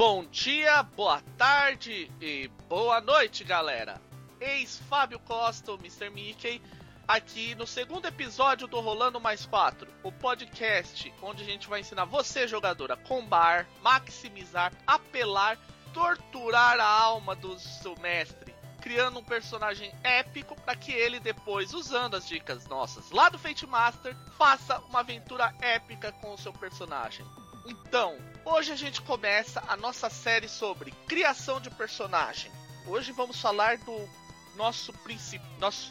Bom 0.00 0.24
dia, 0.24 0.82
boa 0.82 1.20
tarde 1.36 2.10
e 2.22 2.48
boa 2.70 3.02
noite, 3.02 3.44
galera. 3.44 4.00
Ex 4.40 4.78
Fábio 4.88 5.18
Costa, 5.18 5.72
o 5.72 5.74
Mr. 5.74 6.08
Mickey, 6.08 6.62
aqui 7.06 7.54
no 7.54 7.66
segundo 7.66 8.06
episódio 8.06 8.66
do 8.66 8.80
Rolando 8.80 9.20
Mais 9.20 9.44
4, 9.44 9.86
o 10.02 10.10
podcast 10.10 11.12
onde 11.20 11.42
a 11.42 11.44
gente 11.44 11.68
vai 11.68 11.80
ensinar 11.80 12.06
você, 12.06 12.48
jogador, 12.48 12.90
a 12.90 12.96
combar, 12.96 13.68
maximizar, 13.82 14.72
apelar, 14.86 15.58
torturar 15.92 16.80
a 16.80 16.88
alma 16.88 17.36
do 17.36 17.60
seu 17.60 17.94
mestre, 17.98 18.54
criando 18.80 19.18
um 19.18 19.24
personagem 19.24 19.92
épico 20.02 20.58
para 20.62 20.74
que 20.76 20.92
ele 20.92 21.20
depois, 21.20 21.74
usando 21.74 22.16
as 22.16 22.26
dicas 22.26 22.66
nossas 22.66 23.10
lá 23.10 23.28
do 23.28 23.38
Fate 23.38 23.66
Master, 23.66 24.16
faça 24.38 24.78
uma 24.88 25.00
aventura 25.00 25.54
épica 25.60 26.10
com 26.10 26.32
o 26.32 26.38
seu 26.38 26.54
personagem. 26.54 27.26
Então, 27.64 28.16
hoje 28.44 28.72
a 28.72 28.76
gente 28.76 29.00
começa 29.02 29.62
a 29.68 29.76
nossa 29.76 30.08
série 30.08 30.48
sobre 30.48 30.92
criação 31.06 31.60
de 31.60 31.70
personagem. 31.70 32.50
Hoje 32.86 33.12
vamos 33.12 33.40
falar 33.40 33.78
do 33.78 34.08
nosso 34.56 34.92
princípio, 34.92 35.46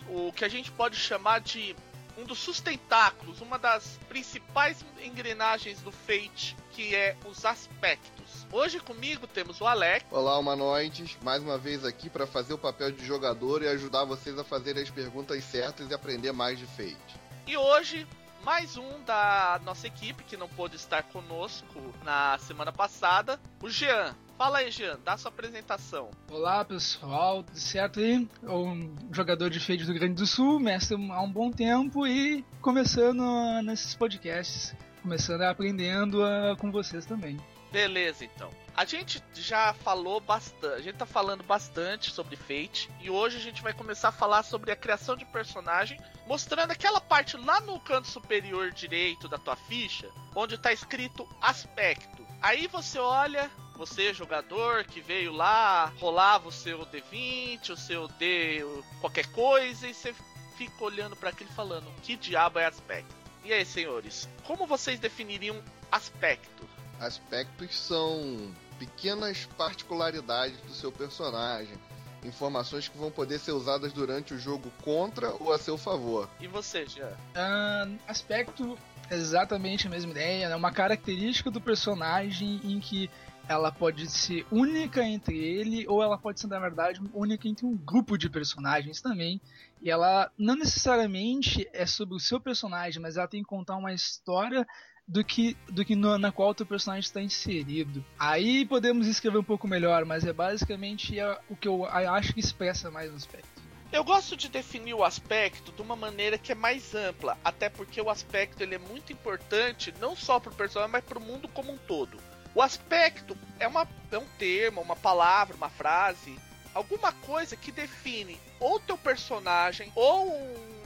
o 0.10 0.32
que 0.34 0.44
a 0.44 0.50
gente 0.50 0.72
pode 0.72 0.96
chamar 0.96 1.40
de 1.40 1.76
um 2.18 2.26
dos 2.26 2.40
sustentáculos, 2.40 3.40
uma 3.40 3.58
das 3.58 3.98
principais 4.10 4.84
engrenagens 5.02 5.80
do 5.82 5.92
Fate, 5.92 6.58
que 6.72 6.94
é 6.94 7.16
os 7.26 7.46
aspectos. 7.46 8.46
Hoje 8.52 8.80
comigo 8.80 9.26
temos 9.26 9.62
o 9.62 9.66
Alex. 9.66 10.06
Olá, 10.12 10.38
humanoides, 10.38 11.18
mais 11.24 11.42
uma 11.42 11.58
vez 11.58 11.86
aqui 11.86 12.10
para 12.10 12.28
fazer 12.28 12.54
o 12.54 12.58
papel 12.58 12.92
de 12.92 13.06
jogador 13.06 13.64
e 13.64 13.68
ajudar 13.70 14.04
vocês 14.04 14.38
a 14.38 14.44
fazerem 14.44 14.84
as 14.84 14.90
perguntas 14.90 15.44
certas 15.46 15.90
e 15.90 15.94
aprender 15.94 16.34
mais 16.34 16.60
de 16.60 16.66
Fate. 16.66 17.20
E 17.48 17.56
hoje 17.56 18.06
mais 18.44 18.78
um 18.78 19.04
da 19.06 19.60
nossa 19.64 19.88
equipe 19.88 20.24
que 20.24 20.38
não 20.38 20.48
pôde 20.48 20.76
estar 20.76 21.04
conosco 21.04 21.94
na 22.04 22.38
semana 22.40 22.72
passada, 22.72 23.40
o 23.62 23.70
Jean. 23.70 24.16
Fala 24.38 24.60
aí, 24.60 24.72
Jean, 24.72 24.98
dá 25.04 25.18
sua 25.18 25.30
apresentação. 25.30 26.12
Olá, 26.32 26.64
pessoal, 26.64 27.44
tudo 27.44 27.60
certo 27.60 28.00
aí? 28.00 28.28
Um 28.44 28.96
jogador 29.12 29.50
de 29.50 29.60
Fade 29.60 29.86
do 29.86 29.94
Grande 29.94 30.16
do 30.16 30.26
Sul, 30.26 30.60
mestre 30.60 30.96
há 31.12 31.22
um 31.22 31.32
bom 31.32 31.52
tempo 31.52 32.08
e 32.08 32.46
começando 32.62 33.22
nesses 33.64 33.94
podcasts, 33.96 34.74
começando 35.02 35.42
aprendendo 35.42 36.24
uh, 36.24 36.56
com 36.58 36.72
vocês 36.72 37.06
também. 37.06 37.38
Beleza, 37.72 38.26
então. 38.26 38.52
A 38.76 38.86
gente 38.86 39.22
já 39.34 39.74
falou 39.74 40.20
bastante, 40.20 40.74
a 40.74 40.82
gente 40.82 40.96
tá 40.96 41.06
falando 41.06 41.44
bastante 41.44 42.12
sobre 42.12 42.36
Fate 42.36 42.90
e 43.02 43.10
hoje 43.10 43.38
a 43.38 43.42
gente 43.42 43.62
vai 43.62 43.74
começar 43.74 44.08
a 44.08 44.14
falar 44.14 44.42
sobre 44.42 44.72
a 44.72 44.76
criação 44.76 45.18
de 45.18 45.26
personagem, 45.26 46.00
mostrando 46.26 46.72
aquela 46.72 47.02
parte 47.02 47.36
lá 47.36 47.60
no 47.60 47.80
canto 47.80 48.08
superior 48.08 48.72
direito 48.72 49.28
da 49.28 49.38
tua 49.38 49.56
ficha, 49.56 50.10
onde 50.34 50.58
tá 50.58 50.72
escrito 50.72 51.28
aspecto. 51.42 52.26
Aí 52.42 52.68
você 52.68 52.98
olha, 52.98 53.52
você 53.76 54.14
jogador 54.14 54.86
que 54.86 55.02
veio 55.02 55.34
lá, 55.34 55.94
rolava 56.00 56.48
o 56.48 56.52
seu 56.52 56.86
D20, 56.86 57.72
o 57.72 57.78
seu 57.78 58.08
D 58.08 58.64
qualquer 59.02 59.26
coisa 59.28 59.88
e 59.88 59.94
você 59.94 60.16
fica 60.58 60.84
olhando 60.84 61.18
para 61.18 61.32
aquele 61.32 61.50
falando, 61.52 61.92
que 62.02 62.16
diabo 62.16 62.60
é 62.60 62.66
aspecto? 62.66 63.16
E 63.44 63.52
aí, 63.52 63.66
senhores, 63.66 64.30
como 64.46 64.66
vocês 64.66 65.00
definiriam 65.00 65.62
aspecto? 65.92 66.79
Aspectos 67.00 67.78
são 67.78 68.52
pequenas 68.78 69.46
particularidades 69.58 70.60
do 70.62 70.74
seu 70.74 70.92
personagem. 70.92 71.78
Informações 72.24 72.90
que 72.90 72.98
vão 72.98 73.10
poder 73.10 73.40
ser 73.40 73.54
usadas 73.54 73.94
durante 73.94 74.34
o 74.34 74.40
jogo 74.40 74.70
contra 74.84 75.32
ou 75.40 75.54
a 75.54 75.58
seu 75.58 75.78
favor. 75.78 76.30
E 76.40 76.48
você, 76.48 76.86
já? 76.86 77.08
Uh, 77.08 77.98
aspecto, 78.06 78.78
exatamente 79.10 79.88
a 79.88 79.90
mesma 79.90 80.12
ideia. 80.12 80.46
É 80.46 80.50
né? 80.50 80.56
uma 80.56 80.72
característica 80.72 81.50
do 81.50 81.62
personagem 81.62 82.60
em 82.64 82.80
que 82.82 83.10
ela 83.48 83.72
pode 83.72 84.08
ser 84.08 84.46
única 84.52 85.04
entre 85.04 85.36
ele 85.36 85.88
ou 85.88 86.04
ela 86.04 86.18
pode 86.20 86.40
ser 86.40 86.46
na 86.46 86.60
verdade 86.60 87.02
única 87.12 87.48
entre 87.48 87.66
um 87.66 87.76
grupo 87.76 88.16
de 88.16 88.30
personagens 88.30 89.02
também 89.02 89.42
e 89.82 89.90
ela 89.90 90.32
não 90.38 90.56
necessariamente 90.56 91.68
é 91.74 91.84
sobre 91.88 92.14
o 92.14 92.20
seu 92.20 92.40
personagem 92.40 93.02
mas 93.02 93.18
ela 93.18 93.28
tem 93.28 93.42
que 93.42 93.50
contar 93.50 93.76
uma 93.78 93.92
história 93.92 94.68
do 95.10 95.24
que, 95.24 95.58
do 95.68 95.84
que 95.84 95.96
no, 95.96 96.20
na 96.20 96.32
qual 96.32 96.50
o 96.50 96.54
teu 96.54 96.68
personagem 96.68 97.02
está 97.02 97.20
inserido. 97.20 98.06
Aí 98.18 98.64
podemos 98.64 99.08
escrever 99.08 99.40
um 99.40 99.44
pouco 99.44 99.68
melhor, 99.68 100.06
mas 100.06 100.24
é 100.24 100.32
basicamente 100.32 101.20
é 101.20 101.38
o 101.50 101.56
que 101.56 101.68
eu 101.68 101.84
acho 101.86 102.32
que 102.32 102.40
expressa 102.40 102.92
mais 102.92 103.12
o 103.12 103.16
aspecto. 103.16 103.50
Eu 103.92 104.04
gosto 104.04 104.38
de 104.38 104.48
definir 104.48 104.94
o 104.94 105.04
aspecto 105.04 105.72
de 105.72 105.82
uma 105.82 105.96
maneira 105.96 106.38
que 106.38 106.52
é 106.52 106.56
mais 106.56 106.94
ampla, 106.94 107.36
até 107.44 107.70
porque 107.70 108.00
o 108.00 108.08
aspecto 108.08 108.62
ele 108.62 108.76
é 108.76 108.78
muito 108.78 109.12
importante 109.12 109.92
não 110.00 110.16
só 110.16 110.40
para 110.40 110.52
o 110.52 110.56
personagem, 110.56 110.92
mas 110.92 111.04
para 111.04 111.18
o 111.18 111.22
mundo 111.22 111.48
como 111.48 111.72
um 111.72 111.78
todo. 111.78 112.20
O 112.54 112.62
aspecto 112.62 113.36
é, 113.60 113.68
uma, 113.68 113.88
é 114.12 114.18
um 114.18 114.28
termo, 114.38 114.80
uma 114.80 114.96
palavra, 114.96 115.56
uma 115.56 115.70
frase 115.70 116.38
alguma 116.74 117.12
coisa 117.12 117.56
que 117.56 117.72
define 117.72 118.40
ou 118.60 118.80
teu 118.80 118.98
personagem, 118.98 119.92
ou 119.96 120.28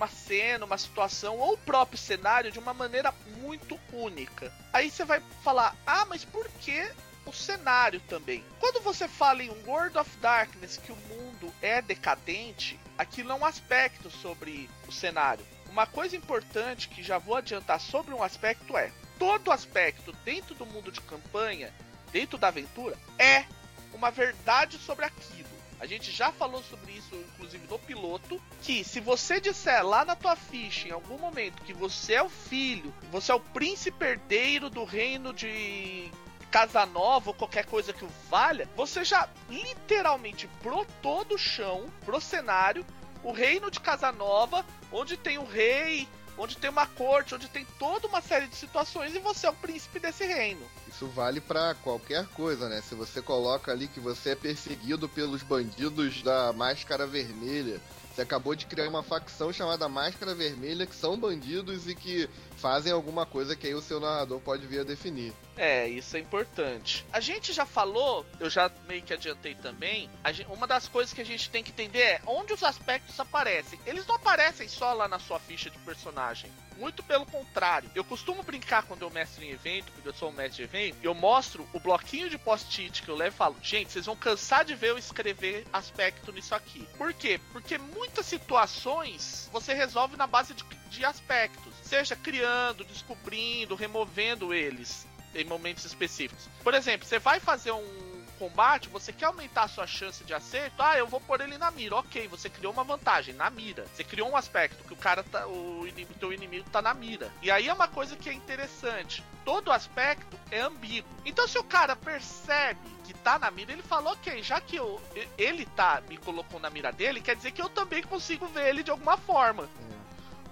uma 0.03 0.07
cena, 0.07 0.65
uma 0.65 0.77
situação, 0.77 1.37
ou 1.37 1.53
o 1.53 1.57
próprio 1.57 1.97
cenário 1.97 2.51
de 2.51 2.59
uma 2.59 2.73
maneira 2.73 3.13
muito 3.37 3.79
única. 3.93 4.53
Aí 4.73 4.91
você 4.91 5.05
vai 5.05 5.21
falar: 5.43 5.75
ah, 5.87 6.05
mas 6.05 6.25
por 6.25 6.47
que 6.59 6.91
o 7.25 7.31
cenário 7.31 8.01
também. 8.01 8.43
Quando 8.59 8.81
você 8.81 9.07
fala 9.07 9.41
em 9.41 9.49
World 9.65 9.97
of 9.97 10.09
Darkness 10.17 10.75
que 10.75 10.91
o 10.91 10.97
mundo 11.07 11.53
é 11.61 11.81
decadente, 11.81 12.77
aquilo 12.97 13.31
é 13.31 13.35
um 13.35 13.45
aspecto 13.45 14.11
sobre 14.11 14.69
o 14.85 14.91
cenário. 14.91 15.45
Uma 15.69 15.87
coisa 15.87 16.17
importante 16.17 16.89
que 16.89 17.01
já 17.01 17.17
vou 17.17 17.37
adiantar 17.37 17.79
sobre 17.79 18.13
um 18.13 18.21
aspecto 18.21 18.77
é: 18.77 18.91
todo 19.17 19.53
aspecto 19.53 20.11
dentro 20.25 20.53
do 20.53 20.65
mundo 20.65 20.91
de 20.91 20.99
campanha, 20.99 21.73
dentro 22.11 22.37
da 22.37 22.49
aventura, 22.49 22.97
é 23.17 23.45
uma 23.93 24.11
verdade 24.11 24.77
sobre 24.79 25.05
aquilo. 25.05 25.52
A 25.79 25.85
gente 25.85 26.11
já 26.11 26.31
falou 26.31 26.63
sobre 26.63 26.93
isso, 26.93 27.15
inclusive 27.15 27.67
no 27.67 27.77
piloto, 27.79 28.41
que 28.61 28.83
se 28.83 28.99
você 28.99 29.39
disser 29.41 29.85
lá 29.85 30.05
na 30.05 30.15
tua 30.15 30.35
ficha, 30.35 30.87
em 30.87 30.91
algum 30.91 31.17
momento, 31.17 31.61
que 31.63 31.73
você 31.73 32.13
é 32.13 32.23
o 32.23 32.29
filho, 32.29 32.93
você 33.11 33.31
é 33.31 33.35
o 33.35 33.39
príncipe 33.39 34.05
herdeiro 34.05 34.69
do 34.69 34.83
reino 34.83 35.33
de 35.33 36.09
Casa 36.49 36.85
Nova 36.85 37.31
ou 37.31 37.33
qualquer 37.33 37.65
coisa 37.65 37.91
que 37.91 38.05
o 38.05 38.09
valha, 38.29 38.69
você 38.75 39.03
já 39.03 39.27
literalmente 39.49 40.47
brotou 40.61 41.25
do 41.25 41.37
chão 41.37 41.91
pro 42.05 42.21
cenário 42.21 42.85
o 43.23 43.31
reino 43.31 43.71
de 43.71 43.79
Casa 43.79 44.11
Nova, 44.11 44.65
onde 44.91 45.17
tem 45.17 45.37
o 45.37 45.45
rei, 45.45 46.07
onde 46.37 46.57
tem 46.57 46.69
uma 46.69 46.87
corte, 46.87 47.35
onde 47.35 47.47
tem 47.47 47.65
toda 47.77 48.07
uma 48.07 48.21
série 48.21 48.47
de 48.47 48.55
situações 48.55 49.15
e 49.15 49.19
você 49.19 49.47
é 49.47 49.49
o 49.49 49.53
príncipe 49.53 49.99
desse 49.99 50.25
reino. 50.25 50.61
Isso 50.87 51.07
vale 51.07 51.41
para 51.41 51.75
qualquer 51.75 52.25
coisa, 52.27 52.69
né? 52.69 52.81
Se 52.81 52.95
você 52.95 53.21
coloca 53.21 53.71
ali 53.71 53.87
que 53.87 53.99
você 53.99 54.31
é 54.31 54.35
perseguido 54.35 55.09
pelos 55.09 55.43
bandidos 55.43 56.21
da 56.21 56.53
Máscara 56.53 57.07
Vermelha, 57.07 57.81
você 58.13 58.21
acabou 58.21 58.53
de 58.53 58.67
criar 58.67 58.87
uma 58.87 59.01
facção 59.01 59.51
chamada 59.51 59.89
Máscara 59.89 60.35
Vermelha, 60.35 60.85
que 60.85 60.95
são 60.95 61.17
bandidos 61.17 61.87
e 61.87 61.95
que 61.95 62.29
fazem 62.57 62.91
alguma 62.91 63.25
coisa 63.25 63.55
que 63.55 63.65
aí 63.65 63.73
o 63.73 63.81
seu 63.81 63.99
narrador 63.99 64.39
pode 64.39 64.67
vir 64.67 64.81
a 64.81 64.83
definir. 64.83 65.33
É, 65.55 65.87
isso 65.87 66.17
é 66.17 66.19
importante. 66.19 67.05
A 67.11 67.19
gente 67.19 67.53
já 67.53 67.65
falou, 67.65 68.25
eu 68.39 68.49
já 68.49 68.71
meio 68.87 69.03
que 69.03 69.13
adiantei 69.13 69.55
também, 69.55 70.09
gente, 70.27 70.49
uma 70.49 70.65
das 70.65 70.87
coisas 70.87 71.13
que 71.13 71.21
a 71.21 71.25
gente 71.25 71.49
tem 71.49 71.63
que 71.63 71.71
entender 71.71 72.01
é 72.01 72.21
onde 72.25 72.53
os 72.53 72.63
aspectos 72.63 73.19
aparecem. 73.19 73.79
Eles 73.85 74.05
não 74.07 74.15
aparecem 74.15 74.67
só 74.67 74.93
lá 74.93 75.07
na 75.07 75.19
sua 75.19 75.39
ficha 75.39 75.69
de 75.69 75.77
personagem. 75.79 76.51
Muito 76.77 77.03
pelo 77.03 77.25
contrário. 77.25 77.89
Eu 77.93 78.03
costumo 78.03 78.41
brincar 78.41 78.83
quando 78.83 79.03
eu 79.03 79.09
mestro 79.11 79.43
em 79.43 79.51
evento, 79.51 79.91
porque 79.91 80.09
eu 80.09 80.13
sou 80.13 80.29
um 80.29 80.33
mestre 80.33 80.57
de 80.57 80.63
evento, 80.63 80.97
eu 81.03 81.13
mostro 81.13 81.67
o 81.71 81.79
bloquinho 81.79 82.29
de 82.29 82.37
post-it 82.37 83.03
que 83.03 83.09
eu 83.09 83.15
levo 83.15 83.35
e 83.35 83.37
falo, 83.37 83.55
gente, 83.61 83.91
vocês 83.91 84.07
vão 84.07 84.15
cansar 84.15 84.65
de 84.65 84.73
ver 84.73 84.89
eu 84.89 84.97
escrever 84.97 85.67
aspecto 85.71 86.31
nisso 86.31 86.55
aqui. 86.55 86.87
Por 86.97 87.13
quê? 87.13 87.39
Porque 87.51 87.77
muitas 87.77 88.25
situações 88.25 89.49
você 89.53 89.73
resolve 89.73 90.17
na 90.17 90.25
base 90.25 90.55
de, 90.55 90.63
de 90.89 91.05
aspectos. 91.05 91.73
Seja 91.83 92.15
criando, 92.15 92.83
descobrindo, 92.83 93.75
removendo 93.75 94.51
eles 94.51 95.05
em 95.35 95.45
momentos 95.45 95.85
específicos. 95.85 96.47
Por 96.63 96.73
exemplo, 96.73 97.07
você 97.07 97.19
vai 97.19 97.39
fazer 97.39 97.71
um 97.71 98.13
combate, 98.43 98.89
você 98.89 99.13
quer 99.13 99.25
aumentar 99.25 99.63
a 99.63 99.67
sua 99.67 99.87
chance 99.87 100.23
de 100.23 100.33
acerto, 100.33 100.81
ah, 100.81 100.97
eu 100.97 101.07
vou 101.07 101.21
pôr 101.21 101.39
ele 101.41 101.57
na 101.57 101.71
mira. 101.71 101.95
Ok, 101.95 102.27
você 102.27 102.49
criou 102.49 102.73
uma 102.73 102.83
vantagem 102.83 103.33
na 103.33 103.49
mira. 103.49 103.85
Você 103.93 104.03
criou 104.03 104.29
um 104.29 104.35
aspecto 104.35 104.83
que 104.83 104.93
o 104.93 104.97
cara 104.97 105.23
tá. 105.23 105.47
O 105.47 105.87
inimigo, 105.87 106.13
teu 106.19 106.33
inimigo 106.33 106.69
tá 106.69 106.81
na 106.81 106.93
mira. 106.93 107.31
E 107.41 107.49
aí 107.49 107.67
é 107.67 107.73
uma 107.73 107.87
coisa 107.87 108.15
que 108.15 108.29
é 108.29 108.33
interessante. 108.33 109.23
Todo 109.45 109.71
aspecto 109.71 110.37
é 110.51 110.59
ambíguo. 110.59 111.09
Então 111.25 111.47
se 111.47 111.57
o 111.57 111.63
cara 111.63 111.95
percebe 111.95 112.79
que 113.05 113.13
tá 113.13 113.37
na 113.37 113.51
mira, 113.51 113.71
ele 113.71 113.81
fala, 113.81 114.11
ok, 114.11 114.41
já 114.41 114.59
que 114.59 114.75
eu, 114.75 115.01
ele 115.37 115.65
tá, 115.65 116.01
me 116.07 116.17
colocou 116.17 116.59
na 116.59 116.69
mira 116.69 116.91
dele, 116.91 117.21
quer 117.21 117.35
dizer 117.35 117.51
que 117.51 117.61
eu 117.61 117.69
também 117.69 118.01
consigo 118.03 118.47
ver 118.47 118.69
ele 118.69 118.83
de 118.83 118.91
alguma 118.91 119.17
forma. 119.17 119.69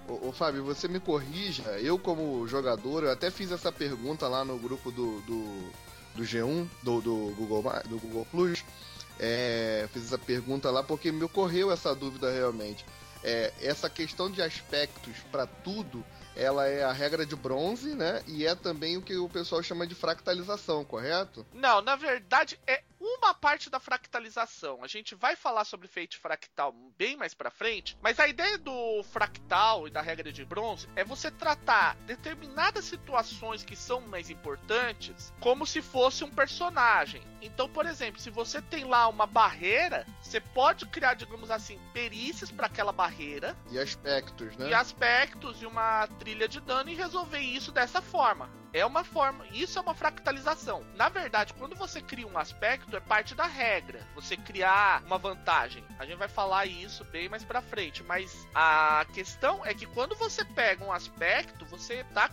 Ô, 0.08 0.28
ô, 0.28 0.32
Fábio, 0.32 0.64
você 0.64 0.88
me 0.88 1.00
corrija. 1.00 1.62
Eu, 1.80 1.98
como 1.98 2.46
jogador, 2.46 3.04
eu 3.04 3.10
até 3.10 3.30
fiz 3.30 3.52
essa 3.52 3.70
pergunta 3.70 4.28
lá 4.28 4.44
no 4.44 4.58
grupo 4.58 4.90
do, 4.90 5.20
do 5.22 5.72
do 6.14 6.22
G1, 6.22 6.68
do, 6.82 7.00
do, 7.00 7.34
Google, 7.36 7.62
do 7.86 7.98
Google 7.98 8.26
Plus, 8.30 8.64
é, 9.18 9.88
fiz 9.92 10.06
essa 10.06 10.18
pergunta 10.18 10.70
lá 10.70 10.82
porque 10.82 11.12
me 11.12 11.24
ocorreu 11.24 11.70
essa 11.70 11.94
dúvida 11.94 12.30
realmente. 12.30 12.84
É, 13.24 13.52
essa 13.60 13.88
questão 13.88 14.30
de 14.30 14.42
aspectos 14.42 15.18
para 15.30 15.46
tudo 15.46 16.04
ela 16.36 16.66
é 16.66 16.84
a 16.84 16.92
regra 16.92 17.24
de 17.26 17.36
bronze, 17.36 17.94
né? 17.94 18.22
E 18.26 18.46
é 18.46 18.54
também 18.54 18.96
o 18.96 19.02
que 19.02 19.16
o 19.16 19.28
pessoal 19.28 19.62
chama 19.62 19.86
de 19.86 19.94
fractalização, 19.94 20.84
correto? 20.84 21.46
Não, 21.52 21.80
na 21.80 21.96
verdade 21.96 22.58
é 22.66 22.82
uma 23.02 23.34
parte 23.34 23.68
da 23.68 23.80
fractalização. 23.80 24.82
A 24.82 24.86
gente 24.86 25.14
vai 25.14 25.34
falar 25.34 25.64
sobre 25.64 25.88
fate 25.88 26.16
fractal 26.16 26.72
bem 26.96 27.16
mais 27.16 27.34
para 27.34 27.50
frente, 27.50 27.96
mas 28.00 28.20
a 28.20 28.28
ideia 28.28 28.56
do 28.58 29.02
fractal 29.04 29.88
e 29.88 29.90
da 29.90 30.00
regra 30.00 30.32
de 30.32 30.44
bronze 30.44 30.88
é 30.94 31.04
você 31.04 31.30
tratar 31.30 31.96
determinadas 32.06 32.84
situações 32.84 33.64
que 33.64 33.74
são 33.74 34.00
mais 34.02 34.30
importantes 34.30 35.32
como 35.40 35.66
se 35.66 35.82
fosse 35.82 36.22
um 36.22 36.30
personagem. 36.30 37.22
Então, 37.40 37.68
por 37.68 37.86
exemplo, 37.86 38.20
se 38.20 38.30
você 38.30 38.62
tem 38.62 38.84
lá 38.84 39.08
uma 39.08 39.26
barreira, 39.26 40.06
você 40.20 40.40
pode 40.40 40.86
criar, 40.86 41.14
digamos 41.14 41.50
assim, 41.50 41.78
perícias 41.92 42.52
para 42.52 42.66
aquela 42.66 42.92
barreira 42.92 43.56
e 43.70 43.78
aspectos, 43.78 44.56
né? 44.56 44.68
E 44.68 44.74
aspectos 44.74 45.60
e 45.60 45.66
uma 45.66 46.06
trilha 46.22 46.46
de 46.46 46.60
dano 46.60 46.88
e 46.88 46.94
resolver 46.94 47.40
isso 47.40 47.72
dessa 47.72 48.00
forma. 48.00 48.48
É 48.72 48.84
uma 48.86 49.04
forma, 49.04 49.46
isso 49.52 49.78
é 49.78 49.82
uma 49.82 49.94
fractalização. 49.94 50.84
Na 50.96 51.08
verdade, 51.08 51.52
quando 51.54 51.76
você 51.76 52.00
cria 52.00 52.26
um 52.26 52.38
aspecto, 52.38 52.96
é 52.96 53.00
parte 53.00 53.34
da 53.34 53.46
regra. 53.46 54.06
Você 54.14 54.36
criar 54.36 55.02
uma 55.04 55.18
vantagem. 55.18 55.84
A 55.98 56.06
gente 56.06 56.16
vai 56.16 56.28
falar 56.28 56.66
isso 56.66 57.04
bem 57.04 57.28
mais 57.28 57.44
pra 57.44 57.60
frente, 57.60 58.02
mas 58.02 58.46
a 58.54 59.04
questão 59.12 59.64
é 59.64 59.74
que 59.74 59.86
quando 59.86 60.14
você 60.14 60.44
pega 60.44 60.84
um 60.84 60.92
aspecto, 60.92 61.64
você 61.66 62.04
tá 62.14 62.28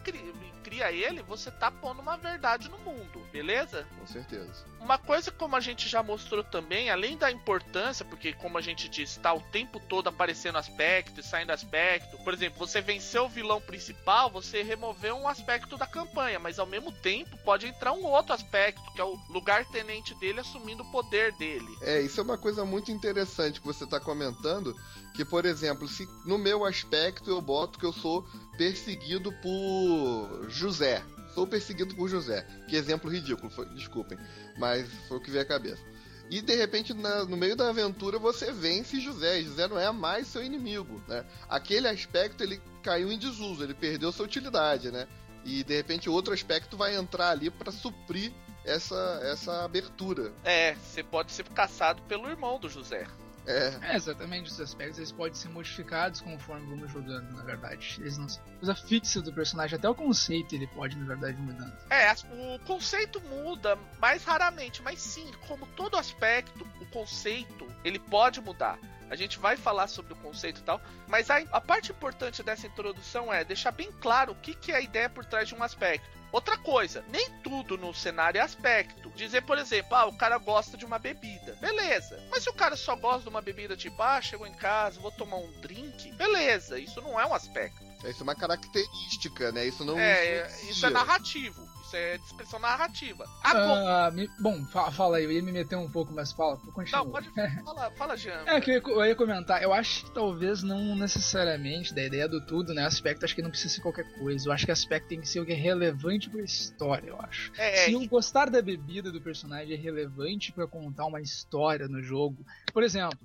cria 0.70 0.92
ele, 0.92 1.24
você 1.24 1.50
tá 1.50 1.72
pondo 1.72 2.00
uma 2.02 2.16
verdade 2.16 2.70
no 2.70 2.78
mundo, 2.80 3.20
beleza? 3.32 3.88
Com 3.98 4.06
certeza. 4.06 4.66
Uma 4.80 4.98
coisa 5.00 5.32
como 5.32 5.56
a 5.56 5.60
gente 5.60 5.90
já 5.90 6.04
mostrou 6.04 6.44
também, 6.44 6.90
além 6.90 7.18
da 7.18 7.32
importância, 7.32 8.06
porque 8.06 8.34
como 8.34 8.58
a 8.58 8.62
gente 8.62 8.88
disse, 8.88 9.20
tá 9.20 9.34
o 9.34 9.42
tempo 9.42 9.80
todo 9.80 10.10
aparecendo 10.10 10.58
aspecto 10.58 11.20
e 11.20 11.24
saindo 11.24 11.52
aspecto. 11.52 12.18
Por 12.20 12.34
exemplo, 12.34 12.60
você 12.60 12.82
venceu 12.82 13.26
o 13.26 13.30
vilão 13.30 13.60
principal, 13.60 14.30
você 14.30 14.62
removeu 14.62 15.18
um 15.18 15.28
aspecto 15.28 15.76
da 15.76 15.88
campanha, 15.88 16.29
mas 16.38 16.60
ao 16.60 16.66
mesmo 16.66 16.92
tempo 16.92 17.38
pode 17.44 17.66
entrar 17.66 17.94
um 17.94 18.06
outro 18.06 18.34
aspecto, 18.34 18.82
que 18.94 19.02
é 19.02 19.04
o 19.04 19.18
lugar 19.30 19.66
tenente 19.66 20.14
dele 20.16 20.40
assumindo 20.40 20.84
o 20.84 20.92
poder 20.92 21.32
dele. 21.34 21.68
É, 21.82 22.02
isso 22.02 22.20
é 22.20 22.24
uma 22.24 22.38
coisa 22.38 22.66
muito 22.66 22.92
interessante 22.92 23.60
que 23.60 23.66
você 23.66 23.88
tá 23.88 24.00
comentando, 24.00 24.76
que 25.16 25.26
por 25.26 25.46
exemplo, 25.46 25.88
se 25.88 26.08
no 26.26 26.38
meu 26.38 26.66
aspecto 26.66 27.30
eu 27.30 27.42
boto 27.42 27.80
que 27.80 27.86
eu 27.86 27.94
sou 27.94 28.26
perseguido 28.58 29.32
por 29.42 30.50
José, 30.50 31.04
Sou 31.34 31.46
perseguido 31.46 31.96
por 31.96 32.10
José. 32.10 32.46
Que 32.68 32.76
exemplo 32.76 33.10
ridículo, 33.10 33.50
foi, 33.50 33.66
desculpem. 33.70 34.18
Mas 34.58 34.90
foi 35.08 35.18
o 35.18 35.22
que 35.22 35.32
veio 35.32 35.44
à 35.44 35.46
cabeça. 35.46 35.82
E 36.30 36.42
de 36.42 36.56
repente, 36.56 36.94
na, 36.94 37.26
no 37.26 37.36
meio 37.36 37.56
da 37.56 37.70
aventura, 37.70 38.20
você 38.20 38.52
vence 38.52 39.00
José. 39.00 39.42
José 39.42 39.68
não 39.68 39.80
é 39.80 39.92
mais 39.92 40.28
seu 40.28 40.44
inimigo, 40.44 41.02
né? 41.08 41.26
Aquele 41.48 41.88
aspecto 41.88 42.44
ele 42.44 42.62
caiu 42.84 43.12
em 43.12 43.18
desuso, 43.18 43.64
ele 43.64 43.74
perdeu 43.74 44.12
sua 44.12 44.26
utilidade, 44.26 44.92
né? 44.92 45.08
E 45.46 45.64
de 45.64 45.76
repente 45.76 46.10
outro 46.10 46.34
aspecto 46.34 46.78
vai 46.78 46.96
entrar 46.96 47.30
ali 47.30 47.50
para 47.50 47.72
suprir 47.72 48.32
essa, 48.66 49.20
essa 49.24 49.64
abertura. 49.64 50.32
É, 50.44 50.76
você 50.76 51.04
pode 51.04 51.32
ser 51.32 51.48
caçado 51.50 52.02
pelo 52.04 52.30
irmão 52.30 52.60
do 52.60 52.70
José. 52.70 53.08
É. 53.46 53.94
é. 53.94 53.96
exatamente. 53.96 54.52
Os 54.52 54.60
aspectos 54.60 54.98
eles 54.98 55.12
podem 55.12 55.34
ser 55.34 55.50
modificados 55.50 56.22
conforme 56.22 56.68
vamos 56.68 56.92
jogando, 56.92 57.32
na 57.36 57.44
verdade. 57.44 57.98
Eles 58.00 58.18
não 58.18 58.30
são 58.30 58.44
coisa 58.60 58.76
fixa 58.76 59.22
do 59.22 59.34
personagem, 59.34 59.78
até 59.78 59.90
o 59.90 59.96
conceito 59.96 60.54
ele 60.56 60.68
pode, 60.68 60.98
na 60.98 61.06
verdade, 61.06 61.38
mudando. 61.38 61.74
É, 61.90 62.12
o 62.56 62.60
conceito 62.66 63.22
muda 63.22 63.78
mais 64.00 64.24
raramente, 64.24 64.82
mas 64.82 65.00
sim, 65.02 65.30
como 65.48 65.66
todo 65.68 65.98
aspecto, 65.98 66.68
o 66.82 66.86
conceito 66.88 67.68
ele 67.84 68.00
pode 68.00 68.42
mudar. 68.42 68.78
A 69.10 69.16
gente 69.16 69.40
vai 69.40 69.58
falar 69.58 69.88
sobre 69.88 70.14
o 70.14 70.16
conceito 70.18 70.60
e 70.60 70.64
tal, 70.64 70.80
mas 71.08 71.32
a, 71.32 71.38
a 71.52 71.60
parte 71.60 71.92
importante 71.92 72.44
dessa 72.44 72.68
introdução 72.68 73.34
é 73.34 73.44
deixar 73.44 73.72
bem 73.72 73.92
claro 74.00 74.34
o 74.34 74.36
que, 74.36 74.54
que 74.54 74.72
é 74.72 74.76
a 74.76 74.82
ideia 74.82 75.10
por 75.10 75.26
trás 75.26 75.48
de 75.48 75.56
um 75.56 75.64
aspecto. 75.64 76.19
Outra 76.32 76.58
coisa, 76.58 77.04
nem 77.10 77.30
tudo 77.44 77.78
no 77.78 77.94
cenário 77.94 78.40
é 78.40 78.42
aspecto. 78.42 79.10
Dizer, 79.16 79.42
por 79.42 79.58
exemplo, 79.58 79.96
ah, 79.96 80.06
o 80.06 80.16
cara 80.16 80.38
gosta 80.38 80.78
de 80.78 80.86
uma 80.86 81.00
bebida. 81.00 81.58
Beleza. 81.60 82.22
Mas 82.30 82.44
se 82.44 82.50
o 82.50 82.54
cara 82.54 82.76
só 82.76 82.96
gosta 82.96 83.24
de 83.24 83.30
uma 83.30 83.42
bebida, 83.42 83.76
tipo, 83.76 84.02
ah, 84.02 84.22
chegou 84.22 84.46
em 84.46 84.54
casa, 84.54 85.00
vou 85.00 85.12
tomar 85.12 85.38
um 85.38 85.52
drink. 85.60 86.12
Beleza, 86.14 86.80
isso 86.80 87.02
não 87.02 87.20
é 87.20 87.26
um 87.26 87.34
aspecto. 87.34 87.90
Isso 88.06 88.22
é 88.22 88.24
uma 88.24 88.36
característica, 88.36 89.52
né? 89.52 89.66
Isso 89.66 89.84
não. 89.84 90.00
É, 90.00 90.48
isso 90.70 90.86
é 90.86 90.90
narrativo. 90.90 91.68
Isso 91.90 91.98
é 91.98 92.18
descrição 92.20 92.60
narrativa. 92.60 93.28
Agora... 93.44 94.12
Uh, 94.12 94.16
me, 94.16 94.30
bom, 94.40 94.64
fala, 94.66 94.92
fala, 94.92 95.18
aí, 95.18 95.24
eu 95.24 95.32
ia 95.32 95.42
me 95.42 95.52
meter 95.52 95.76
um 95.76 95.90
pouco, 95.90 96.14
mas 96.14 96.32
fala, 96.32 96.56
continua. 96.72 97.04
Não, 97.04 97.12
pode 97.12 97.32
falar, 97.64 97.92
fala, 97.92 98.16
Jean. 98.16 98.44
É, 98.46 98.62
que 98.62 98.70
eu 98.70 98.76
ia, 98.76 98.82
eu 98.82 99.06
ia, 99.08 99.16
comentar, 99.16 99.64
eu 99.64 99.74
acho 99.74 100.06
que 100.06 100.12
talvez 100.12 100.62
não 100.62 100.96
necessariamente, 100.96 101.92
da 101.92 102.04
ideia 102.04 102.28
do 102.28 102.46
tudo, 102.46 102.76
né, 102.76 102.86
aspecto, 102.86 103.26
acho 103.26 103.34
que 103.34 103.42
não 103.42 103.50
precisa 103.50 103.74
ser 103.74 103.82
qualquer 103.82 104.06
coisa, 104.20 104.48
eu 104.48 104.54
acho 104.54 104.68
que 104.68 104.72
aspecto 104.72 105.08
tem 105.08 105.20
que 105.20 105.28
ser 105.28 105.40
o 105.40 105.46
que 105.46 105.52
é 105.52 105.56
relevante 105.56 106.30
pra 106.30 106.42
história, 106.42 107.10
eu 107.10 107.20
acho. 107.20 107.52
É, 107.58 107.86
Se 107.86 107.94
eu 107.94 108.08
gostar 108.08 108.52
da 108.52 108.62
bebida 108.62 109.12
do 109.12 109.20
personagem 109.20 109.74
é 109.74 109.78
relevante 109.78 110.52
para 110.52 110.68
contar 110.68 111.08
uma 111.08 111.22
história 111.22 111.88
no 111.88 112.04
jogo, 112.04 112.46
por 112.72 112.84
exemplo... 112.84 113.18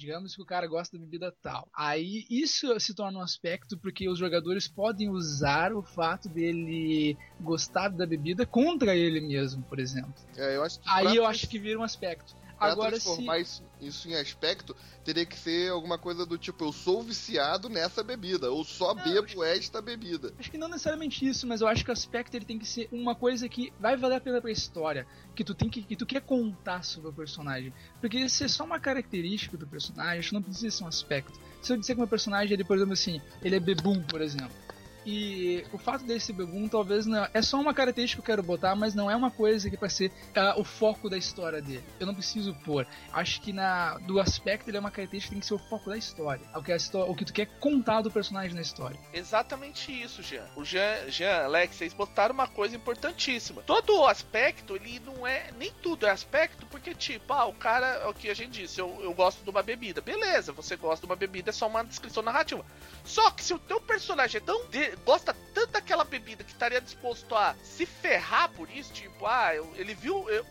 Digamos 0.00 0.34
que 0.34 0.40
o 0.40 0.46
cara 0.46 0.66
gosta 0.66 0.96
da 0.96 1.04
bebida 1.04 1.34
tal. 1.42 1.68
Aí 1.76 2.24
isso 2.30 2.78
se 2.80 2.94
torna 2.94 3.18
um 3.18 3.22
aspecto 3.22 3.78
porque 3.78 4.08
os 4.08 4.18
jogadores 4.18 4.66
podem 4.66 5.10
usar 5.10 5.74
o 5.74 5.82
fato 5.82 6.26
dele 6.26 7.18
gostar 7.38 7.90
da 7.90 8.06
bebida 8.06 8.46
contra 8.46 8.96
ele 8.96 9.20
mesmo, 9.20 9.62
por 9.64 9.78
exemplo. 9.78 10.14
É, 10.38 10.56
eu 10.56 10.62
Aí 10.86 11.16
eu 11.16 11.26
acho 11.26 11.46
que 11.46 11.58
vira 11.58 11.78
um 11.78 11.82
aspecto. 11.82 12.34
Pra 12.60 12.72
Agora, 12.72 12.90
transformar 12.90 13.36
se... 13.36 13.40
isso, 13.40 13.62
isso, 13.80 14.08
em 14.10 14.14
aspecto, 14.16 14.76
teria 15.02 15.24
que 15.24 15.34
ser 15.34 15.70
alguma 15.70 15.96
coisa 15.96 16.26
do 16.26 16.36
tipo, 16.36 16.62
eu 16.62 16.72
sou 16.72 17.02
viciado 17.02 17.70
nessa 17.70 18.02
bebida, 18.02 18.50
ou 18.50 18.62
só 18.64 18.94
não, 18.94 19.02
bebo 19.02 19.42
esta 19.42 19.80
bebida. 19.80 20.34
Acho 20.38 20.50
que 20.50 20.58
não 20.58 20.68
necessariamente 20.68 21.26
isso, 21.26 21.46
mas 21.46 21.62
eu 21.62 21.66
acho 21.66 21.82
que 21.82 21.88
o 21.88 21.92
aspecto 21.94 22.34
ele 22.34 22.44
tem 22.44 22.58
que 22.58 22.66
ser 22.66 22.86
uma 22.92 23.14
coisa 23.14 23.48
que 23.48 23.72
vai 23.80 23.96
valer 23.96 24.16
a 24.16 24.20
pena 24.20 24.42
pra 24.42 24.50
história, 24.50 25.06
que 25.34 25.42
tu 25.42 25.54
tem 25.54 25.70
que, 25.70 25.82
que 25.82 25.96
tu 25.96 26.04
quer 26.04 26.20
contar 26.20 26.84
sobre 26.84 27.08
o 27.08 27.12
personagem. 27.14 27.72
Porque 27.98 28.28
se 28.28 28.44
é 28.44 28.48
só 28.48 28.62
uma 28.64 28.78
característica 28.78 29.56
do 29.56 29.66
personagem, 29.66 30.18
acho 30.18 30.28
que 30.28 30.34
não 30.34 30.42
precisa 30.42 30.70
ser 30.70 30.84
um 30.84 30.88
aspecto. 30.88 31.40
Se 31.62 31.72
eu 31.72 31.78
disser 31.78 31.96
que 31.96 32.00
meu 32.00 32.08
personagem, 32.08 32.52
ele, 32.52 32.64
por 32.64 32.76
exemplo, 32.76 32.92
assim, 32.92 33.22
ele 33.42 33.56
é 33.56 33.60
bebum, 33.60 34.02
por 34.02 34.20
exemplo 34.20 34.69
e 35.04 35.64
o 35.72 35.78
fato 35.78 36.04
desse 36.04 36.32
bebum 36.32 36.68
talvez 36.68 37.06
não 37.06 37.26
é 37.32 37.42
só 37.42 37.60
uma 37.60 37.72
característica 37.72 38.22
que 38.22 38.30
eu 38.30 38.36
quero 38.36 38.42
botar, 38.42 38.74
mas 38.74 38.94
não 38.94 39.10
é 39.10 39.16
uma 39.16 39.30
coisa 39.30 39.70
que 39.70 39.76
para 39.76 39.88
ser 39.88 40.10
uh, 40.10 40.60
o 40.60 40.64
foco 40.64 41.08
da 41.08 41.16
história 41.16 41.62
dele. 41.62 41.84
Eu 41.98 42.06
não 42.06 42.14
preciso 42.14 42.54
pôr. 42.64 42.86
Acho 43.12 43.40
que 43.40 43.52
na 43.52 43.98
do 43.98 44.20
aspecto 44.20 44.68
ele 44.68 44.76
é 44.76 44.80
uma 44.80 44.90
característica 44.90 45.30
que 45.30 45.34
tem 45.36 45.40
que 45.40 45.46
ser 45.46 45.54
o 45.54 45.68
foco 45.68 45.90
da 45.90 45.96
história. 45.96 46.42
O 46.54 46.62
que, 46.62 46.72
a 46.72 46.76
história, 46.76 47.10
o 47.10 47.14
que 47.14 47.24
tu 47.24 47.32
quer 47.32 47.46
contar 47.58 48.02
do 48.02 48.10
personagem 48.10 48.54
na 48.54 48.60
história. 48.62 48.98
Exatamente 49.12 49.90
isso, 49.90 50.22
Jean. 50.22 50.46
O 50.56 50.64
Jean, 50.64 51.08
Jean, 51.08 51.44
Alex, 51.44 51.76
vocês 51.76 51.94
botaram 51.94 52.34
uma 52.34 52.46
coisa 52.46 52.76
importantíssima. 52.76 53.62
Todo 53.62 54.04
aspecto, 54.06 54.76
ele 54.76 55.00
não 55.00 55.26
é. 55.26 55.50
Nem 55.58 55.72
tudo 55.82 56.06
é 56.06 56.10
aspecto, 56.10 56.66
porque, 56.66 56.94
tipo, 56.94 57.32
ah, 57.32 57.46
o 57.46 57.52
cara, 57.52 57.86
é 57.86 58.06
o 58.06 58.14
que 58.14 58.28
a 58.28 58.34
gente 58.34 58.60
disse, 58.60 58.80
eu, 58.80 58.98
eu 59.02 59.12
gosto 59.14 59.42
de 59.42 59.50
uma 59.50 59.62
bebida. 59.62 60.00
Beleza, 60.00 60.52
você 60.52 60.76
gosta 60.76 61.06
de 61.06 61.10
uma 61.10 61.16
bebida, 61.16 61.50
é 61.50 61.52
só 61.52 61.66
uma 61.66 61.84
descrição 61.84 62.22
narrativa. 62.22 62.64
Só 63.04 63.30
que 63.30 63.42
se 63.42 63.54
o 63.54 63.58
teu 63.58 63.80
personagem 63.80 64.38
é 64.38 64.44
tão 64.44 64.66
de 64.68 64.89
gosta 65.04 65.34
tanto 65.54 65.72
daquela 65.72 66.04
bebida 66.04 66.44
que 66.44 66.52
estaria 66.52 66.80
disposto 66.80 67.34
a 67.34 67.54
se 67.62 67.86
ferrar 67.86 68.48
por 68.50 68.70
isso, 68.70 68.92
tipo, 68.92 69.26
ah, 69.26 69.54
eu, 69.54 69.72
ele 69.76 69.94
viu 69.94 70.28
eu, 70.28 70.44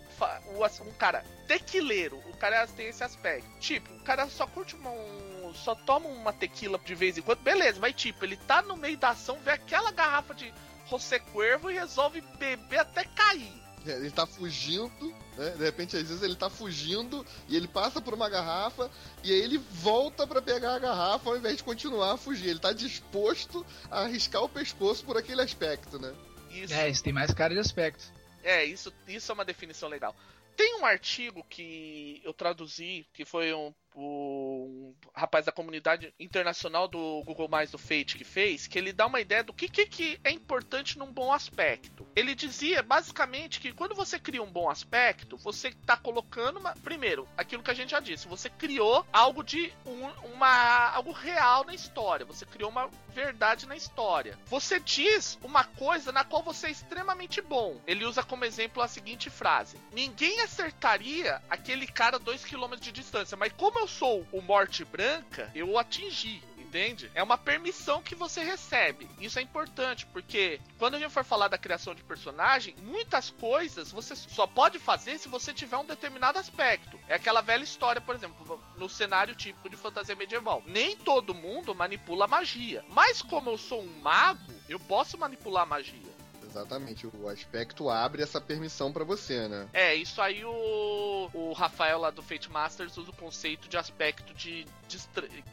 um 0.82 0.92
cara 0.94 1.24
tequileiro, 1.48 2.18
o 2.30 2.38
cara 2.38 2.68
tem 2.68 2.88
esse 2.88 3.04
aspecto. 3.04 3.50
Tipo, 3.60 3.92
o 3.94 4.00
cara 4.02 4.28
só 4.28 4.46
curte 4.46 4.76
uma, 4.76 4.92
um, 4.92 5.54
só 5.54 5.74
toma 5.74 6.08
uma 6.10 6.34
tequila 6.34 6.80
de 6.80 6.96
vez 6.96 7.18
em 7.18 7.22
quando, 7.22 7.40
beleza, 7.40 7.80
mas 7.80 7.94
tipo, 7.96 8.26
ele 8.26 8.38
tá 8.38 8.62
no 8.62 8.76
meio 8.76 8.98
da 8.98 9.10
ação, 9.10 9.40
vê 9.40 9.52
aquela 9.52 9.92
garrafa 9.92 10.34
de 10.34 10.54
José 10.90 11.20
Cuervo 11.20 11.70
e 11.70 11.76
resolve 11.76 12.22
beber 12.38 12.80
até 12.80 13.04
cair. 13.04 13.60
É, 13.86 13.92
ele 13.92 14.12
tá 14.12 14.26
fugindo, 14.26 15.16
né? 15.38 15.52
De 15.52 15.64
repente, 15.64 15.96
às 15.96 16.08
vezes 16.08 16.22
ele 16.22 16.36
tá 16.36 16.50
fugindo 16.50 17.26
e 17.48 17.56
ele 17.56 17.68
passa 17.68 18.02
por 18.02 18.14
uma 18.14 18.30
garrafa 18.30 18.92
e 19.24 19.32
aí 19.32 19.40
ele 19.40 19.58
volta 19.58 20.28
para 20.28 20.42
pegar 20.42 20.76
a 20.76 20.80
garrafa 20.80 21.30
ao 21.30 21.38
invés 21.38 21.58
de 21.58 21.64
continuar 21.64 22.14
a 22.14 22.18
fugir. 22.18 22.50
Ele 22.50 22.60
tá 22.60 22.74
disposto 22.74 23.66
a 23.90 24.02
arriscar 24.02 24.44
o 24.44 24.50
pescoço 24.50 25.06
por 25.06 25.18
aquele 25.18 25.42
aspecto, 25.42 25.98
né? 26.00 26.14
Isso. 26.52 26.74
É, 26.74 26.90
isso 26.90 27.04
tem 27.04 27.14
mais 27.14 27.34
cara 27.34 27.54
de 27.54 27.60
aspecto. 27.60 28.04
É, 28.44 28.64
isso, 28.66 28.94
isso 29.08 29.32
é 29.32 29.36
uma 29.36 29.46
definição 29.46 29.88
legal. 29.90 30.16
Tem 30.56 30.76
um 30.76 30.86
artigo 30.86 31.46
que 31.50 32.22
eu 32.24 32.34
traduzi, 32.34 33.08
que 33.14 33.24
foi 33.24 33.54
um 33.54 33.74
um 33.96 34.94
rapaz 35.14 35.46
da 35.46 35.52
comunidade 35.52 36.14
internacional 36.20 36.88
do 36.88 37.24
Google 37.26 37.50
Mais 37.50 37.72
do 37.72 37.78
Fate 37.78 38.18
que 38.18 38.24
fez, 38.24 38.68
que 38.68 38.78
ele 38.78 38.94
dá 38.94 39.06
uma 39.06 39.20
ideia 39.20 39.44
do 39.44 39.54
que, 39.54 39.68
que, 39.68 39.86
que 39.86 40.20
é 40.24 40.32
importante 40.32 40.98
num 40.98 41.12
bom 41.12 41.32
aspecto. 41.32 42.08
Ele 42.16 42.36
dizia 42.36 42.82
basicamente 42.82 43.60
que 43.60 43.74
quando 43.74 43.96
você 43.96 44.20
cria 44.20 44.44
um 44.44 44.52
bom 44.52 44.70
aspecto, 44.70 45.38
você 45.38 45.70
está 45.70 45.98
colocando 45.98 46.60
uma, 46.60 46.74
primeiro, 46.76 47.28
aquilo 47.38 47.64
que 47.64 47.72
a 47.72 47.74
gente 47.74 47.92
já 47.92 48.00
disse, 48.00 48.28
você 48.28 48.50
criou 48.50 49.06
algo 49.12 49.44
de 49.44 49.74
um, 49.86 50.06
uma 50.34 50.90
algo 50.92 51.12
real 51.12 51.66
na 51.66 51.74
história, 51.74 52.26
você 52.26 52.46
criou 52.46 52.70
uma 52.70 52.90
verdade 53.10 53.68
na 53.68 53.76
história. 53.76 54.38
Você 54.46 54.80
diz 54.80 55.38
uma 55.44 55.64
coisa 55.64 56.12
na 56.12 56.24
qual 56.24 56.44
você 56.44 56.68
é 56.68 56.72
extremamente 56.72 57.42
bom. 57.42 57.80
Ele 57.86 58.06
usa 58.06 58.24
como 58.24 58.46
exemplo 58.46 58.82
a 58.82 58.88
seguinte 58.88 59.30
frase: 59.30 59.78
Ninguém 59.92 60.42
acertaria 60.42 61.42
aquele 61.50 61.88
cara 61.88 62.16
a 62.16 62.20
2 62.20 62.46
km 62.46 62.76
de 62.80 62.92
distância, 62.92 63.36
mas 63.36 63.52
como 63.54 63.79
eu 63.80 63.88
sou 63.88 64.28
o 64.32 64.42
Morte 64.42 64.84
Branca, 64.86 65.50
eu 65.56 65.78
atingi 65.78 66.42
Entende? 66.70 67.10
É 67.16 67.24
uma 67.24 67.36
permissão 67.36 68.00
que 68.00 68.14
você 68.14 68.44
recebe. 68.44 69.10
Isso 69.20 69.40
é 69.40 69.42
importante, 69.42 70.06
porque 70.06 70.62
quando 70.78 70.94
a 70.94 71.00
gente 71.00 71.12
for 71.12 71.24
falar 71.24 71.48
da 71.48 71.58
criação 71.58 71.96
de 71.96 72.04
personagem, 72.04 72.76
muitas 72.84 73.32
coisas 73.32 73.92
você 73.92 74.16
só 74.16 74.46
pode 74.46 74.78
fazer 74.78 75.18
se 75.18 75.28
você 75.28 75.52
tiver 75.52 75.78
um 75.78 75.86
determinado 75.86 76.38
aspecto. 76.38 77.00
É 77.08 77.16
aquela 77.16 77.42
velha 77.42 77.64
história, 77.64 78.00
por 78.00 78.14
exemplo, 78.14 78.64
no 78.78 78.88
cenário 78.88 79.34
típico 79.34 79.68
de 79.68 79.76
fantasia 79.76 80.16
medieval. 80.16 80.62
Nem 80.68 80.96
todo 80.96 81.34
mundo 81.34 81.74
manipula 81.74 82.28
magia. 82.28 82.86
Mas 82.90 83.20
como 83.20 83.50
eu 83.50 83.58
sou 83.58 83.82
um 83.82 84.02
mago, 84.02 84.54
eu 84.70 84.80
posso 84.80 85.18
manipular 85.18 85.66
magia. 85.66 86.09
Exatamente, 86.50 87.08
o 87.08 87.30
aspecto 87.30 87.90
abre 87.90 88.24
essa 88.24 88.42
permissão 88.42 88.92
para 88.92 89.04
você, 89.04 89.48
né? 89.48 89.68
É, 89.72 89.94
isso 89.94 90.22
aí 90.22 90.44
o, 90.44 91.30
o 91.34 91.54
Rafael 91.54 92.00
lá 92.00 92.10
do 92.10 92.24
Fate 92.24 92.52
Masters 92.52 92.98
usa 92.98 93.12
o 93.12 93.16
conceito 93.16 93.70
de 93.70 93.78
aspecto 93.78 94.34
de, 94.34 94.66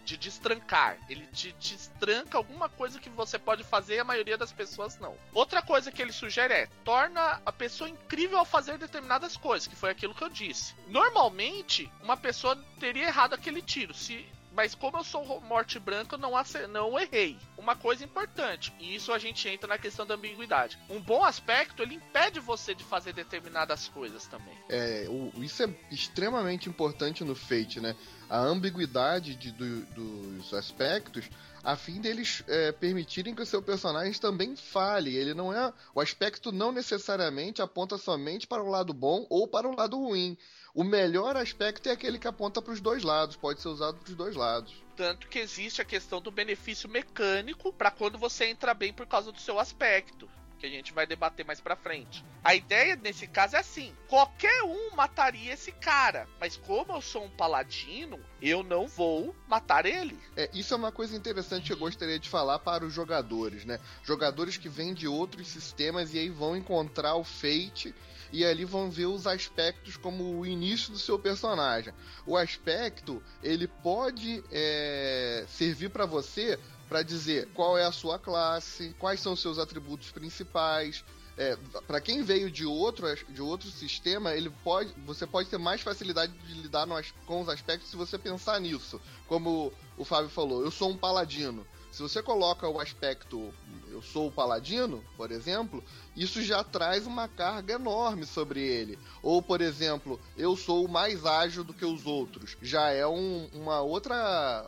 de 0.05 0.17
destrancar. 0.17 0.99
Ele 1.09 1.27
te 1.27 1.53
destranca 1.53 2.39
alguma 2.39 2.69
coisa 2.69 2.99
que 2.99 3.11
você 3.11 3.39
pode 3.39 3.63
fazer 3.63 3.97
e 3.97 3.99
a 3.99 4.05
maioria 4.05 4.39
das 4.39 4.53
pessoas 4.53 4.99
não. 4.99 5.15
Outra 5.35 5.61
coisa 5.61 5.93
que 5.93 6.01
ele 6.01 6.13
sugere 6.13 6.55
é 6.55 6.69
torna 6.83 7.41
a 7.45 7.53
pessoa 7.53 7.91
incrível 7.91 8.39
ao 8.39 8.45
fazer 8.45 8.79
determinadas 8.79 9.37
coisas, 9.37 9.69
que 9.69 9.77
foi 9.77 9.91
aquilo 9.91 10.15
que 10.15 10.25
eu 10.25 10.31
disse. 10.31 10.75
Normalmente, 10.89 11.91
uma 12.03 12.17
pessoa 12.17 12.57
teria 12.81 13.07
errado 13.07 13.35
aquele 13.35 13.61
tiro. 13.61 13.93
Se 13.93 14.27
mas 14.57 14.75
como 14.75 14.97
eu 14.97 15.05
sou 15.05 15.39
morte 15.43 15.79
branca, 15.79 16.17
não, 16.17 16.33
não 16.71 16.99
errei. 16.99 17.37
Uma 17.59 17.77
coisa 17.77 18.03
importante, 18.03 18.73
e 18.81 18.95
isso 18.95 19.13
a 19.13 19.19
gente 19.19 19.47
entra 19.47 19.69
na 19.69 19.77
questão 19.77 20.07
da 20.07 20.15
ambiguidade. 20.15 20.79
Um 20.89 20.99
bom 20.99 21.23
aspecto, 21.23 21.83
ele 21.83 21.97
impede 21.97 22.41
você 22.41 22.75
de 22.75 22.83
fazer 22.83 23.13
determinadas 23.13 23.87
coisas 23.89 24.27
também. 24.27 24.55
É, 24.71 25.05
o, 25.09 25.31
isso 25.43 25.63
é 25.63 25.69
extremamente 25.91 26.71
importante 26.71 27.23
no 27.23 27.35
Fate, 27.35 27.81
né? 27.81 27.95
A 28.31 28.39
ambiguidade 28.39 29.37
de, 29.37 29.53
do, 29.53 29.85
dos 29.87 30.55
aspectos 30.55 31.29
a 31.67 31.75
fim 31.75 32.01
deles 32.01 32.45
é, 32.47 32.71
permitirem 32.71 33.35
que 33.35 33.43
o 33.43 33.47
seu 33.47 33.61
personagem 33.61 34.13
também 34.21 34.55
fale. 34.55 35.17
Ele 35.17 35.35
não 35.35 35.53
é. 35.53 35.73
O 35.93 36.01
aspecto 36.01 36.53
não 36.53 36.71
necessariamente 36.71 37.61
aponta 37.61 37.99
somente 37.99 38.47
para 38.47 38.63
o 38.63 38.69
lado 38.69 38.95
bom 38.95 39.27
ou 39.29 39.49
para 39.49 39.69
o 39.69 39.75
lado 39.75 39.99
ruim. 39.99 40.39
O 40.77 40.85
melhor 40.85 41.39
aspecto 41.39 41.89
é 41.89 41.93
aquele 41.93 42.19
que 42.19 42.29
aponta 42.29 42.61
para 42.61 42.75
os 42.75 42.83
dois 42.83 43.03
lados, 43.03 43.35
pode 43.35 43.63
ser 43.63 43.69
usado 43.69 43.97
para 43.97 44.11
os 44.11 44.15
dois 44.15 44.37
lados. 44.37 44.75
Tanto 44.95 45.27
que 45.27 45.39
existe 45.39 45.81
a 45.81 45.87
questão 45.87 46.21
do 46.21 46.31
benefício 46.31 46.87
mecânico 46.87 47.73
para 47.73 47.91
quando 47.91 48.19
você 48.19 48.45
entra 48.45 48.75
bem 48.75 48.93
por 48.93 49.07
causa 49.07 49.33
do 49.33 49.41
seu 49.41 49.59
aspecto 49.59 50.29
que 50.59 50.67
a 50.67 50.71
gente 50.71 50.93
vai 50.93 51.07
debater 51.07 51.45
mais 51.47 51.61
pra 51.61 51.77
frente. 51.77 52.25
A 52.43 52.55
ideia 52.55 52.97
nesse 52.97 53.27
caso 53.27 53.57
é 53.57 53.61
assim: 53.61 53.95
qualquer 54.09 54.63
um 54.65 54.95
mataria 54.95 55.53
esse 55.53 55.73
cara, 55.73 56.27
mas 56.41 56.57
como 56.57 56.93
eu 56.93 57.01
sou 57.01 57.25
um 57.25 57.31
paladino, 57.31 58.19
eu 58.41 58.63
não 58.63 58.87
vou 58.87 59.35
matar 59.49 59.87
ele. 59.87 60.19
É, 60.37 60.51
isso 60.53 60.75
é 60.75 60.77
uma 60.77 60.93
coisa 60.93 61.17
interessante 61.17 61.67
que 61.67 61.73
eu 61.73 61.79
gostaria 61.79 62.19
de 62.19 62.29
falar 62.29 62.59
para 62.59 62.85
os 62.85 62.93
jogadores, 62.93 63.65
né? 63.65 63.79
Jogadores 64.03 64.57
que 64.57 64.69
vêm 64.69 64.95
de 64.95 65.07
outros 65.07 65.49
sistemas 65.49 66.15
e 66.15 66.19
aí 66.19 66.29
vão 66.29 66.57
encontrar 66.57 67.17
o 67.17 67.25
Fate 67.25 67.95
e 68.33 68.45
ali 68.45 68.65
vão 68.65 68.91
ver 68.91 69.07
os 69.07 69.27
aspectos 69.27 69.97
como 69.97 70.39
o 70.39 70.47
início 70.47 70.93
do 70.93 70.99
seu 70.99 71.19
personagem. 71.19 71.93
O 72.27 72.37
aspecto 72.37 73.23
ele 73.43 73.67
pode 73.67 74.43
é, 74.51 75.45
servir 75.49 75.91
para 75.91 76.07
você 76.07 76.59
para 76.89 77.03
dizer 77.03 77.49
qual 77.53 77.77
é 77.77 77.85
a 77.85 77.93
sua 77.93 78.19
classe, 78.19 78.95
quais 78.99 79.21
são 79.21 79.33
os 79.33 79.41
seus 79.41 79.59
atributos 79.59 80.11
principais. 80.11 81.05
É, 81.39 81.57
para 81.87 82.01
quem 82.01 82.23
veio 82.23 82.51
de 82.51 82.65
outro, 82.65 83.07
de 83.29 83.43
outro 83.43 83.69
sistema, 83.71 84.35
ele 84.35 84.49
pode, 84.65 84.95
você 85.05 85.27
pode 85.27 85.51
ter 85.51 85.59
mais 85.59 85.83
facilidade 85.83 86.33
de 86.33 86.55
lidar 86.55 86.87
no, 86.87 86.95
com 87.27 87.43
os 87.43 87.49
aspectos 87.49 87.91
se 87.91 87.97
você 87.97 88.17
pensar 88.17 88.59
nisso. 88.61 89.01
Como 89.27 89.73
o 89.99 90.05
Fábio 90.05 90.31
falou, 90.31 90.65
eu 90.65 90.71
sou 90.71 90.91
um 90.91 90.97
paladino. 90.97 91.67
Se 91.93 92.03
você 92.03 92.23
coloca 92.23 92.69
o 92.69 92.81
aspecto 92.81 93.53
eu 93.97 94.03
sou 94.03 94.29
o 94.29 94.31
paladino, 94.33 95.03
por 95.17 95.33
exemplo, 95.33 95.83
isso 96.15 96.43
já 96.43 96.63
traz 96.63 97.07
uma 97.07 97.27
carga 97.29 97.75
enorme 97.75 98.27
sobre 98.27 98.61
ele. 98.61 98.99
Ou, 99.23 99.41
por 99.41 99.63
exemplo, 99.63 100.21
eu 100.37 100.55
sou 100.55 100.87
mais 100.87 101.25
ágil 101.25 101.65
do 101.65 101.73
que 101.73 101.85
os 101.85 102.07
outros. 102.07 102.57
Já 102.61 102.91
é 102.91 103.07
um, 103.07 103.49
uma 103.55 103.81
outra. 103.81 104.67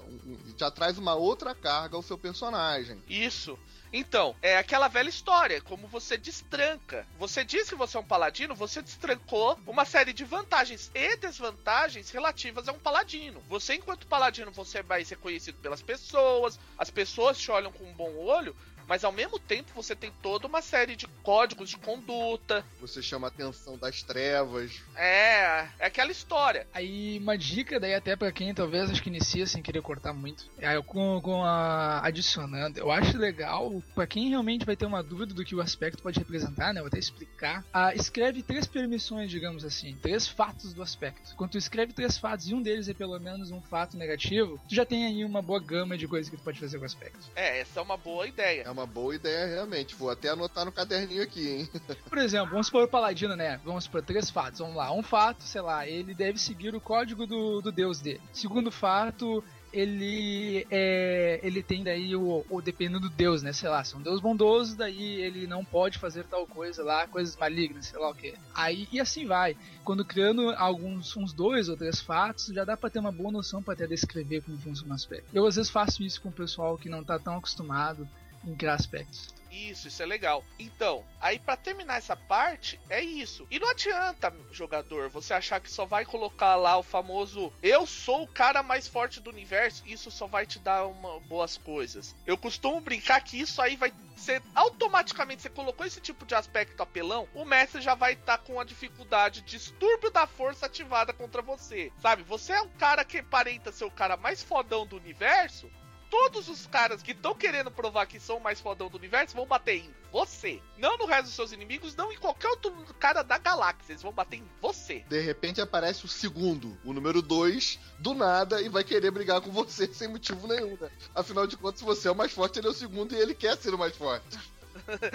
Já 0.56 0.70
traz 0.70 0.97
uma 0.97 1.14
outra 1.14 1.54
carga 1.54 1.97
ao 1.97 2.02
seu 2.02 2.16
personagem. 2.16 3.02
Isso. 3.06 3.58
Então, 3.90 4.37
é 4.42 4.58
aquela 4.58 4.88
velha 4.88 5.08
história, 5.08 5.62
como 5.62 5.87
você 5.88 6.18
destranca. 6.18 7.06
Você 7.18 7.42
diz 7.42 7.68
que 7.68 7.75
você 7.75 7.97
é 7.97 8.00
um 8.00 8.04
paladino, 8.04 8.54
você 8.54 8.82
destrancou 8.82 9.58
uma 9.66 9.87
série 9.87 10.12
de 10.12 10.25
vantagens 10.25 10.90
e 10.94 11.16
desvantagens 11.16 12.11
relativas 12.11 12.68
a 12.68 12.73
um 12.73 12.78
paladino. 12.78 13.42
Você, 13.49 13.75
enquanto 13.75 14.06
paladino, 14.06 14.50
você 14.50 14.78
é 14.78 14.82
mais 14.82 15.08
reconhecido 15.08 15.56
pelas 15.62 15.80
pessoas, 15.80 16.58
as 16.76 16.90
pessoas 16.90 17.38
te 17.38 17.50
olham 17.50 17.73
com 17.73 17.85
um 17.85 17.94
bom 17.94 18.14
olho, 18.16 18.54
mas 18.88 19.04
ao 19.04 19.12
mesmo 19.12 19.38
tempo 19.38 19.71
você 19.75 19.95
tem 19.95 20.11
toda 20.23 20.47
uma 20.47 20.62
série 20.62 20.97
de 20.97 21.07
códigos 21.23 21.68
de 21.68 21.76
conduta. 21.76 22.64
Você 22.80 23.02
chama 23.02 23.26
a 23.26 23.30
atenção 23.30 23.76
das 23.76 24.02
trevas. 24.02 24.83
É, 24.97 25.68
é 25.78 25.87
aquela 25.87 26.11
história. 26.11 26.66
Aí 26.73 27.18
uma 27.18 27.37
dica 27.37 27.78
daí 27.78 27.95
até 27.95 28.16
para 28.16 28.33
quem 28.33 28.54
talvez 28.54 28.90
acho 28.90 29.02
que 29.02 29.11
inicia 29.11 29.47
sem 29.47 29.62
querer 29.62 29.83
cortar 29.83 30.12
muito. 30.12 30.50
É, 30.59 30.80
com, 30.83 31.21
com 31.21 31.45
a 31.45 32.00
adicionando, 32.07 32.78
eu 32.78 32.90
acho 32.90 33.18
legal 33.18 33.83
para 33.95 34.07
quem 34.07 34.30
realmente 34.30 34.64
vai 34.64 34.76
ter 34.76 34.87
uma 34.87 35.02
dúvida 35.02 35.35
do 35.35 35.45
que 35.45 35.54
o 35.54 35.61
aspecto 35.61 36.02
pode 36.02 36.18
representar, 36.18 36.73
né? 36.73 36.80
vou 36.80 36.88
até 36.88 36.99
explicar. 36.99 37.64
Ah, 37.73 37.95
escreve 37.95 38.42
três 38.42 38.66
permissões, 38.66 39.30
digamos 39.30 39.64
assim, 39.64 39.97
três 40.00 40.26
fatos 40.26 40.73
do 40.73 40.83
aspecto. 40.83 41.35
Quando 41.37 41.50
tu 41.50 41.59
escreve 41.59 41.92
três 41.92 42.16
fatos 42.16 42.49
e 42.49 42.54
um 42.54 42.62
deles 42.62 42.88
é 42.88 42.95
pelo 42.95 43.18
menos 43.18 43.50
um 43.50 43.61
fato 43.61 43.97
negativo, 43.97 44.59
tu 44.68 44.75
já 44.75 44.87
tem 44.87 45.04
aí 45.07 45.25
uma 45.25 45.42
boa 45.42 45.61
gama 45.61 45.99
de 45.99 46.09
coisas 46.09 46.30
que 46.30 46.37
tu 46.37 46.42
pode 46.42 46.59
fazer 46.59 46.78
com 46.78 46.85
o 46.85 46.87
aspecto. 46.87 47.30
É, 47.37 47.61
essa 47.61 47.80
é 47.80 47.83
uma 47.83 47.97
boa 47.97 48.26
ideia. 48.26 48.62
É 48.62 48.71
uma 48.71 48.77
boa 48.87 49.14
ideia, 49.14 49.47
realmente. 49.47 49.94
Vou 49.94 50.11
até 50.11 50.30
anotar 50.30 50.64
no 50.64 50.73
caderninho 50.73 51.23
aqui, 51.23 51.49
hein? 51.49 51.70
Por 52.08 52.18
exemplo, 52.18 52.50
vamos 52.50 52.66
supor 52.66 52.85
o 52.85 52.88
Paladino, 52.88 53.37
né? 53.37 53.61
Vamos 53.64 53.85
supor 53.85 54.02
três 54.02 54.30
fatos. 54.30 54.61
Vamos 54.61 54.76
lá. 54.76 54.92
Um 54.92 55.02
fato, 55.02 55.42
sei 55.42 55.61
lá, 55.61 55.87
ele 55.87 56.14
deve 56.14 56.38
seguir 56.38 56.75
o 56.75 56.80
código 56.80 57.26
do, 57.26 57.61
do 57.61 57.73
deus 57.73 58.00
dele. 58.00 58.20
Segundo 58.32 58.70
fato, 58.70 59.42
ele 59.73 60.66
é, 60.70 61.40
ele 61.42 61.62
tem 61.62 61.85
daí 61.85 62.16
o, 62.16 62.44
o 62.49 62.62
dependendo 62.62 63.00
do 63.00 63.11
Deus, 63.11 63.42
né? 63.42 63.52
Sei 63.52 63.68
lá, 63.68 63.85
se 63.85 63.94
é 63.94 63.99
um 63.99 64.02
Deus 64.02 64.20
bondoso, 64.20 64.76
daí 64.76 65.20
ele 65.20 65.47
não 65.47 65.64
pode 65.64 65.99
fazer 65.99 66.25
tal 66.25 66.47
coisa 66.47 66.82
lá, 66.82 67.06
coisas 67.06 67.37
malignas, 67.37 67.87
sei 67.87 67.99
lá 67.99 68.11
o 68.11 68.14
que. 68.14 68.35
Aí 68.54 68.88
e 68.90 69.00
assim 69.00 69.26
vai. 69.26 69.56
Quando 69.85 70.04
criando 70.04 70.50
alguns 70.50 71.16
uns 71.16 71.32
dois 71.32 71.68
ou 71.68 71.76
três 71.76 72.00
fatos, 72.00 72.47
já 72.47 72.64
dá 72.64 72.76
para 72.76 72.90
ter 72.90 72.99
uma 72.99 73.12
boa 73.12 73.30
noção 73.30 73.62
para 73.62 73.75
até 73.75 73.87
descrever 73.87 74.42
como 74.42 74.58
funciona 74.58 74.92
o 74.92 74.97
aspecto. 74.97 75.28
Eu 75.32 75.47
às 75.47 75.56
vezes 75.56 75.70
faço 75.70 76.02
isso 76.02 76.20
com 76.20 76.30
o 76.30 76.32
pessoal 76.32 76.78
que 76.78 76.88
não 76.88 77.04
tá 77.04 77.18
tão 77.18 77.37
acostumado 77.37 78.08
em 78.45 78.54
criar 78.54 78.75
aspectos. 78.75 79.38
Isso, 79.50 79.88
isso 79.88 80.02
é 80.02 80.07
legal. 80.07 80.45
Então, 80.59 81.04
aí 81.21 81.38
para 81.38 81.57
terminar 81.57 81.99
essa 81.99 82.14
parte, 82.14 82.78
é 82.88 83.02
isso. 83.02 83.47
E 83.50 83.59
não 83.59 83.71
adianta, 83.71 84.33
jogador, 84.52 85.09
você 85.09 85.35
achar 85.35 85.61
que 85.61 85.71
só 85.71 85.85
vai 85.85 86.04
colocar 86.04 86.54
lá 86.57 86.76
o 86.76 86.83
famoso 86.83 87.52
eu 87.62 87.87
sou 87.87 88.23
o 88.23 88.28
cara 88.28 88.62
mais 88.62 88.87
forte 88.87 89.21
do 89.21 89.30
universo, 89.30 89.83
isso 89.87 90.11
só 90.11 90.26
vai 90.26 90.47
te 90.47 90.59
dar 90.59 90.87
uma, 90.87 91.18
boas 91.21 91.57
coisas. 91.57 92.14
Eu 92.26 92.37
costumo 92.37 92.80
brincar 92.80 93.21
que 93.23 93.40
isso 93.40 93.61
aí 93.61 93.76
vai 93.76 93.92
ser 94.16 94.42
automaticamente 94.54 95.42
você 95.42 95.49
colocou 95.49 95.87
esse 95.87 96.00
tipo 96.00 96.26
de 96.26 96.35
aspecto 96.35 96.83
apelão, 96.83 97.28
o 97.35 97.45
mestre 97.45 97.80
já 97.80 97.95
vai 97.95 98.14
estar 98.14 98.38
tá 98.38 98.45
com 98.45 98.61
a 98.61 98.64
dificuldade 98.64 99.42
distúrbio 99.42 100.11
da 100.11 100.26
força 100.26 100.66
ativada 100.66 101.12
contra 101.12 101.40
você. 101.40 101.92
Sabe? 102.00 102.23
Você 102.25 102.52
é 102.52 102.62
um 102.62 102.68
cara 102.71 103.04
que 103.04 103.18
aparenta 103.18 103.73
ser 103.73 103.85
o 103.85 103.90
cara 103.90 104.16
mais 104.16 104.42
fodão 104.42 104.87
do 104.87 104.97
universo, 104.97 105.71
todos 106.11 106.49
os 106.49 106.67
caras 106.67 107.03
que 107.03 107.12
estão 107.12 107.35
querendo 107.35 107.71
provar 107.71 108.07
que 108.07 108.21
são 108.21 108.37
o 108.37 108.43
mais 108.43 108.61
fodão 108.61 108.88
do 108.88 108.97
universo 108.97 109.35
vão 109.35 109.47
bater 109.47 109.85
em 109.85 109.95
você. 110.11 110.61
Não 110.77 110.97
no 110.97 111.07
resto 111.07 111.25
dos 111.25 111.35
seus 111.35 111.53
inimigos, 111.53 111.95
não 111.95 112.12
em 112.12 112.17
qualquer 112.17 112.49
outro 112.49 112.73
cara 112.99 113.23
da 113.23 113.38
galáxia. 113.38 113.93
Eles 113.93 114.03
vão 114.03 114.12
bater 114.12 114.38
em 114.38 114.49
você. 114.61 115.05
De 115.09 115.21
repente 115.21 115.61
aparece 115.61 116.05
o 116.05 116.09
segundo, 116.09 116.77
o 116.85 116.93
número 116.93 117.21
2, 117.21 117.79
do 117.99 118.15
nada, 118.15 118.61
e 118.61 118.69
vai 118.69 118.85
querer 118.85 119.11
brigar 119.11 119.41
com 119.41 119.50
você 119.50 119.87
sem 119.93 120.09
motivo 120.09 120.47
nenhum, 120.47 120.77
né? 120.81 120.91
Afinal 121.15 121.47
de 121.47 121.57
contas, 121.57 121.81
você 121.81 122.09
é 122.09 122.11
o 122.11 122.17
mais 122.17 122.33
forte, 122.33 122.59
ele 122.59 122.69
é 122.69 122.71
o 122.71 122.75
segundo 122.75 123.15
e 123.15 123.19
ele 123.19 123.35
quer 123.35 123.57
ser 123.57 123.75
o 123.75 123.79
mais 123.79 123.97
forte. 123.97 124.38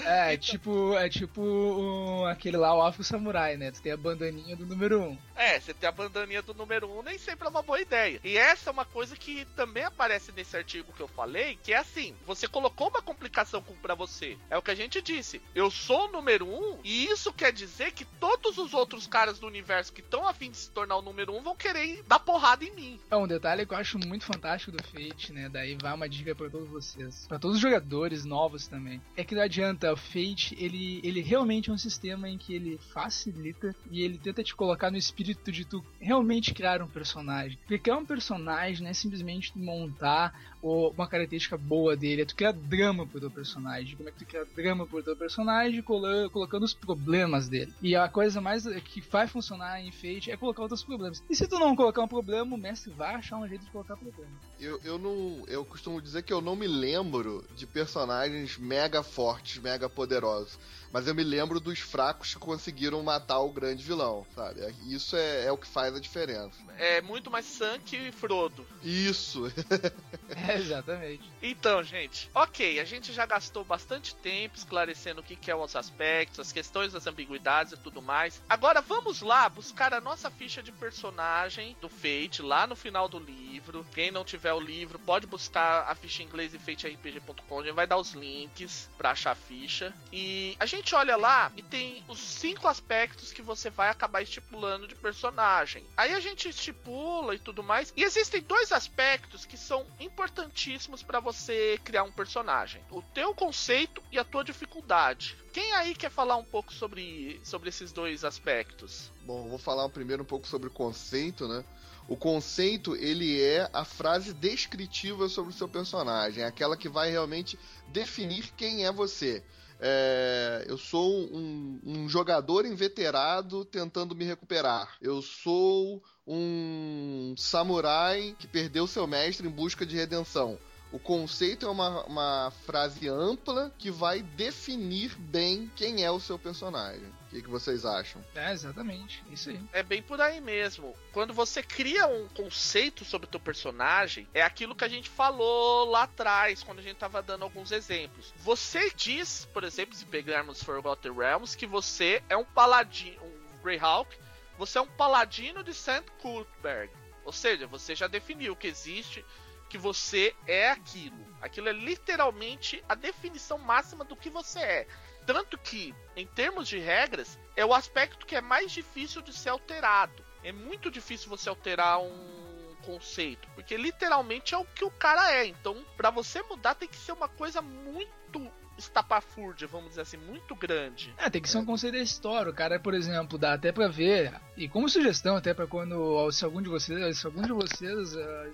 É, 0.05 0.33
é 0.33 0.37
tipo, 0.37 0.95
é 0.95 1.09
tipo 1.09 1.41
um, 1.41 2.25
aquele 2.25 2.57
lá, 2.57 2.75
o 2.75 2.81
Afro 2.81 3.03
Samurai, 3.03 3.57
né? 3.57 3.71
Tu 3.71 3.81
tem 3.81 3.91
a 3.91 3.97
bandaninha 3.97 4.55
do 4.55 4.65
número 4.65 4.99
1. 4.99 5.03
Um. 5.03 5.17
É, 5.35 5.59
você 5.59 5.73
tem 5.73 5.89
a 5.89 5.91
bandaninha 5.91 6.41
do 6.41 6.53
número 6.53 6.87
1 6.87 6.99
um, 6.99 7.03
nem 7.03 7.17
sempre 7.17 7.47
é 7.47 7.49
uma 7.49 7.61
boa 7.61 7.81
ideia. 7.81 8.19
E 8.23 8.37
essa 8.37 8.69
é 8.69 8.73
uma 8.73 8.85
coisa 8.85 9.15
que 9.15 9.45
também 9.55 9.83
aparece 9.83 10.31
nesse 10.31 10.55
artigo 10.55 10.93
que 10.93 11.01
eu 11.01 11.07
falei, 11.07 11.57
que 11.63 11.73
é 11.73 11.77
assim, 11.77 12.15
você 12.25 12.47
colocou 12.47 12.89
uma 12.89 13.01
complicação 13.01 13.63
para 13.81 13.95
você. 13.95 14.37
É 14.49 14.57
o 14.57 14.61
que 14.61 14.71
a 14.71 14.75
gente 14.75 15.01
disse. 15.01 15.41
Eu 15.55 15.71
sou 15.71 16.07
o 16.07 16.11
número 16.11 16.45
1 16.45 16.53
um, 16.53 16.79
e 16.83 17.05
isso 17.05 17.33
quer 17.33 17.51
dizer 17.51 17.91
que 17.91 18.05
todos 18.05 18.57
os 18.57 18.73
outros 18.73 19.07
caras 19.07 19.39
do 19.39 19.47
universo 19.47 19.91
que 19.91 20.01
estão 20.01 20.27
afim 20.27 20.51
de 20.51 20.57
se 20.57 20.69
tornar 20.69 20.97
o 20.97 21.01
número 21.01 21.33
1 21.33 21.37
um, 21.37 21.43
vão 21.43 21.55
querer 21.55 22.03
dar 22.07 22.19
porrada 22.19 22.63
em 22.63 22.71
mim. 22.71 22.99
É 23.09 23.17
um 23.17 23.27
detalhe 23.27 23.65
que 23.65 23.73
eu 23.73 23.77
acho 23.77 23.97
muito 23.97 24.25
fantástico 24.25 24.71
do 24.71 24.83
Fate, 24.83 25.33
né? 25.33 25.49
Daí 25.49 25.77
vai 25.81 25.93
uma 25.93 26.07
dica 26.07 26.35
para 26.35 26.49
todos 26.49 26.69
vocês, 26.69 27.25
para 27.27 27.39
todos 27.39 27.57
os 27.57 27.61
jogadores 27.61 28.23
novos 28.25 28.67
também. 28.67 29.01
É 29.15 29.23
que 29.23 29.35
não 29.35 29.41
adianta 29.41 29.62
adianta, 29.63 29.93
o 29.93 29.97
Fate, 29.97 30.55
ele, 30.59 30.99
ele 31.03 31.21
realmente 31.21 31.69
é 31.69 31.73
um 31.73 31.77
sistema 31.77 32.29
em 32.29 32.37
que 32.37 32.53
ele 32.53 32.77
facilita 32.93 33.75
e 33.89 34.01
ele 34.01 34.17
tenta 34.17 34.43
te 34.43 34.55
colocar 34.55 34.91
no 34.91 34.97
espírito 34.97 35.51
de 35.51 35.65
tu 35.65 35.83
realmente 35.99 36.53
criar 36.53 36.81
um 36.81 36.87
personagem. 36.87 37.57
Porque 37.59 37.79
criar 37.79 37.97
um 37.97 38.05
personagem 38.05 38.83
não 38.83 38.89
é 38.89 38.93
simplesmente 38.93 39.57
montar 39.57 40.33
ou 40.61 40.91
uma 40.91 41.07
característica 41.07 41.57
boa 41.57 41.95
dele, 41.95 42.21
é 42.21 42.25
tu 42.25 42.35
criar 42.35 42.53
drama 42.53 43.05
pro 43.05 43.19
teu 43.19 43.29
personagem. 43.29 43.95
Como 43.95 44.07
é 44.07 44.11
que 44.11 44.19
tu 44.19 44.25
cria 44.25 44.45
drama 44.55 44.85
pro 44.85 45.03
teu 45.03 45.15
personagem? 45.15 45.81
Colocando 45.81 46.63
os 46.63 46.73
problemas 46.73 47.49
dele. 47.49 47.73
E 47.81 47.95
a 47.95 48.07
coisa 48.07 48.39
mais 48.39 48.65
que 48.65 49.01
vai 49.01 49.27
funcionar 49.27 49.81
em 49.81 49.91
Fate 49.91 50.31
é 50.31 50.37
colocar 50.37 50.61
outros 50.61 50.83
problemas. 50.83 51.23
E 51.29 51.35
se 51.35 51.47
tu 51.47 51.59
não 51.59 51.75
colocar 51.75 52.01
um 52.01 52.07
problema, 52.07 52.55
o 52.55 52.57
mestre 52.57 52.91
vai 52.91 53.15
achar 53.15 53.37
um 53.37 53.47
jeito 53.47 53.65
de 53.65 53.71
colocar 53.71 53.97
problema. 53.97 54.31
Eu, 54.59 54.79
eu 54.83 54.97
não. 54.97 55.43
Eu 55.47 55.65
costumo 55.65 56.01
dizer 56.01 56.23
que 56.23 56.31
eu 56.31 56.39
não 56.39 56.55
me 56.55 56.67
lembro 56.67 57.45
de 57.55 57.67
personagens 57.67 58.57
mega 58.57 59.03
fortes, 59.03 59.52
mega 59.59 59.89
poderosos. 59.89 60.57
Mas 60.93 61.07
eu 61.07 61.15
me 61.15 61.23
lembro 61.23 61.59
dos 61.59 61.79
fracos 61.79 62.35
que 62.35 62.39
conseguiram 62.39 63.01
matar 63.01 63.39
o 63.39 63.51
grande 63.51 63.83
vilão, 63.83 64.23
sabe? 64.35 64.61
Isso 64.85 65.15
é, 65.15 65.45
é 65.45 65.51
o 65.51 65.57
que 65.57 65.65
faz 65.65 65.95
a 65.95 65.99
diferença. 65.99 66.51
É 66.77 67.01
muito 67.01 67.31
mais 67.31 67.47
Sam 67.47 67.79
que 67.79 68.11
Frodo. 68.11 68.63
Isso. 68.83 69.51
é, 70.47 70.55
exatamente. 70.55 71.23
Então, 71.41 71.81
gente, 71.81 72.29
ok, 72.33 72.79
a 72.79 72.85
gente 72.85 73.11
já 73.11 73.25
gastou 73.25 73.63
bastante 73.63 74.13
tempo 74.15 74.55
esclarecendo 74.55 75.21
o 75.21 75.23
que, 75.23 75.35
que 75.35 75.49
é 75.49 75.55
os 75.55 75.75
aspectos, 75.75 76.39
as 76.39 76.51
questões 76.51 76.93
das 76.93 77.07
ambiguidades 77.07 77.73
e 77.73 77.77
tudo 77.77 77.99
mais. 77.99 78.39
Agora 78.47 78.79
vamos 78.79 79.21
lá 79.21 79.49
buscar 79.49 79.95
a 79.95 80.01
nossa 80.01 80.29
ficha 80.29 80.61
de 80.61 80.71
personagem 80.71 81.75
do 81.81 81.89
Fate 81.89 82.43
lá 82.43 82.67
no 82.67 82.75
final 82.75 83.09
do 83.09 83.17
livro. 83.17 83.83
Quem 83.95 84.11
não 84.11 84.23
tiver 84.23 84.53
o 84.53 84.59
livro 84.59 84.99
pode 84.99 85.25
buscar 85.25 85.89
a 85.89 85.95
ficha 85.95 86.21
em 86.21 86.27
inglês 86.27 86.53
em 86.53 86.59
faterpg.com. 86.59 87.59
A 87.59 87.63
gente 87.63 87.73
vai 87.73 87.87
dar 87.87 87.97
os 87.97 88.11
links 88.11 88.87
para 88.95 89.09
achar 89.09 89.31
a 89.31 89.35
ficha. 89.35 89.91
E 90.11 90.55
a 90.59 90.67
gente 90.67 90.82
gente 90.83 90.95
olha 90.95 91.15
lá 91.15 91.49
e 91.55 91.61
tem 91.61 92.03
os 92.09 92.19
cinco 92.19 92.67
aspectos 92.67 93.31
que 93.31 93.41
você 93.41 93.69
vai 93.69 93.89
acabar 93.89 94.21
estipulando 94.21 94.85
de 94.85 94.95
personagem. 94.95 95.85
Aí 95.95 96.13
a 96.13 96.19
gente 96.19 96.49
estipula 96.49 97.33
e 97.33 97.39
tudo 97.39 97.63
mais. 97.63 97.93
E 97.95 98.03
existem 98.03 98.41
dois 98.41 98.73
aspectos 98.73 99.45
que 99.45 99.55
são 99.55 99.85
importantíssimos 99.97 101.01
para 101.01 101.21
você 101.21 101.79
criar 101.85 102.03
um 102.03 102.11
personagem: 102.11 102.83
o 102.91 103.01
teu 103.01 103.33
conceito 103.33 104.03
e 104.11 104.19
a 104.19 104.25
tua 104.25 104.43
dificuldade. 104.43 105.37
Quem 105.53 105.71
aí 105.73 105.95
quer 105.95 106.11
falar 106.11 106.35
um 106.35 106.43
pouco 106.43 106.73
sobre, 106.73 107.39
sobre 107.43 107.69
esses 107.69 107.93
dois 107.93 108.25
aspectos? 108.25 109.09
Bom, 109.21 109.47
vou 109.47 109.59
falar 109.59 109.87
primeiro 109.87 110.23
um 110.23 110.25
pouco 110.25 110.47
sobre 110.47 110.67
o 110.67 110.71
conceito, 110.71 111.47
né? 111.47 111.63
O 112.09 112.17
conceito, 112.17 112.97
ele 112.97 113.41
é 113.41 113.69
a 113.71 113.85
frase 113.85 114.33
descritiva 114.33 115.29
sobre 115.29 115.53
o 115.53 115.55
seu 115.55 115.69
personagem, 115.69 116.43
aquela 116.43 116.75
que 116.75 116.89
vai 116.89 117.09
realmente 117.09 117.57
definir 117.87 118.51
quem 118.57 118.85
é 118.85 118.91
você. 118.91 119.41
É, 119.79 120.65
eu 120.67 120.77
sou 120.77 121.11
um, 121.11 121.79
um 121.83 122.09
jogador 122.09 122.65
inveterado 122.65 123.65
tentando 123.65 124.15
me 124.15 124.25
recuperar. 124.25 124.95
Eu 125.01 125.21
sou 125.21 126.01
um 126.25 127.35
samurai 127.37 128.35
que 128.39 128.47
perdeu 128.47 128.87
seu 128.87 129.05
mestre 129.05 129.47
em 129.47 129.51
busca 129.51 129.85
de 129.85 129.95
redenção. 129.95 130.57
O 130.91 130.99
conceito 130.99 131.65
é 131.65 131.69
uma, 131.69 132.03
uma 132.05 132.53
frase 132.65 133.09
ampla 133.09 133.73
que 133.79 133.89
vai 133.89 134.21
definir 134.21 135.17
bem 135.17 135.71
quem 135.75 136.03
é 136.03 136.11
o 136.11 136.19
seu 136.19 136.37
personagem. 136.37 137.11
O 137.33 137.35
que, 137.35 137.41
que 137.41 137.49
vocês 137.49 137.83
acham? 137.83 138.23
É, 138.35 138.51
exatamente. 138.51 139.23
Isso 139.31 139.49
aí. 139.49 139.59
É 139.73 139.81
bem 139.81 140.03
por 140.03 140.21
aí 140.21 140.39
mesmo. 140.39 140.95
Quando 141.11 141.33
você 141.33 141.63
cria 141.63 142.05
um 142.05 142.27
conceito 142.27 143.03
sobre 143.03 143.25
o 143.25 143.29
teu 143.29 143.39
personagem, 143.39 144.27
é 144.35 144.43
aquilo 144.43 144.75
que 144.75 144.83
a 144.83 144.87
gente 144.87 145.09
falou 145.09 145.89
lá 145.89 146.03
atrás, 146.03 146.61
quando 146.61 146.77
a 146.77 146.83
gente 146.83 146.97
tava 146.97 147.23
dando 147.23 147.41
alguns 147.41 147.71
exemplos. 147.71 148.31
Você 148.37 148.91
diz, 148.95 149.49
por 149.51 149.63
exemplo, 149.63 149.95
se 149.95 150.05
pegarmos 150.05 150.61
Forgotten 150.61 151.11
Realms, 151.11 151.57
que 151.57 151.65
você 151.65 152.21
é 152.29 152.37
um 152.37 152.45
paladino, 152.45 153.19
um 153.25 153.63
Greyhawk, 153.63 154.15
você 154.55 154.77
é 154.77 154.81
um 154.81 154.87
paladino 154.87 155.63
de 155.63 155.73
St. 155.73 156.03
Cuthbert. 156.21 156.91
Ou 157.25 157.33
seja, 157.33 157.65
você 157.65 157.95
já 157.95 158.05
definiu 158.05 158.55
que 158.55 158.67
existe 158.67 159.25
que 159.67 159.77
você 159.79 160.35
é 160.45 160.69
aquilo. 160.69 161.17
Aquilo 161.41 161.67
é 161.67 161.73
literalmente 161.73 162.83
a 162.87 162.93
definição 162.93 163.57
máxima 163.57 164.05
do 164.05 164.15
que 164.15 164.29
você 164.29 164.59
é. 164.59 164.87
Tanto 165.25 165.57
que, 165.57 165.93
em 166.15 166.27
termos 166.27 166.67
de 166.67 166.77
regras, 166.77 167.39
é 167.55 167.65
o 167.65 167.73
aspecto 167.73 168.25
que 168.25 168.35
é 168.35 168.41
mais 168.41 168.71
difícil 168.71 169.21
de 169.21 169.33
ser 169.33 169.49
alterado. 169.49 170.23
É 170.43 170.51
muito 170.51 170.91
difícil 170.91 171.29
você 171.29 171.49
alterar 171.49 172.01
um 172.01 172.75
conceito, 172.83 173.47
porque 173.55 173.77
literalmente 173.77 174.53
é 174.53 174.57
o 174.57 174.65
que 174.65 174.83
o 174.83 174.91
cara 174.91 175.33
é. 175.33 175.45
Então, 175.45 175.83
para 175.95 176.09
você 176.09 176.41
mudar, 176.43 176.75
tem 176.75 176.87
que 176.87 176.97
ser 176.97 177.13
uma 177.13 177.29
coisa 177.29 177.61
muito 177.61 178.51
estapafúrdia, 178.77 179.67
vamos 179.67 179.89
dizer 179.89 180.01
assim, 180.01 180.17
muito 180.17 180.55
grande. 180.55 181.13
É, 181.17 181.29
tem 181.29 181.41
que 181.41 181.49
ser 181.49 181.59
um 181.59 181.65
conceito 181.65 181.93
da 181.93 182.01
história. 182.01 182.51
O 182.51 182.55
cara, 182.55 182.79
por 182.79 182.93
exemplo, 182.93 183.37
dá 183.37 183.53
até 183.53 183.71
pra 183.71 183.87
ver, 183.87 184.33
e 184.57 184.67
como 184.67 184.89
sugestão, 184.89 185.35
até 185.35 185.53
para 185.53 185.67
quando, 185.67 186.31
se 186.31 186.43
algum 186.43 186.61
de 186.61 186.69
vocês, 186.69 187.19
se 187.19 187.25
algum 187.25 187.41
de 187.41 187.53
vocês 187.53 188.15
uh, 188.15 188.51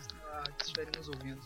estiverem 0.60 0.92
nos 0.98 1.08
ouvindo. 1.08 1.42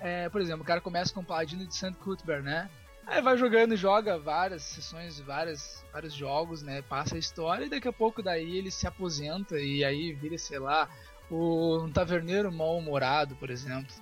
É, 0.00 0.28
por 0.28 0.40
exemplo, 0.40 0.62
o 0.62 0.66
cara 0.66 0.80
começa 0.80 1.12
com 1.12 1.20
o 1.20 1.24
Paladino 1.24 1.66
de 1.66 1.74
St. 1.74 1.92
Cuthbert, 1.92 2.42
né? 2.42 2.70
Aí 3.10 3.20
vai 3.20 3.36
jogando, 3.36 3.76
joga 3.76 4.16
várias 4.16 4.62
sessões, 4.62 5.18
várias, 5.18 5.84
vários 5.92 6.14
jogos, 6.14 6.62
né? 6.62 6.80
Passa 6.80 7.16
a 7.16 7.18
história 7.18 7.64
e 7.64 7.68
daqui 7.68 7.88
a 7.88 7.92
pouco 7.92 8.22
daí 8.22 8.56
ele 8.56 8.70
se 8.70 8.86
aposenta 8.86 9.58
e 9.58 9.84
aí 9.84 10.12
vira, 10.12 10.38
sei 10.38 10.60
lá, 10.60 10.88
o, 11.28 11.82
um 11.82 11.90
taverneiro 11.90 12.52
mal-humorado, 12.52 13.34
por 13.34 13.50
exemplo. 13.50 13.92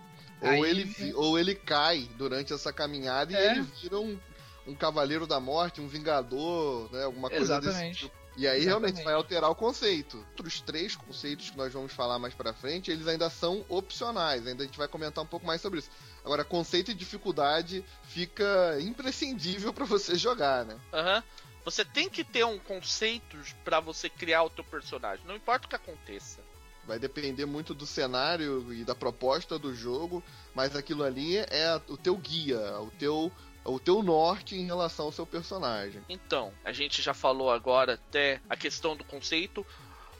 Ou, 0.42 0.48
aí, 0.50 0.60
ele, 0.60 1.14
ou 1.14 1.38
ele 1.38 1.54
cai 1.54 2.06
durante 2.18 2.52
essa 2.52 2.70
caminhada 2.70 3.32
é. 3.32 3.46
e 3.46 3.50
ele 3.52 3.62
vira 3.80 3.98
um, 3.98 4.18
um 4.66 4.74
cavaleiro 4.74 5.26
da 5.26 5.40
morte, 5.40 5.80
um 5.80 5.88
vingador, 5.88 6.92
né? 6.92 7.04
Alguma 7.04 7.30
coisa 7.30 7.44
Exatamente. 7.44 7.88
desse 7.88 7.98
tipo. 8.00 8.18
E 8.36 8.46
aí 8.46 8.60
Exatamente. 8.60 8.66
realmente 8.66 9.04
vai 9.04 9.14
alterar 9.14 9.50
o 9.50 9.54
conceito. 9.54 10.18
Outros 10.28 10.60
três 10.60 10.94
conceitos 10.94 11.50
que 11.50 11.56
nós 11.56 11.72
vamos 11.72 11.92
falar 11.92 12.20
mais 12.20 12.34
para 12.34 12.52
frente, 12.52 12.88
eles 12.88 13.08
ainda 13.08 13.28
são 13.28 13.64
opcionais. 13.68 14.46
Ainda 14.46 14.62
a 14.62 14.66
gente 14.66 14.78
vai 14.78 14.86
comentar 14.86 15.24
um 15.24 15.26
pouco 15.26 15.44
mais 15.44 15.60
sobre 15.60 15.80
isso. 15.80 15.90
Agora, 16.28 16.44
conceito 16.44 16.90
e 16.90 16.94
dificuldade 16.94 17.82
fica 18.02 18.78
imprescindível 18.82 19.72
para 19.72 19.86
você 19.86 20.14
jogar, 20.14 20.62
né? 20.62 20.78
Aham. 20.92 21.16
Uhum. 21.16 21.22
Você 21.64 21.86
tem 21.86 22.10
que 22.10 22.22
ter 22.22 22.44
um 22.44 22.58
conceito 22.58 23.38
para 23.64 23.80
você 23.80 24.10
criar 24.10 24.42
o 24.42 24.50
teu 24.50 24.62
personagem, 24.62 25.24
não 25.26 25.36
importa 25.36 25.64
o 25.64 25.70
que 25.70 25.76
aconteça. 25.76 26.40
Vai 26.86 26.98
depender 26.98 27.46
muito 27.46 27.72
do 27.72 27.86
cenário 27.86 28.70
e 28.74 28.84
da 28.84 28.94
proposta 28.94 29.58
do 29.58 29.74
jogo, 29.74 30.22
mas 30.54 30.76
aquilo 30.76 31.02
ali 31.02 31.38
é 31.38 31.80
o 31.88 31.96
teu 31.96 32.14
guia, 32.16 32.78
o 32.78 32.90
teu 32.90 33.32
o 33.64 33.80
teu 33.80 34.02
norte 34.02 34.54
em 34.54 34.66
relação 34.66 35.06
ao 35.06 35.12
seu 35.12 35.26
personagem. 35.26 36.02
Então, 36.10 36.52
a 36.62 36.72
gente 36.72 37.00
já 37.00 37.14
falou 37.14 37.50
agora 37.50 37.94
até 37.94 38.40
a 38.50 38.56
questão 38.56 38.94
do 38.94 39.04
conceito. 39.04 39.66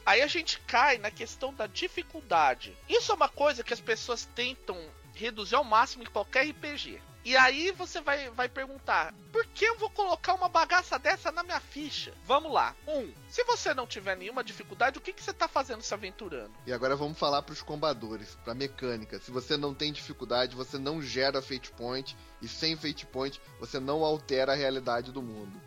Aí 0.07 0.23
a 0.23 0.27
gente 0.27 0.59
cai 0.61 0.97
na 0.97 1.11
questão 1.11 1.53
da 1.53 1.66
dificuldade. 1.66 2.75
Isso 2.88 3.12
é 3.12 3.14
uma 3.14 3.29
coisa 3.29 3.62
que 3.62 3.75
as 3.75 3.81
pessoas 3.81 4.25
tentam 4.35 4.79
reduzir 5.24 5.57
ao 5.57 5.64
máximo 5.64 6.02
em 6.02 6.07
qualquer 6.07 6.48
RPG. 6.48 7.00
E 7.24 7.37
aí 7.37 7.72
você 7.72 8.00
vai, 8.00 8.31
vai 8.31 8.48
perguntar: 8.48 9.12
por 9.33 9.44
que 9.46 9.64
eu 9.64 9.76
vou 9.76 9.90
colocar 9.90 10.35
uma 10.35 10.48
bagaça 10.48 10.98
dessa 10.98 11.31
na 11.31 11.42
minha 11.42 11.61
ficha? 11.61 12.14
Vamos 12.24 12.52
lá. 12.52 12.74
Um, 12.87 13.12
se 13.28 13.44
você 13.44 13.74
não 13.74 13.87
tiver 13.87 14.16
nenhuma 14.16 14.42
dificuldade, 14.42 14.96
o 14.96 15.00
que, 15.00 15.12
que 15.12 15.22
você 15.22 15.33
está 15.33 15.46
fazendo 15.46 15.83
se 15.83 15.92
aventurando? 15.92 16.52
E 16.66 16.72
agora 16.72 16.96
vamos 16.96 17.18
falar 17.18 17.42
para 17.42 17.52
os 17.52 17.61
combadores, 17.61 18.35
para 18.44 18.54
mecânica. 18.54 19.18
Se 19.18 19.31
você 19.31 19.57
não 19.57 19.74
tem 19.74 19.92
dificuldade, 19.92 20.57
você 20.57 20.78
não 20.78 21.02
gera 21.02 21.42
fate 21.42 21.70
point. 21.72 22.16
E 22.40 22.48
sem 22.48 22.76
fate 22.76 23.04
point, 23.04 23.40
você 23.61 23.78
não 23.78 24.04
altera 24.04 24.52
a 24.52 24.57
realidade 24.57 25.12
do 25.12 25.20
mundo. 25.20 25.61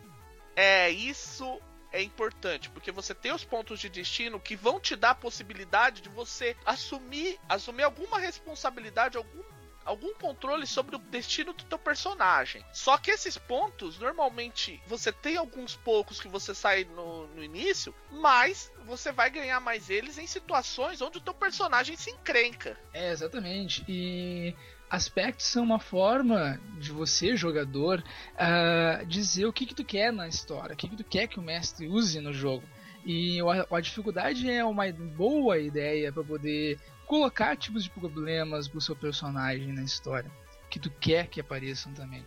É, 0.56 0.90
isso 0.90 1.60
é 1.92 2.02
importante, 2.02 2.70
porque 2.70 2.90
você 2.90 3.14
tem 3.14 3.32
os 3.32 3.44
pontos 3.44 3.78
de 3.78 3.88
destino 3.88 4.40
que 4.40 4.56
vão 4.56 4.80
te 4.80 4.96
dar 4.96 5.10
a 5.10 5.14
possibilidade 5.14 6.00
de 6.00 6.08
você 6.08 6.56
assumir, 6.64 7.38
assumir 7.48 7.82
alguma 7.82 8.18
responsabilidade, 8.18 9.16
algum 9.16 9.42
algum 9.84 10.14
controle 10.14 10.66
sobre 10.66 10.96
o 10.96 10.98
destino 10.98 11.52
do 11.52 11.64
teu 11.64 11.78
personagem. 11.78 12.64
Só 12.72 12.96
que 12.96 13.10
esses 13.10 13.36
pontos, 13.36 13.98
normalmente, 13.98 14.80
você 14.86 15.12
tem 15.12 15.36
alguns 15.36 15.74
poucos 15.76 16.20
que 16.20 16.28
você 16.28 16.54
sai 16.54 16.84
no, 16.84 17.26
no 17.28 17.42
início, 17.42 17.94
mas 18.10 18.70
você 18.84 19.12
vai 19.12 19.30
ganhar 19.30 19.60
mais 19.60 19.90
eles 19.90 20.18
em 20.18 20.26
situações 20.26 21.00
onde 21.00 21.18
o 21.18 21.20
teu 21.20 21.34
personagem 21.34 21.96
se 21.96 22.10
encrenca. 22.10 22.78
É, 22.92 23.10
exatamente. 23.10 23.84
E 23.88 24.54
aspectos 24.92 25.46
são 25.46 25.64
uma 25.64 25.78
forma 25.78 26.60
de 26.78 26.92
você, 26.92 27.34
jogador, 27.34 28.04
uh, 28.34 29.06
dizer 29.06 29.46
o 29.46 29.52
que, 29.52 29.64
que 29.64 29.74
tu 29.74 29.82
quer 29.82 30.12
na 30.12 30.28
história, 30.28 30.74
o 30.74 30.76
que, 30.76 30.86
que 30.86 30.96
tu 30.96 31.04
quer 31.04 31.26
que 31.26 31.40
o 31.40 31.42
mestre 31.42 31.88
use 31.88 32.20
no 32.20 32.30
jogo. 32.30 32.62
E 33.02 33.40
a, 33.40 33.76
a 33.76 33.80
dificuldade 33.80 34.48
é 34.50 34.62
uma 34.62 34.84
boa 34.92 35.58
ideia 35.58 36.12
para 36.12 36.22
poder 36.22 36.78
colocar 37.06 37.56
tipos 37.56 37.84
de 37.84 37.90
problemas 37.90 38.68
pro 38.68 38.82
seu 38.82 38.94
personagem 38.94 39.72
na 39.72 39.82
história 39.82 40.30
que 40.68 40.78
tu 40.78 40.90
quer 40.90 41.26
que 41.26 41.40
apareçam 41.40 41.94
também. 41.94 42.20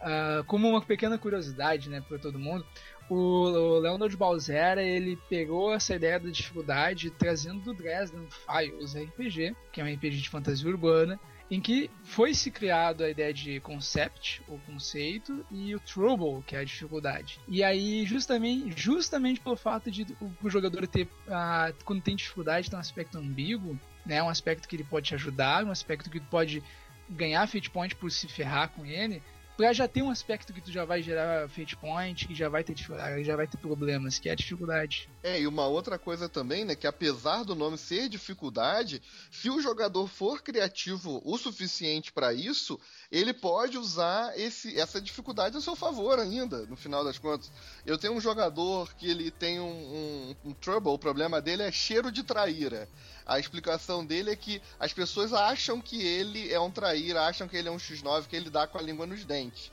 Uh, 0.00 0.42
como 0.46 0.68
uma 0.68 0.82
pequena 0.82 1.18
curiosidade, 1.18 1.88
né, 1.88 2.00
para 2.00 2.18
todo 2.18 2.38
mundo, 2.38 2.66
o, 3.08 3.14
o 3.14 3.78
Leonard 3.78 4.16
Balzera 4.16 4.82
ele 4.82 5.16
pegou 5.30 5.72
essa 5.72 5.94
ideia 5.94 6.18
da 6.18 6.30
dificuldade 6.30 7.10
trazendo 7.10 7.60
do 7.60 7.74
Dresden 7.74 8.26
Files 8.46 8.94
RPG, 8.94 9.56
que 9.72 9.80
é 9.80 9.84
um 9.84 9.92
RPG 9.92 10.18
de 10.18 10.28
fantasia 10.28 10.68
urbana, 10.68 11.18
em 11.50 11.60
que 11.60 11.90
foi 12.04 12.34
se 12.34 12.50
criado 12.50 13.02
a 13.02 13.08
ideia 13.08 13.32
de 13.32 13.58
concept, 13.60 14.42
o 14.46 14.58
conceito, 14.60 15.44
e 15.50 15.74
o 15.74 15.80
trouble, 15.80 16.42
que 16.46 16.54
é 16.54 16.60
a 16.60 16.64
dificuldade. 16.64 17.40
E 17.48 17.62
aí, 17.62 18.04
justamente, 18.04 18.72
justamente 18.76 19.40
pelo 19.40 19.56
fato 19.56 19.90
de 19.90 20.06
o, 20.42 20.50
jogador 20.50 20.86
ter, 20.86 21.04
uh, 21.26 21.74
quando 21.84 22.02
tem 22.02 22.14
dificuldade, 22.14 22.68
tem 22.68 22.76
um 22.76 22.80
aspecto 22.80 23.16
ambíguo, 23.16 23.78
né, 24.04 24.22
um 24.22 24.28
aspecto 24.28 24.68
que 24.68 24.76
ele 24.76 24.84
pode 24.84 25.08
te 25.08 25.14
ajudar, 25.14 25.64
um 25.64 25.70
aspecto 25.70 26.10
que 26.10 26.20
pode 26.20 26.62
ganhar 27.08 27.46
fate 27.46 27.70
point 27.70 27.96
por 27.96 28.10
se 28.10 28.28
ferrar 28.28 28.68
com 28.68 28.84
ele, 28.84 29.22
pra 29.58 29.72
já 29.72 29.88
ter 29.88 30.02
um 30.02 30.10
aspecto 30.10 30.52
que 30.52 30.60
tu 30.60 30.70
já 30.70 30.84
vai 30.84 31.02
gerar 31.02 31.48
fate 31.48 31.76
point, 31.76 32.28
que 32.28 32.34
já 32.34 32.48
vai 32.48 32.62
ter 32.62 32.76
já 33.24 33.34
vai 33.34 33.48
ter 33.48 33.56
problemas, 33.56 34.16
que 34.16 34.28
é 34.28 34.32
a 34.32 34.36
dificuldade. 34.36 35.10
É, 35.20 35.40
e 35.40 35.48
uma 35.48 35.66
outra 35.66 35.98
coisa 35.98 36.28
também, 36.28 36.64
né, 36.64 36.76
que 36.76 36.86
apesar 36.86 37.42
do 37.42 37.56
nome 37.56 37.76
ser 37.76 38.08
dificuldade, 38.08 39.02
se 39.32 39.50
o 39.50 39.60
jogador 39.60 40.06
for 40.06 40.42
criativo 40.42 41.20
o 41.24 41.36
suficiente 41.36 42.12
para 42.12 42.32
isso, 42.32 42.78
ele 43.10 43.32
pode 43.32 43.78
usar 43.78 44.38
esse, 44.38 44.78
essa 44.78 45.00
dificuldade 45.00 45.56
a 45.56 45.60
seu 45.60 45.74
favor 45.74 46.18
ainda, 46.18 46.66
no 46.66 46.76
final 46.76 47.02
das 47.02 47.18
contas. 47.18 47.50
Eu 47.86 47.96
tenho 47.96 48.12
um 48.12 48.20
jogador 48.20 48.94
que 48.94 49.08
ele 49.08 49.30
tem 49.30 49.58
um, 49.58 49.64
um, 49.64 50.36
um 50.50 50.52
trouble, 50.52 50.92
o 50.92 50.98
problema 50.98 51.40
dele 51.40 51.62
é 51.62 51.72
cheiro 51.72 52.12
de 52.12 52.22
traíra. 52.22 52.88
A 53.24 53.38
explicação 53.38 54.04
dele 54.04 54.30
é 54.30 54.36
que 54.36 54.60
as 54.78 54.92
pessoas 54.92 55.32
acham 55.32 55.80
que 55.80 56.02
ele 56.02 56.52
é 56.52 56.60
um 56.60 56.70
traíra, 56.70 57.22
acham 57.22 57.48
que 57.48 57.56
ele 57.56 57.68
é 57.68 57.70
um 57.70 57.78
X9, 57.78 58.26
que 58.26 58.36
ele 58.36 58.50
dá 58.50 58.66
com 58.66 58.78
a 58.78 58.82
língua 58.82 59.06
nos 59.06 59.24
dentes. 59.24 59.70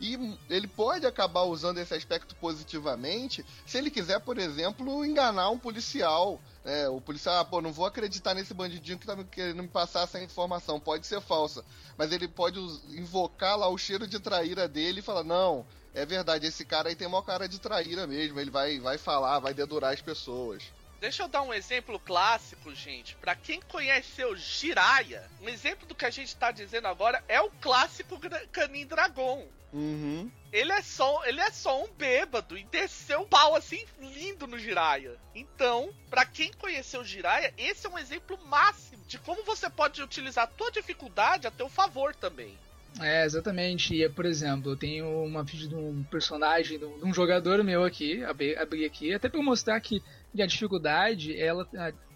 E 0.00 0.36
ele 0.48 0.68
pode 0.68 1.04
acabar 1.06 1.42
usando 1.42 1.78
esse 1.78 1.92
aspecto 1.92 2.34
positivamente 2.36 3.44
se 3.66 3.76
ele 3.78 3.90
quiser, 3.90 4.20
por 4.20 4.38
exemplo, 4.38 5.04
enganar 5.04 5.50
um 5.50 5.58
policial. 5.58 6.40
É, 6.68 6.86
o 6.86 7.00
policial, 7.00 7.38
ah, 7.38 7.44
pô, 7.46 7.62
não 7.62 7.72
vou 7.72 7.86
acreditar 7.86 8.34
nesse 8.34 8.52
bandidinho 8.52 8.98
que 8.98 9.06
tá 9.06 9.16
querendo 9.24 9.62
me 9.62 9.68
passar 9.68 10.02
essa 10.02 10.22
informação, 10.22 10.78
pode 10.78 11.06
ser 11.06 11.18
falsa. 11.18 11.64
Mas 11.96 12.12
ele 12.12 12.28
pode 12.28 12.58
invocar 12.90 13.56
lá 13.56 13.68
o 13.68 13.78
cheiro 13.78 14.06
de 14.06 14.20
traíra 14.20 14.68
dele 14.68 15.00
e 15.00 15.02
falar: 15.02 15.24
não, 15.24 15.66
é 15.94 16.04
verdade, 16.04 16.46
esse 16.46 16.66
cara 16.66 16.90
aí 16.90 16.94
tem 16.94 17.08
uma 17.08 17.22
cara 17.22 17.48
de 17.48 17.58
traíra 17.58 18.06
mesmo, 18.06 18.38
ele 18.38 18.50
vai, 18.50 18.78
vai 18.80 18.98
falar, 18.98 19.38
vai 19.38 19.54
dedurar 19.54 19.94
as 19.94 20.02
pessoas. 20.02 20.62
Deixa 21.00 21.22
eu 21.22 21.28
dar 21.28 21.40
um 21.40 21.54
exemplo 21.54 21.98
clássico, 21.98 22.74
gente. 22.74 23.16
Para 23.16 23.34
quem 23.34 23.62
conheceu 23.62 24.36
Jiraya, 24.36 25.24
um 25.40 25.48
exemplo 25.48 25.86
do 25.86 25.94
que 25.94 26.04
a 26.04 26.10
gente 26.10 26.36
tá 26.36 26.50
dizendo 26.50 26.86
agora 26.86 27.24
é 27.28 27.40
o 27.40 27.50
clássico 27.62 28.20
Canin 28.52 28.84
Dragon. 28.84 29.46
Uhum. 29.72 30.30
Ele 30.52 30.72
é 30.72 30.82
só, 30.82 31.24
ele 31.26 31.40
é 31.40 31.50
só 31.50 31.84
um 31.84 31.88
bêbado 31.92 32.56
e 32.56 32.64
desceu 32.64 33.20
um 33.20 33.26
pau 33.26 33.54
assim 33.54 33.84
lindo 34.00 34.46
no 34.46 34.58
Jiraya. 34.58 35.16
Então, 35.34 35.90
para 36.08 36.24
quem 36.24 36.52
conheceu 36.52 37.04
Jiraya, 37.04 37.52
esse 37.58 37.86
é 37.86 37.90
um 37.90 37.98
exemplo 37.98 38.38
máximo 38.46 39.02
de 39.06 39.18
como 39.18 39.44
você 39.44 39.68
pode 39.68 40.02
utilizar 40.02 40.44
a 40.44 40.48
tua 40.48 40.70
dificuldade 40.70 41.46
a 41.46 41.50
teu 41.50 41.68
favor 41.68 42.14
também. 42.14 42.56
É, 43.00 43.24
exatamente. 43.24 43.94
E, 43.94 44.08
por 44.08 44.24
exemplo, 44.24 44.72
eu 44.72 44.76
tenho 44.76 45.06
uma 45.22 45.44
ficha 45.46 45.68
de 45.68 45.74
um 45.74 46.02
personagem, 46.04 46.78
de 46.78 46.84
um 46.84 47.12
jogador 47.12 47.62
meu 47.62 47.84
aqui, 47.84 48.24
abri, 48.24 48.56
aqui, 48.84 49.12
até 49.12 49.28
para 49.28 49.42
mostrar 49.42 49.80
que 49.80 50.02
a 50.38 50.46
dificuldade, 50.46 51.38
ela. 51.38 51.66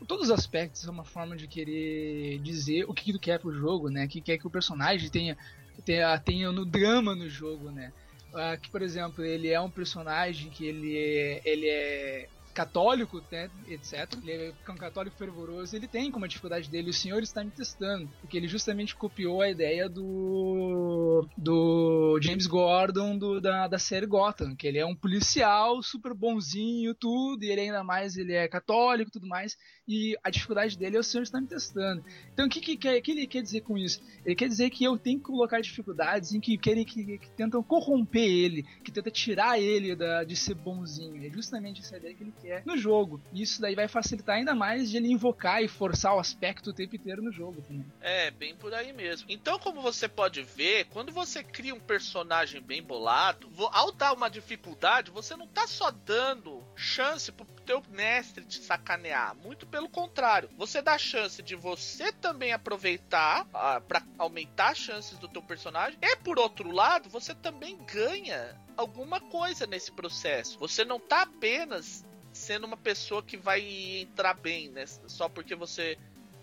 Todos 0.07 0.27
os 0.27 0.31
aspectos 0.31 0.83
são 0.83 0.92
uma 0.92 1.05
forma 1.05 1.37
de 1.37 1.47
querer 1.47 2.38
dizer 2.38 2.85
o 2.85 2.95
que 2.95 3.12
tu 3.12 3.18
quer 3.18 3.38
pro 3.38 3.53
jogo, 3.53 3.88
né? 3.88 4.05
O 4.05 4.09
que 4.09 4.21
quer 4.21 4.38
que 4.38 4.47
o 4.47 4.51
personagem 4.51 5.09
tenha, 5.09 5.37
tenha, 5.85 6.18
tenha 6.18 6.53
no 6.53 6.64
drama 6.64 7.14
no 7.14 7.29
jogo, 7.29 7.71
né? 7.71 7.92
Uh, 8.33 8.59
que, 8.61 8.71
por 8.71 8.81
exemplo, 8.81 9.23
ele 9.25 9.49
é 9.49 9.61
um 9.61 9.71
personagem 9.71 10.51
que 10.51 10.66
ele 10.66 10.97
é, 10.97 11.42
ele 11.45 11.68
é 11.68 12.29
católico, 12.53 13.23
né, 13.31 13.51
etc. 13.69 14.09
Ele 14.25 14.55
é 14.67 14.71
um 14.71 14.77
católico 14.77 15.17
fervoroso, 15.17 15.75
ele 15.75 15.88
tem 15.88 16.11
como 16.11 16.25
a 16.25 16.29
dificuldade 16.29 16.69
dele, 16.69 16.91
o 16.91 16.95
senhor 16.95 17.23
está 17.23 17.43
me 17.43 17.51
testando, 17.51 18.09
porque 18.21 18.37
ele 18.37 18.49
justamente 18.49 18.95
copiou 18.95 19.43
a 19.43 19.51
ideia 19.51 19.88
do 19.88 21.27
do 21.37 22.19
James 22.21 22.47
Gordon 22.47 23.17
do, 23.17 23.41
da, 23.41 23.67
da 23.67 23.79
série 23.79 24.07
Gotham, 24.07 24.55
que 24.55 24.67
ele 24.67 24.79
é 24.79 24.87
um 24.87 24.95
policial 24.95 25.83
super 25.83 26.15
bonzinho, 26.15 26.95
tudo, 26.95 27.45
e 27.45 27.51
ele 27.51 27.62
ainda 27.62 27.83
mais 27.83 28.17
ele 28.17 28.35
é 28.35 28.47
católico, 28.49 29.11
tudo 29.11 29.27
mais, 29.27 29.57
e 29.87 30.17
a 30.23 30.31
dificuldade 30.31 30.77
dele 30.77 30.97
é 30.97 31.01
o 31.01 31.05
senhor 31.05 31.23
está 31.23 31.41
me 31.41 31.47
testando. 31.47 32.05
Então 32.33 32.47
o 32.47 32.49
que, 32.49 32.61
que, 32.61 32.77
que, 32.77 33.01
que 33.01 33.11
ele 33.11 33.27
quer 33.27 33.43
dizer 33.43 33.62
com 33.62 33.79
isso? 33.79 34.03
Ele 34.25 34.35
quer 34.35 34.49
dizer 34.49 34.71
que 34.71 34.85
eu 34.85 34.99
tenho 34.99 35.19
que 35.19 35.25
colocar 35.25 35.61
dificuldades 35.61 36.33
em 36.33 36.41
que 36.41 36.59
querem 36.59 36.85
que, 36.85 37.19
que 37.19 37.31
tentam 37.31 37.62
corromper 37.62 38.23
ele, 38.23 38.62
que 38.85 38.93
tentam 38.93 39.12
tirar 39.12 39.59
ele 39.59 39.95
da, 39.97 40.25
de 40.25 40.37
ser 40.37 40.55
bonzinho. 40.55 41.25
É 41.25 41.31
justamente 41.31 41.81
essa 41.81 41.97
ideia 41.97 42.15
que 42.15 42.23
ele 42.23 42.35
quer 42.42 42.62
no 42.66 42.76
jogo. 42.76 43.20
E 43.33 43.42
isso 43.42 43.61
daí 43.61 43.74
vai 43.74 43.88
facilitar 43.88 44.37
ainda 44.37 44.55
mais 44.55 44.90
de 44.90 44.96
ele 44.96 45.09
invocar 45.09 45.62
e 45.62 45.68
forçar 45.68 46.14
o 46.14 46.18
aspecto 46.18 46.70
o 46.70 46.72
tempo 46.72 46.96
inteiro 46.96 47.22
no 47.22 47.33
jogo 47.33 47.62
também. 47.62 47.87
É, 48.00 48.31
bem 48.31 48.55
por 48.55 48.74
aí 48.74 48.92
mesmo. 48.92 49.26
Então, 49.31 49.59
como 49.59 49.81
você 49.81 50.09
pode 50.09 50.42
ver, 50.42 50.87
quando 50.87 51.12
você 51.12 51.42
cria 51.42 51.74
um 51.74 51.81
personagem 51.81 52.61
bem 52.61 52.83
bolado, 52.83 53.48
ao 53.70 53.92
dar 53.92 54.12
uma 54.12 54.28
dificuldade, 54.28 55.11
você 55.11 55.37
não 55.37 55.46
tá 55.46 55.66
só 55.66 55.90
dando 55.90 56.62
chance 56.74 57.31
pro 57.31 57.46
teu 57.62 57.83
mestre 57.90 58.44
te 58.44 58.59
sacanear. 58.62 59.37
Muito 59.37 59.66
pelo 59.66 59.88
contrário, 59.88 60.50
você 60.57 60.83
dá 60.83 60.98
chance 60.98 61.42
de 61.42 61.55
você 61.55 62.12
também 62.12 62.52
aproveitar 62.52 63.46
ah, 63.55 63.81
para 63.81 64.02
aumentar 64.18 64.72
as 64.72 64.78
chances 64.78 65.18
do 65.18 65.28
teu 65.28 65.42
personagem. 65.42 65.98
E 66.02 66.16
por 66.16 66.38
outro 66.38 66.70
lado, 66.70 67.09
você 67.09 67.35
também 67.35 67.78
ganha 67.87 68.61
alguma 68.76 69.20
coisa 69.20 69.66
nesse 69.66 69.92
processo. 69.92 70.59
Você 70.59 70.85
não 70.85 70.98
tá 70.98 71.22
apenas 71.22 72.05
sendo 72.42 72.64
uma 72.64 72.76
pessoa 72.76 73.22
que 73.22 73.37
vai 73.37 73.61
entrar 74.00 74.35
bem, 74.35 74.68
né? 74.68 74.85
Só 75.07 75.28
porque 75.28 75.55
você 75.55 75.96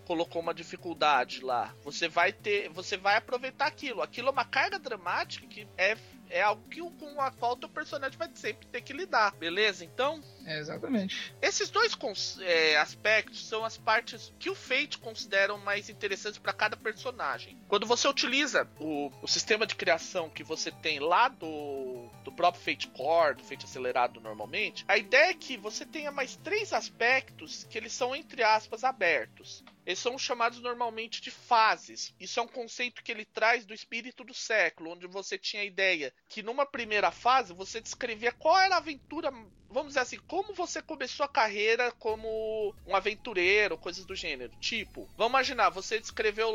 colocou 0.05 0.41
uma 0.41 0.53
dificuldade 0.53 1.43
lá. 1.43 1.75
Você 1.83 2.07
vai 2.07 2.31
ter, 2.33 2.69
você 2.69 2.97
vai 2.97 3.17
aproveitar 3.17 3.67
aquilo. 3.67 4.01
Aquilo 4.01 4.29
é 4.29 4.31
uma 4.31 4.45
carga 4.45 4.79
dramática 4.79 5.45
que 5.45 5.67
é 5.77 5.95
é 6.29 6.41
algo 6.41 6.61
que, 6.69 6.79
com 6.79 7.19
a 7.19 7.31
qual 7.31 7.53
o 7.53 7.57
teu 7.57 7.67
personagem 7.67 8.17
vai 8.17 8.29
sempre 8.35 8.67
ter 8.67 8.81
que 8.81 8.93
lidar, 8.93 9.31
beleza? 9.35 9.83
Então. 9.83 10.21
É 10.45 10.59
exatamente. 10.59 11.33
Esses 11.41 11.69
dois 11.69 11.97
é, 12.41 12.77
aspectos 12.77 13.45
são 13.45 13.65
as 13.65 13.77
partes 13.77 14.33
que 14.39 14.49
o 14.49 14.55
Fate 14.55 14.99
considera 14.99 15.57
mais 15.57 15.89
interessantes 15.89 16.37
para 16.37 16.53
cada 16.53 16.77
personagem. 16.77 17.57
Quando 17.67 17.87
você 17.87 18.07
utiliza 18.07 18.67
o, 18.79 19.11
o, 19.21 19.27
sistema 19.27 19.65
de 19.65 19.75
criação 19.75 20.29
que 20.29 20.43
você 20.43 20.71
tem 20.71 20.99
lá 20.99 21.29
do, 21.29 22.08
do 22.29 22.31
próprio 22.31 22.63
Fate 22.63 22.87
Core, 22.89 23.37
do 23.37 23.43
Fate 23.43 23.65
acelerado 23.65 24.21
normalmente, 24.21 24.85
a 24.87 24.97
ideia 24.97 25.31
é 25.31 25.33
que 25.33 25.57
você 25.57 25.83
tenha 25.83 26.11
mais 26.11 26.35
três 26.35 26.71
aspectos 26.71 27.63
que 27.63 27.77
eles 27.77 27.91
são, 27.91 28.15
entre 28.15 28.43
aspas, 28.43 28.83
abertos. 28.83 29.63
Eles 29.85 29.97
são 29.97 30.17
chamados 30.19 30.59
normalmente 30.61 31.19
de 31.19 31.31
fases. 31.31 32.13
Isso 32.19 32.39
é 32.39 32.43
um 32.43 32.47
conceito 32.47 33.03
que 33.03 33.11
ele 33.11 33.25
traz 33.25 33.65
do 33.65 33.73
espírito 33.73 34.23
do 34.23 34.33
século, 34.33 34.91
onde 34.91 35.07
você 35.07 35.37
tinha 35.37 35.63
a 35.63 35.65
ideia 35.65 36.13
que 36.27 36.43
numa 36.43 36.65
primeira 36.65 37.09
fase 37.09 37.53
você 37.53 37.81
descrevia 37.81 38.31
qual 38.31 38.59
era 38.59 38.75
a 38.75 38.77
aventura, 38.77 39.31
vamos 39.67 39.89
dizer 39.89 40.01
assim, 40.01 40.19
como 40.27 40.53
você 40.53 40.79
começou 40.83 41.25
a 41.25 41.29
carreira 41.29 41.91
como 41.93 42.75
um 42.85 42.95
aventureiro, 42.95 43.77
coisas 43.77 44.05
do 44.05 44.15
gênero. 44.15 44.53
Tipo, 44.59 45.09
vamos 45.17 45.31
imaginar, 45.31 45.69
você 45.71 45.99
descreveu 45.99 46.53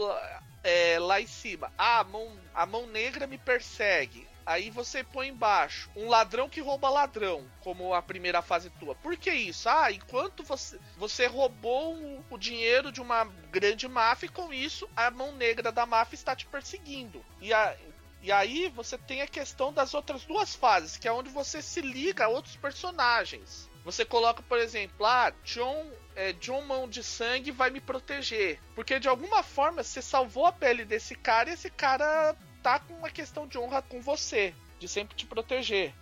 é, 0.62 1.00
lá 1.00 1.20
em 1.20 1.26
cima, 1.26 1.72
ah, 1.76 1.98
a 1.98 2.04
mão, 2.04 2.40
a 2.54 2.64
mão 2.64 2.86
negra 2.86 3.26
me 3.26 3.38
persegue. 3.38 4.33
Aí 4.46 4.70
você 4.70 5.02
põe 5.02 5.28
embaixo 5.28 5.90
um 5.96 6.08
ladrão 6.08 6.48
que 6.48 6.60
rouba 6.60 6.88
ladrão, 6.90 7.46
como 7.60 7.94
a 7.94 8.02
primeira 8.02 8.42
fase 8.42 8.70
tua. 8.70 8.94
Por 8.94 9.16
que 9.16 9.30
isso? 9.30 9.68
Ah, 9.68 9.90
enquanto 9.90 10.42
você, 10.42 10.78
você 10.96 11.26
roubou 11.26 11.94
o, 11.94 12.24
o 12.30 12.38
dinheiro 12.38 12.92
de 12.92 13.00
uma 13.00 13.24
grande 13.50 13.88
máfia 13.88 14.26
e 14.26 14.30
com 14.30 14.52
isso 14.52 14.88
a 14.94 15.10
mão 15.10 15.32
negra 15.32 15.72
da 15.72 15.86
máfia 15.86 16.14
está 16.14 16.36
te 16.36 16.46
perseguindo. 16.46 17.24
E, 17.40 17.52
a, 17.52 17.76
e 18.22 18.30
aí 18.30 18.68
você 18.68 18.98
tem 18.98 19.22
a 19.22 19.26
questão 19.26 19.72
das 19.72 19.94
outras 19.94 20.24
duas 20.24 20.54
fases, 20.54 20.96
que 20.96 21.08
é 21.08 21.12
onde 21.12 21.30
você 21.30 21.62
se 21.62 21.80
liga 21.80 22.24
a 22.24 22.28
outros 22.28 22.56
personagens. 22.56 23.70
Você 23.84 24.04
coloca, 24.04 24.42
por 24.42 24.58
exemplo, 24.58 25.04
ah, 25.04 25.30
John, 25.44 25.90
é, 26.16 26.32
John 26.32 26.62
Mão 26.62 26.88
de 26.88 27.02
Sangue 27.02 27.50
vai 27.50 27.68
me 27.68 27.80
proteger. 27.80 28.58
Porque 28.74 28.98
de 28.98 29.08
alguma 29.08 29.42
forma 29.42 29.82
você 29.82 30.00
salvou 30.00 30.46
a 30.46 30.52
pele 30.52 30.86
desse 30.86 31.14
cara 31.14 31.50
e 31.50 31.52
esse 31.52 31.68
cara 31.68 32.34
tá 32.64 32.78
com 32.78 32.94
uma 32.94 33.10
questão 33.10 33.46
de 33.46 33.58
honra 33.58 33.82
com 33.82 34.00
você, 34.00 34.54
de 34.80 34.88
sempre 34.88 35.14
te 35.14 35.26
proteger. 35.26 35.94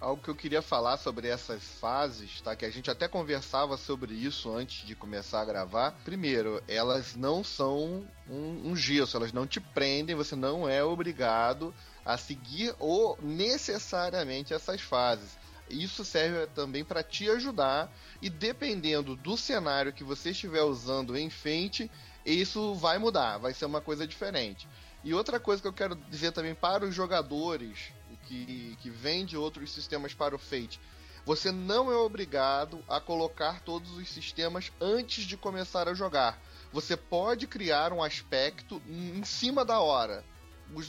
Algo 0.00 0.22
que 0.22 0.30
eu 0.30 0.34
queria 0.34 0.62
falar 0.62 0.96
sobre 0.96 1.28
essas 1.28 1.62
fases, 1.78 2.40
tá? 2.40 2.56
Que 2.56 2.64
a 2.64 2.70
gente 2.70 2.90
até 2.90 3.06
conversava 3.06 3.76
sobre 3.76 4.14
isso 4.14 4.50
antes 4.50 4.86
de 4.86 4.94
começar 4.94 5.42
a 5.42 5.44
gravar. 5.44 5.90
Primeiro, 6.02 6.62
elas 6.66 7.14
não 7.14 7.44
são 7.44 8.08
um, 8.26 8.70
um 8.70 8.74
gesso, 8.74 9.18
elas 9.18 9.34
não 9.34 9.46
te 9.46 9.60
prendem, 9.60 10.16
você 10.16 10.34
não 10.34 10.66
é 10.66 10.82
obrigado 10.82 11.74
a 12.06 12.16
seguir 12.16 12.74
ou 12.78 13.18
necessariamente 13.20 14.54
essas 14.54 14.80
fases. 14.80 15.36
Isso 15.68 16.06
serve 16.06 16.46
também 16.54 16.82
para 16.82 17.02
te 17.02 17.28
ajudar 17.28 17.92
e 18.22 18.30
dependendo 18.30 19.14
do 19.14 19.36
cenário 19.36 19.92
que 19.92 20.02
você 20.02 20.30
estiver 20.30 20.62
usando 20.62 21.14
em 21.18 21.28
frente, 21.28 21.90
isso 22.24 22.74
vai 22.74 22.96
mudar, 22.96 23.36
vai 23.36 23.52
ser 23.52 23.66
uma 23.66 23.82
coisa 23.82 24.06
diferente. 24.06 24.66
E 25.02 25.14
outra 25.14 25.40
coisa 25.40 25.62
que 25.62 25.68
eu 25.68 25.72
quero 25.72 25.94
dizer 25.94 26.32
também 26.32 26.54
para 26.54 26.84
os 26.84 26.94
jogadores 26.94 27.92
que, 28.26 28.76
que 28.80 28.90
vêm 28.90 29.24
de 29.24 29.36
outros 29.36 29.72
sistemas 29.72 30.14
para 30.14 30.34
o 30.34 30.38
Fate. 30.38 30.80
Você 31.24 31.50
não 31.50 31.90
é 31.90 31.96
obrigado 31.96 32.82
a 32.88 33.00
colocar 33.00 33.60
todos 33.60 33.90
os 33.92 34.08
sistemas 34.08 34.72
antes 34.80 35.24
de 35.24 35.36
começar 35.36 35.88
a 35.88 35.94
jogar. 35.94 36.40
você 36.72 36.96
pode 36.96 37.46
criar 37.46 37.92
um 37.92 38.02
aspecto 38.02 38.80
em 38.86 39.24
cima 39.24 39.64
da 39.64 39.80
hora. 39.80 40.24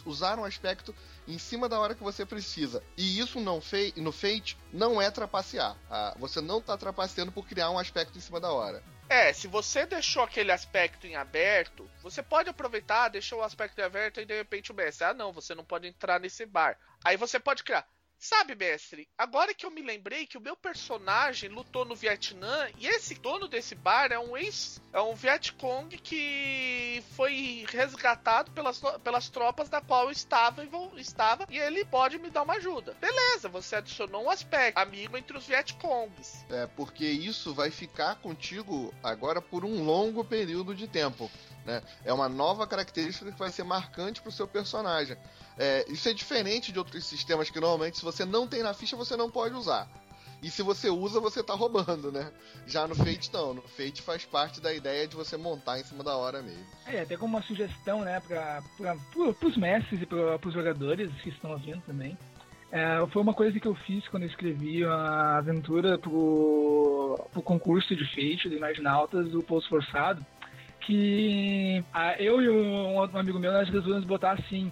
Usar 0.05 0.37
um 0.37 0.45
aspecto 0.45 0.93
em 1.27 1.39
cima 1.39 1.67
da 1.67 1.79
hora 1.79 1.95
que 1.95 2.03
você 2.03 2.23
precisa. 2.23 2.83
E 2.95 3.19
isso 3.19 3.39
não 3.39 3.59
fei 3.59 3.91
no 3.97 4.11
Fate 4.11 4.57
não 4.71 5.01
é 5.01 5.09
trapacear. 5.09 5.75
Ah, 5.89 6.15
você 6.19 6.39
não 6.39 6.59
está 6.59 6.77
trapaceando 6.77 7.31
por 7.31 7.47
criar 7.47 7.71
um 7.71 7.79
aspecto 7.79 8.17
em 8.17 8.21
cima 8.21 8.39
da 8.39 8.51
hora. 8.51 8.83
É, 9.11 9.33
se 9.33 9.45
você 9.45 9.85
deixou 9.85 10.23
aquele 10.23 10.53
aspecto 10.53 11.05
em 11.05 11.17
aberto, 11.17 11.85
você 12.01 12.23
pode 12.23 12.49
aproveitar, 12.49 13.09
deixou 13.09 13.39
o 13.39 13.43
aspecto 13.43 13.77
em 13.77 13.83
aberto 13.83 14.21
e 14.21 14.25
de 14.25 14.33
repente 14.33 14.71
o 14.71 14.73
mestre, 14.73 15.03
ah 15.03 15.13
não, 15.13 15.33
você 15.33 15.53
não 15.53 15.65
pode 15.65 15.85
entrar 15.85 16.17
nesse 16.17 16.45
bar. 16.45 16.79
Aí 17.03 17.17
você 17.17 17.37
pode 17.37 17.61
criar, 17.61 17.85
Sabe, 18.23 18.53
mestre, 18.53 19.09
agora 19.17 19.51
que 19.51 19.65
eu 19.65 19.71
me 19.71 19.81
lembrei 19.81 20.27
que 20.27 20.37
o 20.37 20.41
meu 20.41 20.55
personagem 20.55 21.49
lutou 21.49 21.83
no 21.83 21.95
Vietnã 21.95 22.69
e 22.77 22.85
esse 22.85 23.15
dono 23.15 23.47
desse 23.47 23.73
bar 23.73 24.11
é 24.11 24.19
um 24.19 24.37
ex. 24.37 24.79
É 24.93 25.01
um 25.01 25.15
Vietcong 25.15 25.97
que 25.97 27.03
foi 27.15 27.65
resgatado 27.67 28.51
pelas, 28.51 28.79
pelas 29.03 29.27
tropas 29.27 29.69
da 29.69 29.81
qual 29.81 30.03
eu 30.03 30.11
estava, 30.11 30.63
estava 30.97 31.47
e 31.49 31.57
ele 31.57 31.83
pode 31.83 32.19
me 32.19 32.29
dar 32.29 32.43
uma 32.43 32.53
ajuda. 32.57 32.95
Beleza, 33.01 33.49
você 33.49 33.77
adicionou 33.77 34.25
um 34.25 34.29
aspecto, 34.29 34.77
amigo 34.77 35.17
entre 35.17 35.35
os 35.35 35.47
Vietcongs. 35.47 36.45
É, 36.51 36.67
porque 36.67 37.05
isso 37.07 37.55
vai 37.55 37.71
ficar 37.71 38.17
contigo 38.17 38.93
agora 39.01 39.41
por 39.41 39.65
um 39.65 39.83
longo 39.83 40.23
período 40.23 40.75
de 40.75 40.87
tempo. 40.87 41.27
Né? 41.65 41.81
É 42.05 42.13
uma 42.13 42.29
nova 42.29 42.67
característica 42.67 43.31
que 43.31 43.39
vai 43.39 43.49
ser 43.49 43.63
marcante 43.63 44.21
para 44.21 44.29
o 44.29 44.31
seu 44.31 44.47
personagem. 44.47 45.17
É, 45.57 45.85
isso 45.89 46.07
é 46.09 46.13
diferente 46.13 46.71
de 46.71 46.79
outros 46.79 47.05
sistemas 47.05 47.49
que 47.49 47.59
normalmente, 47.59 47.97
se 47.97 48.03
você 48.03 48.25
não 48.25 48.47
tem 48.47 48.63
na 48.63 48.73
ficha, 48.73 48.95
você 48.95 49.15
não 49.15 49.29
pode 49.29 49.55
usar. 49.55 49.87
E 50.41 50.49
se 50.49 50.63
você 50.63 50.89
usa, 50.89 51.19
você 51.19 51.43
tá 51.43 51.53
roubando, 51.53 52.11
né? 52.11 52.31
Já 52.65 52.87
no 52.87 52.95
Fate 52.95 53.31
não. 53.31 53.53
No 53.53 53.61
Fate 53.61 54.01
faz 54.01 54.25
parte 54.25 54.59
da 54.59 54.73
ideia 54.73 55.07
de 55.07 55.15
você 55.15 55.37
montar 55.37 55.79
em 55.79 55.83
cima 55.83 56.03
da 56.03 56.15
hora 56.15 56.41
mesmo. 56.41 56.65
É, 56.87 57.01
até 57.01 57.15
como 57.15 57.37
uma 57.37 57.43
sugestão, 57.43 58.01
né, 58.01 58.19
para 58.19 58.63
os 59.45 59.57
mestres 59.57 60.01
e 60.01 60.05
para 60.05 60.39
os 60.43 60.53
jogadores 60.53 61.11
que 61.21 61.29
estão 61.29 61.51
ouvindo 61.51 61.81
também. 61.81 62.17
É, 62.71 63.05
foi 63.11 63.21
uma 63.21 63.33
coisa 63.33 63.59
que 63.59 63.67
eu 63.67 63.75
fiz 63.75 64.07
quando 64.07 64.23
eu 64.23 64.29
escrevi 64.29 64.83
a 64.83 65.37
aventura 65.37 65.99
pro, 65.99 67.19
pro 67.31 67.41
concurso 67.41 67.95
de 67.95 68.05
Fate 68.05 68.49
do 68.49 68.55
Imaginautas 68.55 69.29
do 69.29 69.43
Pouso 69.43 69.67
Forçado 69.67 70.25
que 70.81 71.83
a, 71.93 72.21
eu 72.21 72.41
e 72.41 72.49
um 72.49 73.01
amigo 73.01 73.39
meu, 73.39 73.51
nós 73.51 73.69
resolvemos 73.69 74.03
botar 74.05 74.31
assim, 74.31 74.71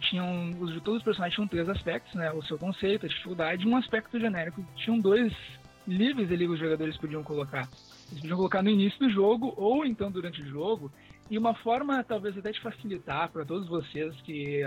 tinham, 0.00 0.50
os, 0.60 0.72
todos 0.82 0.98
os 0.98 1.04
personagens 1.04 1.34
tinham 1.34 1.48
três 1.48 1.68
aspectos, 1.68 2.14
né? 2.14 2.30
O 2.32 2.42
seu 2.42 2.58
conceito, 2.58 3.06
a 3.06 3.08
dificuldade 3.08 3.66
um 3.66 3.76
aspecto 3.76 4.18
genérico. 4.18 4.64
Tinham 4.76 4.98
dois 4.98 5.32
livres 5.86 6.30
ali 6.30 6.46
que 6.46 6.52
os 6.52 6.58
jogadores 6.58 6.96
podiam 6.96 7.22
colocar. 7.22 7.68
Eles 8.10 8.20
podiam 8.20 8.36
colocar 8.36 8.62
no 8.62 8.70
início 8.70 8.98
do 8.98 9.10
jogo 9.10 9.54
ou 9.56 9.84
então 9.84 10.10
durante 10.10 10.42
o 10.42 10.46
jogo. 10.46 10.92
E 11.30 11.38
uma 11.38 11.54
forma, 11.54 12.04
talvez 12.04 12.36
até 12.36 12.52
de 12.52 12.60
facilitar 12.60 13.30
para 13.30 13.44
todos 13.44 13.68
vocês 13.68 14.14
que, 14.22 14.62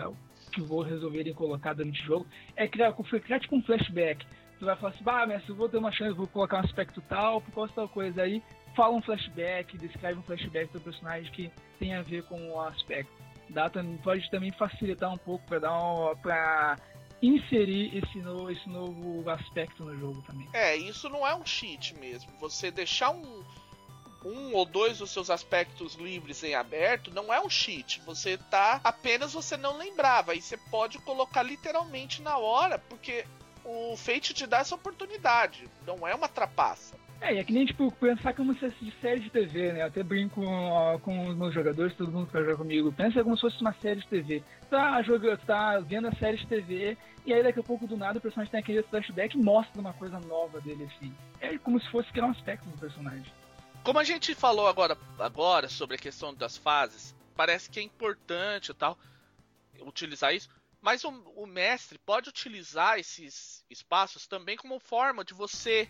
que 0.52 0.62
vou 0.62 0.82
resolverem 0.82 1.34
colocar 1.34 1.74
durante 1.74 2.02
o 2.02 2.06
jogo, 2.06 2.28
é 2.56 2.68
criar, 2.68 2.94
criar 2.94 3.40
tipo 3.40 3.56
um 3.56 3.62
flashback. 3.62 4.26
Tu 4.58 4.66
vai 4.66 4.76
falar 4.78 4.94
assim, 4.94 5.04
bah, 5.04 5.28
mestre, 5.28 5.52
eu 5.52 5.56
vou 5.56 5.70
ter 5.70 5.78
uma 5.78 5.92
chance, 5.92 6.16
vou 6.16 6.28
colocar 6.28 6.58
um 6.58 6.66
aspecto 6.66 7.02
tal, 7.10 7.42
por 7.42 7.54
causa 7.54 7.74
tal 7.74 7.90
coisa. 7.90 8.22
Aí 8.22 8.42
fala 8.76 8.96
um 8.96 9.02
flashback, 9.02 9.78
descreve 9.78 10.20
um 10.20 10.24
flashback 10.24 10.72
do 10.72 10.80
personagem 10.80 11.32
que 11.32 11.52
tem 11.78 11.94
a 11.94 12.02
ver 12.02 12.24
com 12.24 12.52
o 12.52 12.62
aspecto. 12.62 13.25
Dá, 13.50 13.70
pode 14.04 14.30
também 14.32 14.52
facilitar 14.52 15.14
um 15.14 15.18
pouco 15.18 15.46
para 15.46 15.60
dar 15.60 16.16
pra 16.22 16.78
inserir 17.22 17.98
esse 17.98 18.20
novo, 18.20 18.52
esse 18.52 18.70
novo 18.70 19.30
aspecto 19.30 19.84
no 19.84 19.98
jogo 19.98 20.22
também. 20.24 20.48
É, 20.54 20.76
isso 20.76 21.10
não 21.10 21.26
é 21.26 21.34
um 21.36 21.46
cheat 21.46 21.96
mesmo. 21.96 22.32
Você 22.40 22.70
deixar 22.70 23.12
um, 23.12 23.44
um 24.24 24.54
ou 24.54 24.66
dois 24.66 24.98
dos 24.98 25.12
seus 25.12 25.30
aspectos 25.30 25.96
livres 25.96 26.44
em 26.44 26.56
aberto 26.56 27.14
não 27.14 27.34
é 27.34 27.40
um 27.40 27.50
cheat. 27.50 28.02
Você 28.02 28.38
tá. 28.38 28.82
Apenas 28.84 29.34
você 29.34 29.56
não 29.56 29.78
lembrava. 29.78 30.34
Aí 30.34 30.42
você 30.42 30.58
pode 30.58 30.98
colocar 31.00 31.44
literalmente 31.44 32.22
na 32.22 32.38
hora, 32.38 32.78
porque 32.78 33.26
o 33.64 33.96
Fate 33.98 34.34
te 34.34 34.46
dá 34.46 34.60
essa 34.60 34.76
oportunidade. 34.76 35.70
Não 35.86 36.08
é 36.08 36.14
uma 36.14 36.28
trapaça. 36.28 37.05
É, 37.22 37.38
é 37.38 37.44
que 37.44 37.54
nem, 37.54 37.66
tipo, 37.66 37.92
pensar 37.94 38.34
como 38.34 38.54
se 38.54 38.60
fosse 38.60 38.86
de 38.86 38.92
série 39.00 39.22
de 39.22 39.30
TV, 39.30 39.74
né? 39.74 39.82
Eu 39.82 39.88
até 39.88 40.04
brinco 40.04 40.42
com, 40.42 41.00
com 41.02 41.30
os 41.30 41.36
meus 41.36 41.54
jogadores, 41.54 41.96
todo 41.96 42.12
mundo 42.12 42.28
que 42.28 42.38
jogar 42.38 42.58
comigo. 42.58 42.92
Pensa 42.92 43.24
como 43.24 43.36
se 43.36 43.42
fosse 43.42 43.62
uma 43.62 43.74
série 43.74 44.02
de 44.02 44.08
TV. 44.08 44.44
Tá, 44.70 45.02
jogando, 45.02 45.38
tá 45.40 45.80
vendo 45.80 46.08
a 46.08 46.16
série 46.16 46.38
de 46.38 46.48
TV, 46.48 46.98
e 47.26 47.34
aí 47.34 47.42
daqui 47.42 47.60
a 47.60 47.64
pouco 47.64 47.88
do 47.88 47.98
nada 47.98 48.20
o 48.20 48.22
personagem 48.22 48.52
tem 48.52 48.60
aquele 48.60 48.84
flashback 48.84 49.36
e 49.36 49.42
mostra 49.42 49.80
uma 49.80 49.94
coisa 49.94 50.20
nova 50.20 50.60
dele, 50.62 50.84
assim. 50.86 51.14
É 51.40 51.58
como 51.58 51.80
se 51.80 51.90
fosse 51.90 52.12
criar 52.12 52.28
um 52.28 52.32
aspecto 52.32 52.68
do 52.68 52.78
personagem. 52.78 53.32
Como 53.84 54.00
a 54.00 54.04
gente 54.04 54.36
falou 54.36 54.68
agora, 54.68 54.98
agora 55.20 55.70
sobre 55.70 55.96
a 55.96 56.00
questão 56.00 56.34
das 56.34 56.58
fases, 56.58 57.16
parece 57.36 57.70
que 57.70 57.80
é 57.80 57.84
importante 57.84 58.72
e 58.72 58.74
tal 58.74 58.98
utilizar 59.82 60.34
isso. 60.34 60.50
Mas 60.82 61.04
o, 61.04 61.10
o 61.36 61.46
mestre 61.48 61.98
pode 61.98 62.30
utilizar 62.30 63.00
esses 63.00 63.66
espaços 63.70 64.28
também 64.28 64.56
como 64.56 64.80
forma 64.80 65.24
de 65.24 65.34
você 65.34 65.90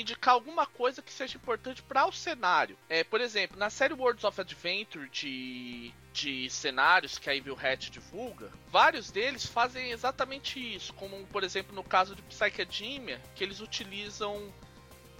indicar 0.00 0.34
alguma 0.34 0.66
coisa 0.66 1.02
que 1.02 1.12
seja 1.12 1.36
importante 1.36 1.82
para 1.82 2.06
o 2.06 2.12
cenário. 2.12 2.76
É, 2.88 3.02
por 3.02 3.20
exemplo, 3.20 3.58
na 3.58 3.70
série 3.70 3.94
Worlds 3.94 4.24
of 4.24 4.40
Adventure 4.40 5.08
de, 5.08 5.92
de 6.12 6.48
cenários 6.50 7.18
que 7.18 7.28
a 7.28 7.34
Evil 7.34 7.58
Hat 7.60 7.90
divulga, 7.90 8.50
vários 8.70 9.10
deles 9.10 9.46
fazem 9.46 9.90
exatamente 9.90 10.58
isso, 10.58 10.92
como 10.94 11.26
por 11.26 11.42
exemplo 11.42 11.74
no 11.74 11.82
caso 11.82 12.14
de 12.14 12.22
Psychedemia, 12.22 13.20
que 13.34 13.42
eles 13.42 13.60
utilizam 13.60 14.52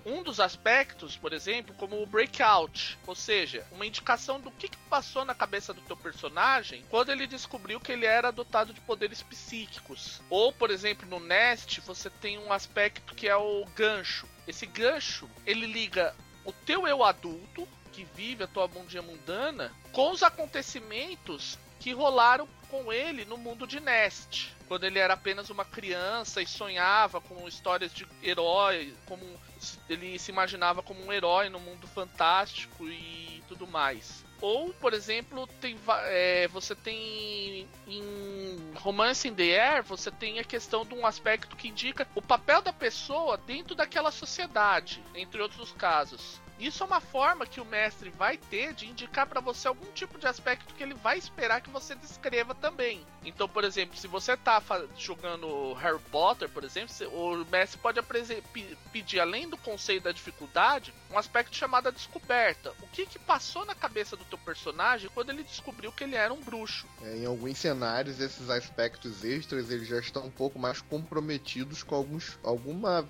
um 0.04 0.22
dos 0.22 0.40
aspectos, 0.40 1.16
por 1.16 1.32
exemplo, 1.32 1.74
como 1.74 2.02
o 2.02 2.06
breakout, 2.06 2.98
ou 3.06 3.14
seja, 3.14 3.66
uma 3.72 3.86
indicação 3.86 4.40
do 4.40 4.50
que, 4.50 4.68
passou 4.88 5.24
na 5.24 5.34
cabeça 5.34 5.74
do 5.74 5.82
teu 5.82 5.96
personagem 5.96 6.82
quando 6.88 7.10
ele 7.10 7.26
descobriu 7.26 7.78
que 7.78 7.92
ele 7.92 8.06
era 8.06 8.30
dotado 8.30 8.72
de 8.72 8.80
poderes 8.80 9.22
psíquicos. 9.22 10.22
Ou, 10.30 10.52
por 10.52 10.70
exemplo, 10.70 11.06
no 11.06 11.20
Nest, 11.20 11.80
você 11.82 12.08
tem 12.08 12.38
um 12.38 12.52
aspecto 12.52 13.14
que 13.14 13.28
é 13.28 13.36
o 13.36 13.66
gancho. 13.76 14.26
Esse 14.46 14.64
gancho, 14.64 15.28
ele 15.46 15.66
liga 15.66 16.14
o 16.44 16.52
teu 16.52 16.86
eu 16.88 17.04
adulto, 17.04 17.68
que 17.92 18.04
vive 18.14 18.44
a 18.44 18.46
tua 18.46 18.66
bundinha 18.66 19.02
mundana, 19.02 19.72
com 19.92 20.10
os 20.10 20.22
acontecimentos 20.22 21.58
que 21.78 21.92
rolaram 21.92 22.48
com 22.70 22.92
ele 22.92 23.24
no 23.24 23.36
mundo 23.36 23.66
de 23.66 23.80
Nest, 23.80 24.54
quando 24.66 24.84
ele 24.84 24.98
era 24.98 25.14
apenas 25.14 25.50
uma 25.50 25.64
criança 25.64 26.42
e 26.42 26.46
sonhava 26.46 27.20
com 27.20 27.48
histórias 27.48 27.92
de 27.92 28.06
herói, 28.22 28.94
como 29.06 29.22
ele 29.88 30.18
se 30.18 30.30
imaginava 30.30 30.82
como 30.82 31.04
um 31.04 31.12
herói 31.12 31.48
no 31.48 31.58
mundo 31.58 31.86
fantástico 31.86 32.86
e 32.86 33.42
tudo 33.48 33.66
mais. 33.66 34.24
Ou, 34.40 34.72
por 34.74 34.94
exemplo, 34.94 35.48
tem, 35.60 35.76
é, 36.04 36.46
você 36.48 36.74
tem 36.74 37.66
em 37.86 38.72
Romance 38.76 39.26
in 39.26 39.34
the 39.34 39.58
Air, 39.58 39.82
você 39.82 40.12
tem 40.12 40.38
a 40.38 40.44
questão 40.44 40.84
de 40.84 40.94
um 40.94 41.04
aspecto 41.04 41.56
que 41.56 41.68
indica 41.68 42.06
o 42.14 42.22
papel 42.22 42.62
da 42.62 42.72
pessoa 42.72 43.36
dentro 43.36 43.74
daquela 43.74 44.12
sociedade, 44.12 45.02
entre 45.14 45.42
outros 45.42 45.72
casos. 45.72 46.40
Isso 46.58 46.82
é 46.82 46.86
uma 46.86 47.00
forma 47.00 47.46
que 47.46 47.60
o 47.60 47.64
mestre 47.64 48.10
vai 48.10 48.36
ter 48.36 48.74
de 48.74 48.86
indicar 48.86 49.26
para 49.26 49.40
você 49.40 49.68
algum 49.68 49.86
tipo 49.92 50.18
de 50.18 50.26
aspecto 50.26 50.74
que 50.74 50.82
ele 50.82 50.94
vai 50.94 51.16
esperar 51.16 51.60
que 51.60 51.70
você 51.70 51.94
descreva 51.94 52.54
também. 52.54 53.06
Então, 53.24 53.48
por 53.48 53.62
exemplo, 53.62 53.96
se 53.96 54.08
você 54.08 54.36
tá 54.36 54.62
jogando 54.96 55.72
Harry 55.74 56.00
Potter, 56.10 56.48
por 56.48 56.64
exemplo, 56.64 56.94
o 57.12 57.44
mestre 57.50 57.78
pode 57.78 58.00
pedir, 58.92 59.20
além 59.20 59.48
do 59.48 59.56
conceito 59.56 60.04
da 60.04 60.12
dificuldade, 60.12 60.92
um 61.10 61.18
aspecto 61.18 61.54
chamado 61.54 61.88
a 61.88 61.92
descoberta. 61.92 62.72
O 62.82 62.88
que 62.88 63.06
que 63.06 63.18
passou 63.18 63.64
na 63.64 63.74
cabeça 63.74 64.16
do 64.16 64.24
teu 64.24 64.38
personagem 64.38 65.10
quando 65.14 65.30
ele 65.30 65.44
descobriu 65.44 65.92
que 65.92 66.04
ele 66.04 66.16
era 66.16 66.32
um 66.32 66.40
bruxo? 66.40 66.86
É, 67.02 67.18
em 67.18 67.26
alguns 67.26 67.58
cenários, 67.58 68.20
esses 68.20 68.50
aspectos 68.50 69.24
extras 69.24 69.70
eles 69.70 69.86
já 69.86 69.98
estão 69.98 70.26
um 70.26 70.30
pouco 70.30 70.58
mais 70.58 70.80
comprometidos 70.80 71.82
com 71.82 71.94
alguns, 71.94 72.38
alguma 72.42 73.06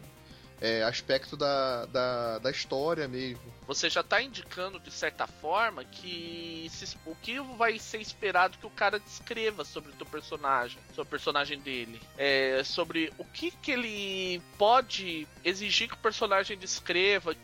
é, 0.60 0.82
aspecto 0.82 1.36
da, 1.36 1.86
da, 1.86 2.38
da, 2.38 2.50
história 2.50 3.06
mesmo. 3.06 3.40
Você 3.66 3.88
já 3.88 4.00
está 4.00 4.20
indicando 4.20 4.80
de 4.80 4.90
certa 4.90 5.26
forma 5.26 5.84
que 5.84 6.68
se, 6.70 6.96
o 7.06 7.14
que 7.14 7.38
vai 7.56 7.78
ser 7.78 8.00
esperado 8.00 8.58
que 8.58 8.66
o 8.66 8.70
cara 8.70 8.98
descreva 8.98 9.64
sobre 9.64 9.90
o 9.90 9.94
teu 9.94 10.06
personagem, 10.06 10.78
sobre 10.94 11.08
o 11.08 11.10
personagem 11.10 11.60
dele, 11.60 12.00
é, 12.16 12.62
sobre 12.64 13.12
o 13.18 13.24
que, 13.24 13.50
que 13.50 13.70
ele 13.70 14.42
pode 14.56 15.28
exigir 15.44 15.88
que 15.88 15.94
o 15.94 15.98
personagem 15.98 16.58
descreva, 16.58 17.34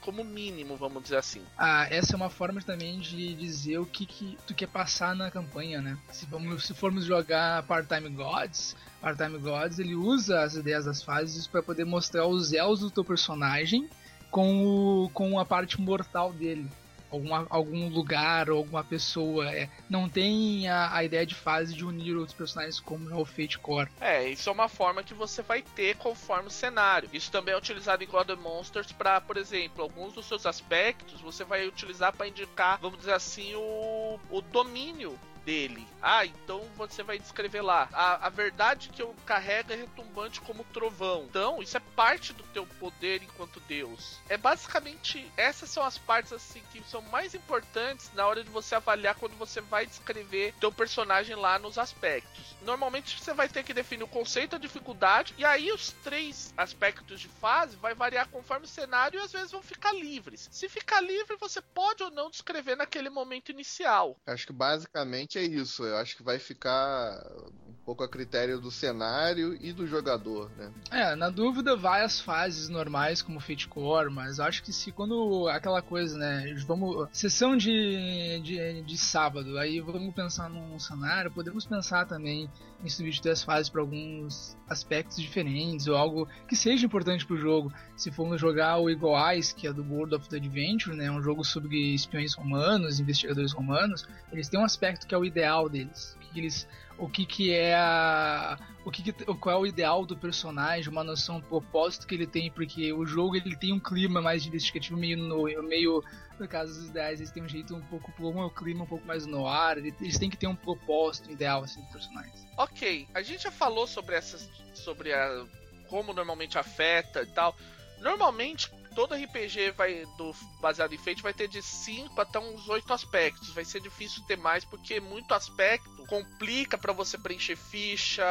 como 0.00 0.24
mínimo, 0.24 0.76
vamos 0.76 1.02
dizer 1.02 1.16
assim. 1.16 1.42
Ah, 1.56 1.86
essa 1.90 2.14
é 2.14 2.16
uma 2.16 2.30
forma 2.30 2.60
também 2.60 2.98
de 2.98 3.34
dizer 3.34 3.78
o 3.78 3.86
que, 3.86 4.06
que 4.06 4.36
tu 4.46 4.54
quer 4.54 4.68
passar 4.68 5.14
na 5.14 5.30
campanha, 5.30 5.80
né? 5.80 5.96
Se, 6.10 6.26
vamos, 6.26 6.66
se 6.66 6.74
formos 6.74 7.04
jogar 7.04 7.62
Part-Time 7.64 8.10
Gods, 8.10 8.76
Part-Time 9.00 9.38
Gods 9.38 9.78
ele 9.78 9.94
usa 9.94 10.42
as 10.42 10.54
ideias 10.54 10.84
das 10.84 11.02
fases 11.02 11.46
para 11.46 11.62
poder 11.62 11.84
mostrar 11.84 12.26
os 12.26 12.52
elos 12.52 12.80
do 12.80 12.90
teu 12.90 13.04
personagem 13.04 13.88
com, 14.30 14.64
o, 14.64 15.10
com 15.10 15.38
a 15.38 15.44
parte 15.44 15.80
mortal 15.80 16.32
dele. 16.32 16.68
Alguma, 17.12 17.46
algum 17.50 17.88
lugar 17.88 18.50
ou 18.50 18.58
alguma 18.58 18.82
pessoa. 18.82 19.50
É, 19.50 19.68
não 19.88 20.08
tem 20.08 20.68
a, 20.68 20.94
a, 20.94 21.04
ideia 21.04 21.26
de 21.26 21.34
fase 21.34 21.74
de 21.74 21.84
unir 21.84 22.16
outros 22.16 22.36
personagens 22.36 22.80
como 22.80 23.10
é 23.10 23.14
o 23.14 23.24
Fate 23.24 23.58
Core. 23.58 23.90
É, 24.00 24.28
isso 24.28 24.48
é 24.48 24.52
uma 24.52 24.68
forma 24.68 25.02
que 25.02 25.14
você 25.14 25.42
vai 25.42 25.62
ter 25.62 25.96
conforme 25.96 26.48
o 26.48 26.50
cenário. 26.50 27.08
Isso 27.12 27.30
também 27.30 27.54
é 27.54 27.58
utilizado 27.58 28.02
em 28.02 28.06
God 28.06 28.30
of 28.30 28.42
Monsters 28.42 28.90
para, 28.92 29.20
por 29.20 29.36
exemplo, 29.36 29.82
alguns 29.82 30.14
dos 30.14 30.26
seus 30.26 30.46
aspectos 30.46 31.20
você 31.20 31.44
vai 31.44 31.66
utilizar 31.66 32.12
para 32.12 32.26
indicar, 32.26 32.78
vamos 32.80 32.98
dizer 32.98 33.12
assim, 33.12 33.54
o, 33.54 34.18
o 34.30 34.40
domínio 34.40 35.18
dele. 35.44 35.86
Ah, 36.00 36.26
então 36.26 36.60
você 36.76 37.02
vai 37.02 37.18
descrever 37.18 37.62
lá. 37.62 37.88
A, 37.92 38.26
a 38.26 38.28
verdade 38.28 38.88
que 38.88 39.00
eu 39.00 39.14
carrego 39.24 39.72
é 39.72 39.76
retumbante 39.76 40.40
como 40.40 40.64
trovão. 40.64 41.26
Então, 41.28 41.62
isso 41.62 41.76
é 41.76 41.80
parte 41.94 42.32
do 42.32 42.42
teu 42.44 42.66
poder 42.78 43.22
enquanto 43.22 43.60
Deus. 43.60 44.18
É 44.28 44.36
basicamente 44.36 45.30
essas 45.36 45.70
são 45.70 45.84
as 45.84 45.98
partes 45.98 46.32
assim 46.32 46.62
que 46.72 46.82
são 46.88 47.02
mais 47.02 47.34
importantes 47.34 48.10
na 48.14 48.26
hora 48.26 48.42
de 48.42 48.50
você 48.50 48.74
avaliar 48.74 49.14
quando 49.14 49.36
você 49.36 49.60
vai 49.60 49.86
descrever 49.86 50.54
teu 50.60 50.72
personagem 50.72 51.36
lá 51.36 51.58
nos 51.58 51.78
aspectos. 51.78 52.56
Normalmente 52.62 53.18
você 53.20 53.32
vai 53.32 53.48
ter 53.48 53.62
que 53.62 53.74
definir 53.74 54.04
o 54.04 54.08
conceito, 54.08 54.56
a 54.56 54.58
dificuldade 54.58 55.34
e 55.38 55.44
aí 55.44 55.70
os 55.72 55.92
três 56.02 56.52
aspectos 56.56 57.20
de 57.20 57.28
fase 57.28 57.76
vai 57.76 57.94
variar 57.94 58.28
conforme 58.28 58.66
o 58.66 58.68
cenário 58.68 59.20
e 59.20 59.22
às 59.22 59.32
vezes 59.32 59.52
vão 59.52 59.62
ficar 59.62 59.92
livres. 59.92 60.48
Se 60.50 60.68
ficar 60.68 61.00
livre, 61.00 61.36
você 61.36 61.60
pode 61.60 62.02
ou 62.02 62.10
não 62.10 62.30
descrever 62.30 62.76
naquele 62.76 63.10
momento 63.10 63.50
inicial. 63.50 64.16
Acho 64.26 64.46
que 64.46 64.52
basicamente 64.52 65.31
é 65.38 65.44
isso. 65.44 65.84
Eu 65.84 65.96
acho 65.96 66.16
que 66.16 66.22
vai 66.22 66.38
ficar 66.38 67.22
um 67.68 67.72
pouco 67.84 68.04
a 68.04 68.08
critério 68.08 68.60
do 68.60 68.70
cenário 68.70 69.56
e 69.60 69.72
do 69.72 69.86
jogador, 69.86 70.50
né? 70.56 70.72
É, 70.90 71.16
na 71.16 71.30
dúvida 71.30 71.76
vai 71.76 72.04
as 72.04 72.20
fases 72.20 72.68
normais 72.68 73.22
como 73.22 73.40
Fate 73.40 73.68
Core, 73.68 74.10
mas 74.10 74.38
acho 74.38 74.62
que 74.62 74.72
se 74.72 74.92
quando 74.92 75.48
aquela 75.48 75.82
coisa, 75.82 76.16
né, 76.16 76.54
vamos 76.66 77.08
sessão 77.12 77.56
de, 77.56 78.40
de, 78.42 78.82
de 78.82 78.98
sábado, 78.98 79.58
aí 79.58 79.80
vamos 79.80 80.14
pensar 80.14 80.48
num 80.48 80.78
cenário, 80.78 81.30
podemos 81.30 81.66
pensar 81.66 82.06
também 82.06 82.48
substituir 82.90 83.32
as 83.32 83.42
fases 83.42 83.68
para 83.68 83.80
alguns 83.80 84.56
aspectos 84.68 85.20
diferentes 85.20 85.86
ou 85.86 85.96
algo 85.96 86.28
que 86.48 86.56
seja 86.56 86.86
importante 86.86 87.26
para 87.26 87.34
o 87.34 87.38
jogo. 87.38 87.72
Se 87.96 88.10
formos 88.10 88.40
jogar 88.40 88.78
o 88.78 88.90
Eagle 88.90 89.16
Eyes, 89.16 89.52
que 89.52 89.66
é 89.66 89.72
do 89.72 89.82
World 89.82 90.14
of 90.14 90.28
the 90.28 90.36
Adventure, 90.36 90.96
né, 90.96 91.10
um 91.10 91.22
jogo 91.22 91.44
sobre 91.44 91.94
espiões 91.94 92.34
romanos, 92.34 93.00
investigadores 93.00 93.52
romanos, 93.52 94.08
eles 94.32 94.48
têm 94.48 94.58
um 94.58 94.64
aspecto 94.64 95.06
que 95.06 95.14
é 95.14 95.18
o 95.18 95.24
ideal 95.24 95.68
deles, 95.68 96.16
que 96.20 96.40
eles 96.40 96.66
o 96.98 97.08
que, 97.08 97.26
que 97.26 97.52
é 97.52 97.74
a, 97.74 98.58
o 98.84 98.90
que, 98.90 99.02
que, 99.02 99.12
qual 99.12 99.56
é 99.56 99.58
o 99.58 99.66
ideal 99.66 100.04
do 100.04 100.16
personagem, 100.16 100.90
uma 100.90 101.04
noção 101.04 101.40
do 101.40 101.46
propósito 101.46 102.06
que 102.06 102.14
ele 102.14 102.26
tem, 102.26 102.50
porque 102.50 102.92
o 102.92 103.04
jogo 103.04 103.36
ele 103.36 103.56
tem 103.56 103.72
um 103.72 103.80
clima 103.80 104.20
mais 104.20 104.46
investigativo 104.46 104.96
meio 104.96 105.16
no 105.16 105.44
meio 105.62 106.02
no 106.38 106.48
caso 106.48 106.74
dos 106.74 106.88
ideais, 106.88 107.20
eles 107.20 107.30
têm 107.30 107.42
um 107.42 107.48
jeito 107.48 107.74
um 107.74 107.82
pouco 107.82 108.10
como 108.12 108.44
é 108.44 108.50
clima 108.50 108.84
um 108.84 108.86
pouco 108.86 109.06
mais 109.06 109.26
no 109.26 109.46
ar, 109.46 109.78
eles 109.78 110.18
têm 110.18 110.28
que 110.28 110.36
ter 110.36 110.46
um 110.46 110.56
propósito 110.56 111.30
ideal 111.30 111.62
assim 111.62 111.80
dos 111.82 111.90
personagens. 111.90 112.46
OK, 112.56 113.08
a 113.14 113.22
gente 113.22 113.44
já 113.44 113.50
falou 113.50 113.86
sobre 113.86 114.16
essas 114.16 114.50
sobre 114.74 115.12
a 115.12 115.44
como 115.88 116.12
normalmente 116.12 116.58
afeta 116.58 117.22
e 117.22 117.26
tal. 117.26 117.54
Normalmente 118.00 118.70
todo 118.92 119.14
RPG 119.14 119.72
vai 119.72 120.04
do 120.16 120.32
baseado 120.60 120.94
em 120.94 120.98
Fate 120.98 121.22
vai 121.22 121.32
ter 121.32 121.48
de 121.48 121.62
5 121.62 122.20
até 122.20 122.38
uns 122.38 122.68
8 122.68 122.92
aspectos. 122.92 123.50
Vai 123.50 123.64
ser 123.64 123.80
difícil 123.80 124.22
ter 124.24 124.36
mais 124.36 124.64
porque 124.64 125.00
muito 125.00 125.34
aspecto 125.34 126.06
complica 126.06 126.76
para 126.76 126.92
você 126.92 127.16
preencher 127.18 127.56
ficha 127.56 128.24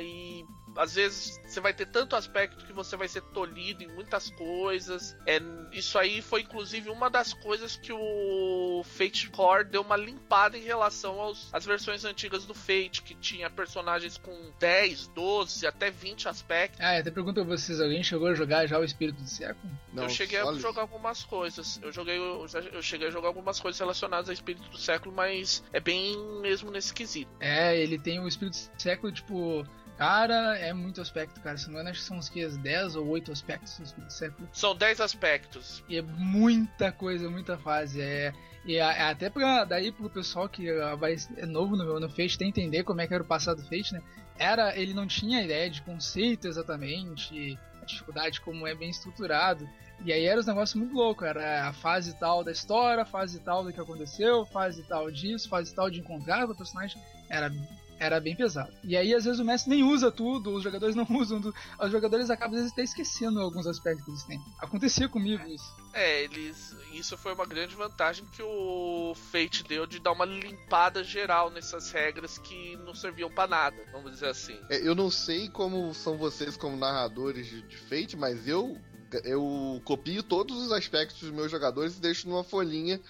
e 0.00 0.44
às 0.78 0.94
vezes 0.94 1.40
você 1.44 1.60
vai 1.60 1.74
ter 1.74 1.86
tanto 1.86 2.14
aspecto 2.14 2.64
que 2.64 2.72
você 2.72 2.96
vai 2.96 3.08
ser 3.08 3.20
tolhido 3.20 3.82
em 3.82 3.88
muitas 3.88 4.30
coisas. 4.30 5.16
É, 5.26 5.40
isso 5.72 5.98
aí 5.98 6.22
foi 6.22 6.42
inclusive 6.42 6.88
uma 6.88 7.10
das 7.10 7.34
coisas 7.34 7.76
que 7.76 7.92
o 7.92 8.82
Fate 8.84 9.28
Core 9.30 9.64
deu 9.64 9.82
uma 9.82 9.96
limpada 9.96 10.56
em 10.56 10.62
relação 10.62 11.20
aos, 11.20 11.52
às 11.52 11.66
versões 11.66 12.04
antigas 12.04 12.44
do 12.44 12.54
Fate, 12.54 13.02
que 13.02 13.14
tinha 13.14 13.50
personagens 13.50 14.16
com 14.16 14.52
10, 14.60 15.08
12, 15.08 15.66
até 15.66 15.90
20 15.90 16.28
aspectos. 16.28 16.80
Ah, 16.80 16.98
até 16.98 17.10
pergunto 17.10 17.40
a 17.40 17.44
vocês, 17.44 17.80
alguém 17.80 18.02
chegou 18.02 18.28
a 18.28 18.34
jogar 18.34 18.66
já 18.66 18.78
o 18.78 18.84
Espírito 18.84 19.20
do 19.20 19.28
Século? 19.28 19.72
Não, 19.92 20.04
eu 20.04 20.08
cheguei 20.08 20.38
a 20.38 20.52
jogar 20.54 20.82
algumas 20.82 21.24
coisas. 21.24 21.80
Eu 21.82 21.90
joguei. 21.90 22.18
Eu 22.18 22.82
cheguei 22.82 23.08
a 23.08 23.10
jogar 23.10 23.28
algumas 23.28 23.58
coisas 23.58 23.78
relacionadas 23.80 24.28
ao 24.28 24.32
Espírito 24.32 24.68
do 24.68 24.78
Século, 24.78 25.14
mas 25.14 25.64
é 25.72 25.80
bem 25.80 26.16
mesmo 26.40 26.70
nesse 26.70 26.94
quesito. 26.94 27.30
É, 27.40 27.76
ele 27.76 27.98
tem 27.98 28.20
o 28.20 28.28
Espírito 28.28 28.54
do 28.54 28.80
Século, 28.80 29.12
tipo 29.12 29.66
Cara, 29.98 30.56
é 30.56 30.72
muito 30.72 31.00
aspecto, 31.00 31.40
cara. 31.40 31.56
Se 31.56 31.66
não 31.66 31.72
me 31.72 31.80
engano, 31.80 31.90
acho 31.90 31.98
que 31.98 32.06
são 32.06 32.18
uns 32.18 32.28
que, 32.28 32.46
10 32.46 32.94
ou 32.94 33.08
8 33.08 33.32
aspectos 33.32 33.92
do 33.92 34.08
século. 34.08 34.48
São 34.52 34.72
10 34.72 35.00
aspectos. 35.00 35.82
E 35.88 35.96
é 35.96 36.02
muita 36.02 36.92
coisa, 36.92 37.28
muita 37.28 37.58
fase. 37.58 38.00
É, 38.00 38.32
e 38.64 38.76
é, 38.76 39.02
até 39.02 39.28
pra, 39.28 39.64
daí 39.64 39.90
pro 39.90 40.08
pessoal 40.08 40.48
que 40.48 40.70
ah, 40.70 40.94
vai, 40.94 41.16
é 41.36 41.44
novo 41.44 41.76
no, 41.76 41.98
no 41.98 42.08
Fate, 42.08 42.38
tem 42.38 42.48
entender 42.48 42.84
como 42.84 43.00
é 43.00 43.08
que 43.08 43.14
era 43.14 43.24
o 43.24 43.26
passado 43.26 43.60
do 43.60 43.68
Fate, 43.68 43.92
né? 43.92 44.00
Era, 44.38 44.76
ele 44.78 44.94
não 44.94 45.04
tinha 45.04 45.42
ideia 45.42 45.68
de 45.68 45.82
conceito 45.82 46.46
exatamente, 46.46 47.58
a 47.82 47.84
dificuldade, 47.84 48.40
como 48.40 48.68
é 48.68 48.76
bem 48.76 48.90
estruturado. 48.90 49.68
E 50.04 50.12
aí 50.12 50.26
era 50.26 50.40
um 50.40 50.44
negócio 50.44 50.78
muito 50.78 50.94
louco, 50.94 51.24
era 51.24 51.66
a 51.66 51.72
fase 51.72 52.16
tal 52.20 52.44
da 52.44 52.52
história, 52.52 53.02
a 53.02 53.06
fase 53.06 53.40
tal 53.40 53.64
do 53.64 53.72
que 53.72 53.80
aconteceu, 53.80 54.46
fase 54.46 54.84
tal 54.84 55.10
disso, 55.10 55.48
fase 55.48 55.74
tal 55.74 55.90
de 55.90 55.98
encontrar 55.98 56.48
o 56.48 56.54
personagem. 56.54 57.02
Era 57.28 57.52
era 57.98 58.20
bem 58.20 58.36
pesado. 58.36 58.72
E 58.82 58.96
aí, 58.96 59.14
às 59.14 59.24
vezes, 59.24 59.40
o 59.40 59.44
mestre 59.44 59.70
nem 59.70 59.82
usa 59.82 60.10
tudo, 60.10 60.52
os 60.52 60.62
jogadores 60.62 60.94
não 60.94 61.06
usam 61.10 61.40
tudo. 61.40 61.54
Os 61.80 61.90
jogadores 61.90 62.30
acabam, 62.30 62.54
às 62.54 62.60
vezes, 62.60 62.72
até 62.72 62.82
esquecendo 62.82 63.40
alguns 63.40 63.66
aspectos 63.66 64.04
que 64.04 64.10
eles 64.10 64.24
têm. 64.24 64.40
Acontecia 64.58 65.08
comigo 65.08 65.46
isso. 65.46 65.76
É, 65.92 66.22
eles. 66.24 66.76
Isso 66.92 67.16
foi 67.16 67.32
uma 67.34 67.46
grande 67.46 67.74
vantagem 67.74 68.24
que 68.26 68.42
o 68.42 69.14
Fate 69.14 69.64
deu 69.64 69.86
de 69.86 69.98
dar 69.98 70.12
uma 70.12 70.24
limpada 70.24 71.02
geral 71.02 71.50
nessas 71.50 71.90
regras 71.90 72.38
que 72.38 72.76
não 72.78 72.94
serviam 72.94 73.30
para 73.30 73.48
nada, 73.48 73.76
vamos 73.92 74.12
dizer 74.12 74.28
assim. 74.28 74.58
É, 74.68 74.86
eu 74.86 74.94
não 74.94 75.10
sei 75.10 75.48
como 75.48 75.92
são 75.94 76.16
vocês 76.16 76.56
como 76.56 76.76
narradores 76.76 77.46
de, 77.46 77.62
de 77.62 77.76
Fate, 77.76 78.16
mas 78.16 78.46
eu 78.46 78.78
eu 79.24 79.80
copio 79.84 80.22
todos 80.22 80.56
os 80.58 80.70
aspectos 80.70 81.20
dos 81.20 81.30
meus 81.30 81.50
jogadores 81.50 81.96
e 81.96 82.00
deixo 82.00 82.28
numa 82.28 82.44
folhinha 82.44 83.00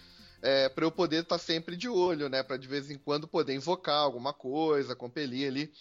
é, 0.43 0.69
para 0.69 0.85
eu 0.85 0.91
poder 0.91 1.23
estar 1.23 1.37
tá 1.37 1.39
sempre 1.39 1.77
de 1.77 1.89
olho, 1.89 2.29
né? 2.29 2.43
Para 2.43 2.57
de 2.57 2.69
vez 2.69 2.91
em 2.91 2.99
quando 2.99 3.27
poder 3.27 3.55
invocar 3.55 3.97
alguma 3.97 4.33
coisa, 4.33 4.95
compelir 4.95 5.49
ali. 5.49 5.73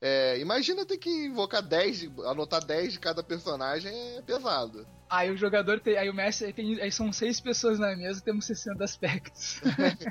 É, 0.00 0.38
imagina 0.38 0.84
ter 0.84 0.98
que 0.98 1.08
invocar 1.08 1.62
10, 1.62 2.10
anotar 2.26 2.62
10 2.62 2.92
de 2.92 3.00
cada 3.00 3.22
personagem 3.22 3.92
é 4.16 4.22
pesado. 4.22 4.86
Aí 5.08 5.30
o 5.30 5.36
jogador 5.36 5.80
tem. 5.80 5.96
Aí 5.96 6.10
o 6.10 6.14
mestre 6.14 6.52
tem. 6.52 6.80
Aí 6.80 6.92
são 6.92 7.12
seis 7.12 7.40
pessoas 7.40 7.78
na 7.78 7.96
mesa 7.96 8.20
e 8.20 8.22
temos 8.22 8.44
60 8.44 8.84
aspectos. 8.84 9.60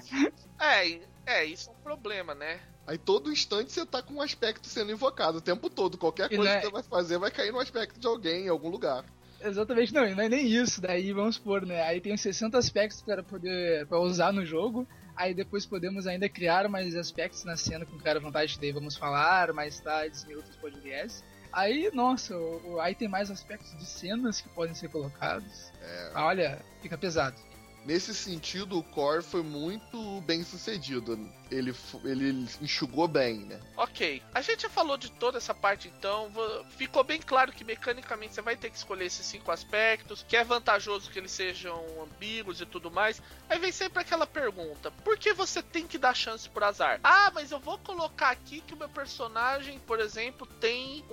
é, 0.60 1.00
é, 1.26 1.46
isso 1.46 1.70
é 1.70 1.74
um 1.74 1.82
problema, 1.84 2.34
né? 2.34 2.60
Aí 2.88 2.98
todo 2.98 3.32
instante 3.32 3.72
você 3.72 3.86
tá 3.86 4.02
com 4.02 4.16
um 4.16 4.22
aspecto 4.22 4.68
sendo 4.68 4.92
invocado 4.92 5.38
o 5.38 5.42
tempo 5.42 5.70
todo. 5.70 5.98
Qualquer 5.98 6.30
coisa 6.30 6.50
é... 6.50 6.60
que 6.60 6.66
você 6.66 6.72
vai 6.72 6.84
fazer 6.84 7.18
vai 7.18 7.32
cair 7.32 7.52
no 7.52 7.60
aspecto 7.60 8.00
de 8.00 8.08
alguém 8.08 8.46
em 8.46 8.50
algum 8.50 8.70
lugar. 8.70 9.06
Exatamente, 9.42 9.94
não, 9.94 10.10
não 10.16 10.24
é 10.24 10.30
nem 10.30 10.48
isso. 10.48 10.82
Daí 10.82 11.12
vamos 11.14 11.36
supor, 11.36 11.66
né? 11.66 11.84
Aí 11.84 12.02
tem 12.02 12.16
60 12.16 12.58
aspectos 12.58 13.02
para 13.02 13.24
poder 13.24 13.86
pra 13.88 14.00
usar 14.00 14.32
no 14.32 14.46
jogo. 14.46 14.88
Aí 15.16 15.34
depois 15.34 15.66
podemos 15.66 16.08
ainda 16.08 16.28
criar 16.28 16.68
mais 16.68 16.96
aspectos 16.96 17.44
na 17.46 17.56
cena 17.56 17.86
com 17.86 17.98
cara 17.98 18.20
vontade 18.20 18.60
de 18.60 18.72
vamos 18.72 18.98
falar 18.98 19.54
mais 19.54 19.80
tarde 19.80 20.18
em 20.30 20.36
outros 20.36 20.56
podcasts. 20.58 21.24
Aí, 21.54 21.90
nossa, 21.94 22.36
aí 22.82 22.94
tem 22.94 23.08
mais 23.08 23.32
aspectos 23.32 23.78
de 23.78 23.86
cenas 23.86 24.42
que 24.42 24.50
podem 24.50 24.76
ser 24.76 24.90
colocados. 24.90 25.72
É. 25.82 26.12
Olha, 26.16 26.60
fica 26.82 26.98
pesado 26.98 27.38
nesse 27.86 28.14
sentido, 28.14 28.78
o 28.78 28.84
Core 28.84 29.24
foi 29.24 29.44
muito 29.44 30.22
bem 30.22 30.44
sucedido. 30.44 31.18
Ele, 31.52 31.74
ele 32.04 32.48
enxugou 32.62 33.08
bem, 33.08 33.40
né? 33.40 33.60
Ok. 33.78 34.22
A 34.34 34.42
gente 34.42 34.64
já 34.64 34.70
falou 34.70 34.98
de 34.98 35.12
toda 35.12 35.38
essa 35.38 35.54
parte, 35.54 35.92
então. 35.96 36.32
Ficou 36.78 37.04
bem 37.04 37.22
claro 37.22 37.52
que 37.52 37.64
mecanicamente 37.64 38.34
você 38.34 38.42
vai 38.42 38.58
ter 38.58 38.70
que 38.70 38.78
escolher 38.78 39.06
esses 39.06 39.26
cinco 39.26 39.52
aspectos, 39.52 40.26
que 40.28 40.36
é 40.36 40.44
vantajoso 40.44 41.10
que 41.10 41.20
eles 41.20 41.32
sejam 41.32 41.84
ambíguos 42.02 42.60
e 42.60 42.66
tudo 42.66 42.90
mais. 42.90 43.22
Aí 43.48 43.60
vem 43.60 43.72
sempre 43.72 44.02
aquela 44.02 44.26
pergunta: 44.26 44.92
por 45.04 45.18
que 45.18 45.34
você 45.34 45.62
tem 45.62 45.86
que 45.86 45.98
dar 45.98 46.16
chance 46.16 46.50
por 46.50 46.64
azar? 46.64 47.00
Ah, 47.04 47.32
mas 47.34 47.52
eu 47.52 47.60
vou 47.60 47.78
colocar 47.78 48.32
aqui 48.32 48.62
que 48.62 48.74
o 48.74 48.78
meu 48.78 48.90
personagem, 48.90 49.80
por 49.80 50.00
exemplo, 50.00 50.48
tem 50.60 51.06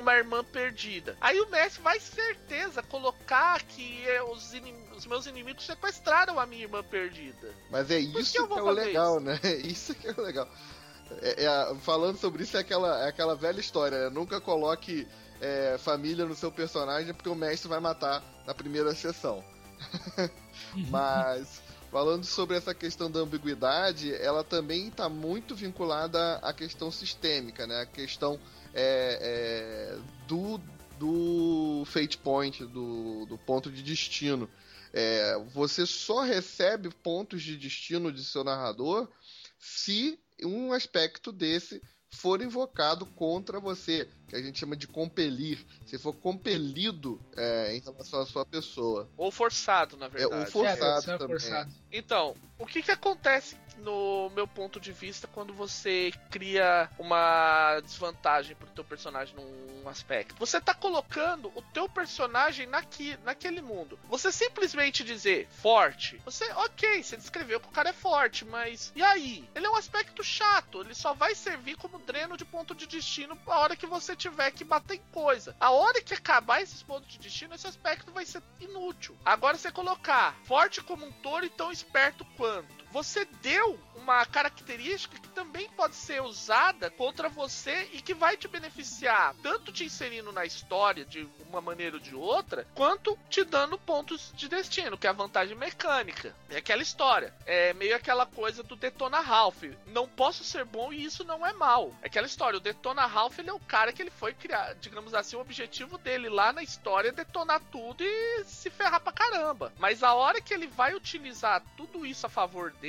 uma 0.00 0.14
irmã 0.14 0.42
perdida. 0.44 1.16
Aí 1.20 1.40
o 1.40 1.48
mestre 1.48 1.82
vai 1.82 2.00
certeza 2.00 2.82
colocar 2.82 3.62
que 3.62 4.04
os, 4.30 4.52
os 4.96 5.06
meus 5.06 5.26
inimigos 5.26 5.64
sequestraram 5.64 6.38
a 6.40 6.46
minha 6.46 6.62
irmã 6.62 6.82
perdida. 6.82 7.54
Mas 7.70 7.90
é 7.90 7.98
isso 7.98 8.32
que, 8.32 8.48
que 8.48 8.58
é 8.58 8.62
o 8.62 8.70
legal, 8.70 9.16
isso? 9.16 9.24
né? 9.24 9.40
Isso 9.64 9.94
que 9.94 10.08
é 10.08 10.14
o 10.16 10.22
legal. 10.22 10.48
É, 11.22 11.44
é, 11.44 11.74
falando 11.82 12.16
sobre 12.16 12.42
isso, 12.42 12.56
é 12.56 12.60
aquela, 12.60 13.04
é 13.04 13.08
aquela 13.08 13.36
velha 13.36 13.60
história, 13.60 14.04
né? 14.04 14.10
Nunca 14.10 14.40
coloque 14.40 15.06
é, 15.40 15.76
família 15.78 16.24
no 16.24 16.34
seu 16.34 16.50
personagem 16.50 17.14
porque 17.14 17.28
o 17.28 17.34
mestre 17.34 17.68
vai 17.68 17.78
matar 17.78 18.24
na 18.46 18.54
primeira 18.54 18.94
sessão. 18.94 19.44
Mas, 20.90 21.62
falando 21.92 22.24
sobre 22.24 22.56
essa 22.56 22.74
questão 22.74 23.10
da 23.10 23.20
ambiguidade, 23.20 24.12
ela 24.14 24.42
também 24.42 24.88
está 24.88 25.08
muito 25.08 25.54
vinculada 25.54 26.36
à 26.42 26.52
questão 26.52 26.90
sistêmica, 26.90 27.66
né? 27.66 27.82
A 27.82 27.86
questão 27.86 28.40
é, 28.74 29.18
é, 29.94 29.98
do 30.26 30.60
do 30.98 31.82
Fate 31.86 32.16
Point, 32.18 32.64
do, 32.64 33.26
do 33.26 33.38
ponto 33.38 33.70
de 33.70 33.82
destino. 33.82 34.48
É, 34.98 35.38
você 35.52 35.84
só 35.84 36.22
recebe 36.22 36.88
pontos 36.88 37.42
de 37.42 37.54
destino 37.54 38.10
de 38.10 38.24
seu 38.24 38.42
narrador 38.42 39.06
se 39.58 40.18
um 40.42 40.72
aspecto 40.72 41.30
desse 41.30 41.82
for 42.10 42.40
invocado 42.40 43.04
contra 43.04 43.60
você, 43.60 44.08
que 44.26 44.34
a 44.34 44.40
gente 44.40 44.58
chama 44.58 44.74
de 44.74 44.86
compelir, 44.86 45.62
se 45.84 45.98
for 45.98 46.14
compelido 46.14 47.20
é, 47.36 47.76
em 47.76 47.80
relação 47.80 48.20
à 48.20 48.26
sua 48.26 48.46
pessoa. 48.46 49.06
Ou 49.18 49.30
forçado, 49.30 49.98
na 49.98 50.08
verdade. 50.08 50.32
É, 50.32 50.38
ou 50.38 50.46
forçado 50.46 51.10
É, 51.10 51.18
também. 51.18 51.38
forçado. 51.38 51.74
Então, 51.92 52.34
o 52.58 52.64
que 52.64 52.82
que 52.82 52.90
acontece 52.90 53.56
no 53.78 54.30
meu 54.30 54.46
ponto 54.46 54.80
de 54.80 54.92
vista 54.92 55.26
quando 55.26 55.52
você 55.52 56.12
cria 56.30 56.88
uma 56.98 57.80
desvantagem 57.80 58.56
pro 58.56 58.68
teu 58.68 58.84
personagem 58.84 59.34
num 59.34 59.88
aspecto? 59.88 60.34
Você 60.38 60.60
tá 60.60 60.74
colocando 60.74 61.52
o 61.54 61.62
teu 61.62 61.88
personagem 61.88 62.66
naqui, 62.66 63.18
naquele 63.24 63.60
mundo. 63.60 63.98
Você 64.08 64.32
simplesmente 64.32 65.04
dizer 65.04 65.48
forte, 65.50 66.20
você, 66.24 66.44
ok, 66.52 67.02
você 67.02 67.16
descreveu 67.16 67.60
que 67.60 67.68
o 67.68 67.72
cara 67.72 67.90
é 67.90 67.92
forte, 67.92 68.44
mas 68.44 68.92
e 68.94 69.02
aí? 69.02 69.48
Ele 69.54 69.66
é 69.66 69.70
um 69.70 69.76
aspecto 69.76 70.22
chato, 70.22 70.80
ele 70.80 70.94
só 70.94 71.14
vai 71.14 71.34
servir 71.34 71.76
como 71.76 71.98
dreno 71.98 72.36
de 72.36 72.44
ponto 72.44 72.74
de 72.74 72.86
destino 72.86 73.38
a 73.46 73.58
hora 73.58 73.76
que 73.76 73.86
você 73.86 74.16
tiver 74.16 74.50
que 74.50 74.64
bater 74.64 74.96
em 74.96 75.02
coisa. 75.12 75.56
A 75.60 75.70
hora 75.70 76.02
que 76.02 76.14
acabar 76.14 76.62
esses 76.62 76.82
pontos 76.82 77.08
de 77.08 77.18
destino, 77.18 77.54
esse 77.54 77.66
aspecto 77.66 78.12
vai 78.12 78.24
ser 78.24 78.42
inútil. 78.60 79.16
Agora 79.24 79.56
você 79.56 79.70
colocar 79.70 80.34
forte 80.44 80.82
como 80.82 81.06
um 81.06 81.12
touro 81.12 81.46
e 81.46 81.50
tão 81.50 81.70
esperto 81.70 82.24
quanto. 82.36 82.85
Você 82.96 83.26
deu 83.42 83.78
uma 83.94 84.24
característica 84.24 85.18
que 85.18 85.28
também 85.28 85.68
pode 85.70 85.94
ser 85.94 86.22
usada 86.22 86.90
contra 86.90 87.28
você 87.28 87.90
e 87.92 88.00
que 88.00 88.14
vai 88.14 88.38
te 88.38 88.48
beneficiar, 88.48 89.34
tanto 89.42 89.70
te 89.70 89.84
inserindo 89.84 90.32
na 90.32 90.46
história 90.46 91.04
de 91.04 91.28
uma 91.46 91.60
maneira 91.60 91.96
ou 91.96 92.02
de 92.02 92.14
outra, 92.14 92.66
quanto 92.74 93.18
te 93.28 93.44
dando 93.44 93.76
pontos 93.76 94.32
de 94.34 94.48
destino, 94.48 94.96
que 94.96 95.06
é 95.06 95.10
a 95.10 95.12
vantagem 95.12 95.54
mecânica. 95.54 96.34
É 96.48 96.56
aquela 96.56 96.80
história. 96.80 97.34
É 97.44 97.74
meio 97.74 97.94
aquela 97.94 98.24
coisa 98.24 98.62
do 98.62 98.76
Detona 98.76 99.20
Ralph. 99.20 99.64
Não 99.88 100.08
posso 100.08 100.42
ser 100.42 100.64
bom 100.64 100.90
e 100.90 101.04
isso 101.04 101.22
não 101.22 101.46
é 101.46 101.52
mal. 101.52 101.92
É 102.00 102.06
aquela 102.06 102.26
história. 102.26 102.56
O 102.56 102.62
Detona 102.62 103.04
Ralph 103.04 103.38
ele 103.38 103.50
é 103.50 103.52
o 103.52 103.60
cara 103.60 103.92
que 103.92 104.00
ele 104.00 104.10
foi 104.10 104.32
criar, 104.32 104.74
digamos 104.76 105.12
assim, 105.12 105.36
o 105.36 105.40
objetivo 105.40 105.98
dele 105.98 106.30
lá 106.30 106.50
na 106.50 106.62
história 106.62 107.10
é 107.10 107.12
detonar 107.12 107.60
tudo 107.70 108.02
e 108.02 108.44
se 108.44 108.70
ferrar 108.70 109.00
pra 109.00 109.12
caramba. 109.12 109.70
Mas 109.78 110.02
a 110.02 110.14
hora 110.14 110.40
que 110.40 110.54
ele 110.54 110.66
vai 110.66 110.94
utilizar 110.94 111.62
tudo 111.76 112.06
isso 112.06 112.24
a 112.24 112.30
favor 112.30 112.70
dele, 112.72 112.85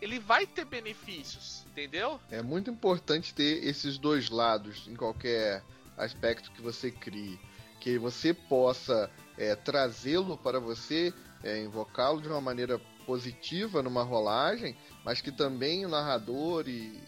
ele 0.00 0.18
vai 0.18 0.46
ter 0.46 0.64
benefícios, 0.64 1.64
entendeu? 1.66 2.20
É 2.30 2.42
muito 2.42 2.70
importante 2.70 3.34
ter 3.34 3.64
esses 3.64 3.98
dois 3.98 4.30
lados 4.30 4.86
em 4.88 4.94
qualquer 4.94 5.62
aspecto 5.96 6.50
que 6.52 6.62
você 6.62 6.90
crie. 6.90 7.38
Que 7.80 7.98
você 7.98 8.34
possa 8.34 9.10
é, 9.38 9.54
trazê-lo 9.54 10.36
para 10.36 10.58
você, 10.58 11.12
é, 11.42 11.62
invocá-lo 11.62 12.20
de 12.20 12.28
uma 12.28 12.40
maneira 12.40 12.78
positiva 13.06 13.82
numa 13.82 14.02
rolagem, 14.02 14.76
mas 15.04 15.20
que 15.20 15.30
também 15.30 15.86
o 15.86 15.88
narrador 15.88 16.68
e 16.68 17.00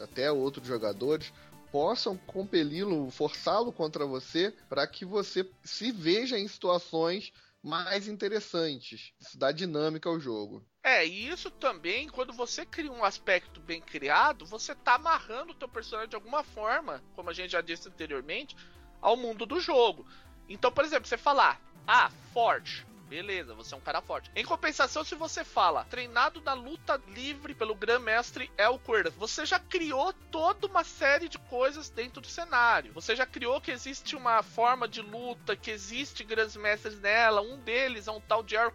até 0.00 0.32
outros 0.32 0.66
jogadores 0.66 1.32
possam 1.70 2.16
compeli-lo, 2.16 3.10
forçá-lo 3.10 3.72
contra 3.72 4.04
você, 4.04 4.52
para 4.68 4.86
que 4.86 5.04
você 5.04 5.48
se 5.62 5.92
veja 5.92 6.38
em 6.38 6.48
situações 6.48 7.32
mais 7.62 8.08
interessantes. 8.08 9.12
Isso 9.20 9.38
dá 9.38 9.52
dinâmica 9.52 10.08
ao 10.08 10.18
jogo. 10.18 10.64
É, 10.82 11.06
e 11.06 11.28
isso 11.28 11.50
também, 11.50 12.08
quando 12.08 12.32
você 12.32 12.64
cria 12.64 12.90
um 12.90 13.04
aspecto 13.04 13.60
bem 13.60 13.82
criado, 13.82 14.46
você 14.46 14.74
tá 14.74 14.94
amarrando 14.94 15.52
o 15.52 15.54
teu 15.54 15.68
personagem 15.68 16.08
de 16.08 16.16
alguma 16.16 16.42
forma, 16.42 17.02
como 17.14 17.28
a 17.28 17.34
gente 17.34 17.50
já 17.52 17.60
disse 17.60 17.88
anteriormente, 17.88 18.56
ao 19.00 19.16
mundo 19.16 19.44
do 19.44 19.60
jogo. 19.60 20.06
Então, 20.48 20.72
por 20.72 20.84
exemplo, 20.84 21.06
você 21.06 21.18
falar, 21.18 21.60
ah, 21.86 22.10
forte. 22.32 22.86
Beleza, 23.10 23.54
você 23.54 23.74
é 23.74 23.76
um 23.76 23.80
cara 23.80 24.00
forte. 24.00 24.30
Em 24.36 24.44
compensação, 24.44 25.02
se 25.02 25.16
você 25.16 25.42
fala, 25.42 25.84
treinado 25.86 26.40
na 26.42 26.54
luta 26.54 27.00
livre 27.08 27.56
pelo 27.56 27.74
Grã-Mestre 27.74 28.48
El 28.56 28.78
Cuerda, 28.78 29.10
você 29.10 29.44
já 29.44 29.58
criou 29.58 30.12
toda 30.30 30.68
uma 30.68 30.84
série 30.84 31.28
de 31.28 31.36
coisas 31.36 31.90
dentro 31.90 32.20
do 32.20 32.28
cenário. 32.28 32.92
Você 32.92 33.16
já 33.16 33.26
criou 33.26 33.60
que 33.60 33.72
existe 33.72 34.14
uma 34.14 34.44
forma 34.44 34.86
de 34.86 35.02
luta, 35.02 35.56
que 35.56 35.72
existe 35.72 36.22
grandes 36.22 36.54
mestres 36.54 37.00
nela, 37.00 37.40
um 37.40 37.58
deles 37.58 38.06
é 38.06 38.12
um 38.12 38.20
tal 38.20 38.44
de 38.44 38.54
El 38.54 38.70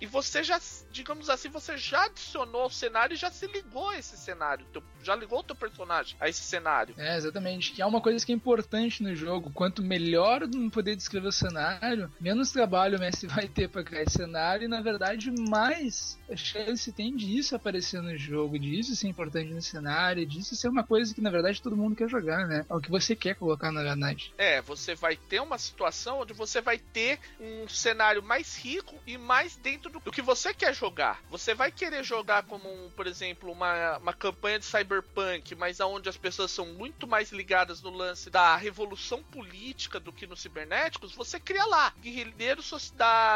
e 0.00 0.06
você 0.06 0.42
já, 0.42 0.58
digamos 0.90 1.28
assim, 1.28 1.50
você 1.50 1.76
já 1.76 2.04
adicionou 2.04 2.62
ao 2.62 2.70
cenário 2.70 3.12
e 3.12 3.18
já 3.18 3.30
se 3.30 3.46
ligou 3.46 3.90
a 3.90 3.98
esse 3.98 4.16
cenário, 4.16 4.66
já 5.02 5.14
ligou 5.14 5.40
o 5.40 5.42
teu 5.42 5.54
personagem 5.54 6.16
a 6.18 6.30
esse 6.30 6.40
cenário. 6.40 6.94
É, 6.96 7.16
exatamente. 7.16 7.72
Que 7.72 7.82
é 7.82 7.86
uma 7.86 8.00
coisa 8.00 8.24
que 8.24 8.32
é 8.32 8.34
importante 8.34 9.02
no 9.02 9.14
jogo. 9.14 9.50
Quanto 9.52 9.82
melhor 9.82 10.48
no 10.48 10.70
poder 10.70 10.96
descrever 10.96 11.28
o 11.28 11.32
cenário, 11.32 12.10
menos 12.18 12.50
trabalho 12.50 12.96
o 12.96 13.00
mestre 13.00 13.26
vai 13.26 13.49
ter 13.50 13.68
pra 13.68 13.84
criar 13.84 14.08
cenário 14.08 14.64
e, 14.64 14.68
na 14.68 14.80
verdade, 14.80 15.30
mais 15.30 16.18
chance 16.36 16.92
tem 16.92 17.14
disso 17.14 17.54
aparecer 17.56 18.00
no 18.00 18.16
jogo, 18.16 18.58
disso 18.58 18.94
ser 18.96 19.08
importante 19.08 19.52
no 19.52 19.62
cenário, 19.62 20.26
disso 20.26 20.54
ser 20.56 20.68
uma 20.68 20.84
coisa 20.84 21.14
que, 21.14 21.20
na 21.20 21.30
verdade, 21.30 21.60
todo 21.60 21.76
mundo 21.76 21.96
quer 21.96 22.08
jogar, 22.08 22.46
né? 22.46 22.64
É 22.68 22.74
o 22.74 22.80
que 22.80 22.90
você 22.90 23.14
quer 23.16 23.34
colocar, 23.34 23.70
na 23.72 23.82
verdade. 23.82 24.32
É, 24.38 24.60
você 24.62 24.94
vai 24.94 25.16
ter 25.16 25.40
uma 25.40 25.58
situação 25.58 26.20
onde 26.20 26.32
você 26.32 26.60
vai 26.60 26.78
ter 26.78 27.18
um 27.40 27.68
cenário 27.68 28.22
mais 28.22 28.56
rico 28.56 28.96
e 29.06 29.18
mais 29.18 29.56
dentro 29.56 29.90
do, 29.90 30.00
que 30.00 30.22
você 30.22 30.54
quer 30.54 30.74
jogar. 30.74 31.20
Você 31.28 31.54
vai 31.54 31.70
querer 31.70 32.04
jogar 32.04 32.44
como, 32.44 32.68
um, 32.68 32.90
por 32.90 33.06
exemplo, 33.06 33.50
uma, 33.50 33.98
uma 33.98 34.12
campanha 34.12 34.58
de 34.58 34.64
cyberpunk, 34.64 35.54
mas 35.54 35.80
aonde 35.80 36.08
as 36.08 36.16
pessoas 36.16 36.50
são 36.50 36.66
muito 36.66 37.06
mais 37.06 37.32
ligadas 37.32 37.82
no 37.82 37.90
lance 37.90 38.30
da 38.30 38.56
revolução 38.56 39.22
política 39.22 39.98
do 39.98 40.12
que 40.12 40.26
nos 40.26 40.40
cibernéticos, 40.40 41.14
você 41.14 41.38
cria 41.40 41.64
lá 41.66 41.92
guerrilheiros 42.00 42.66
so- 42.66 42.92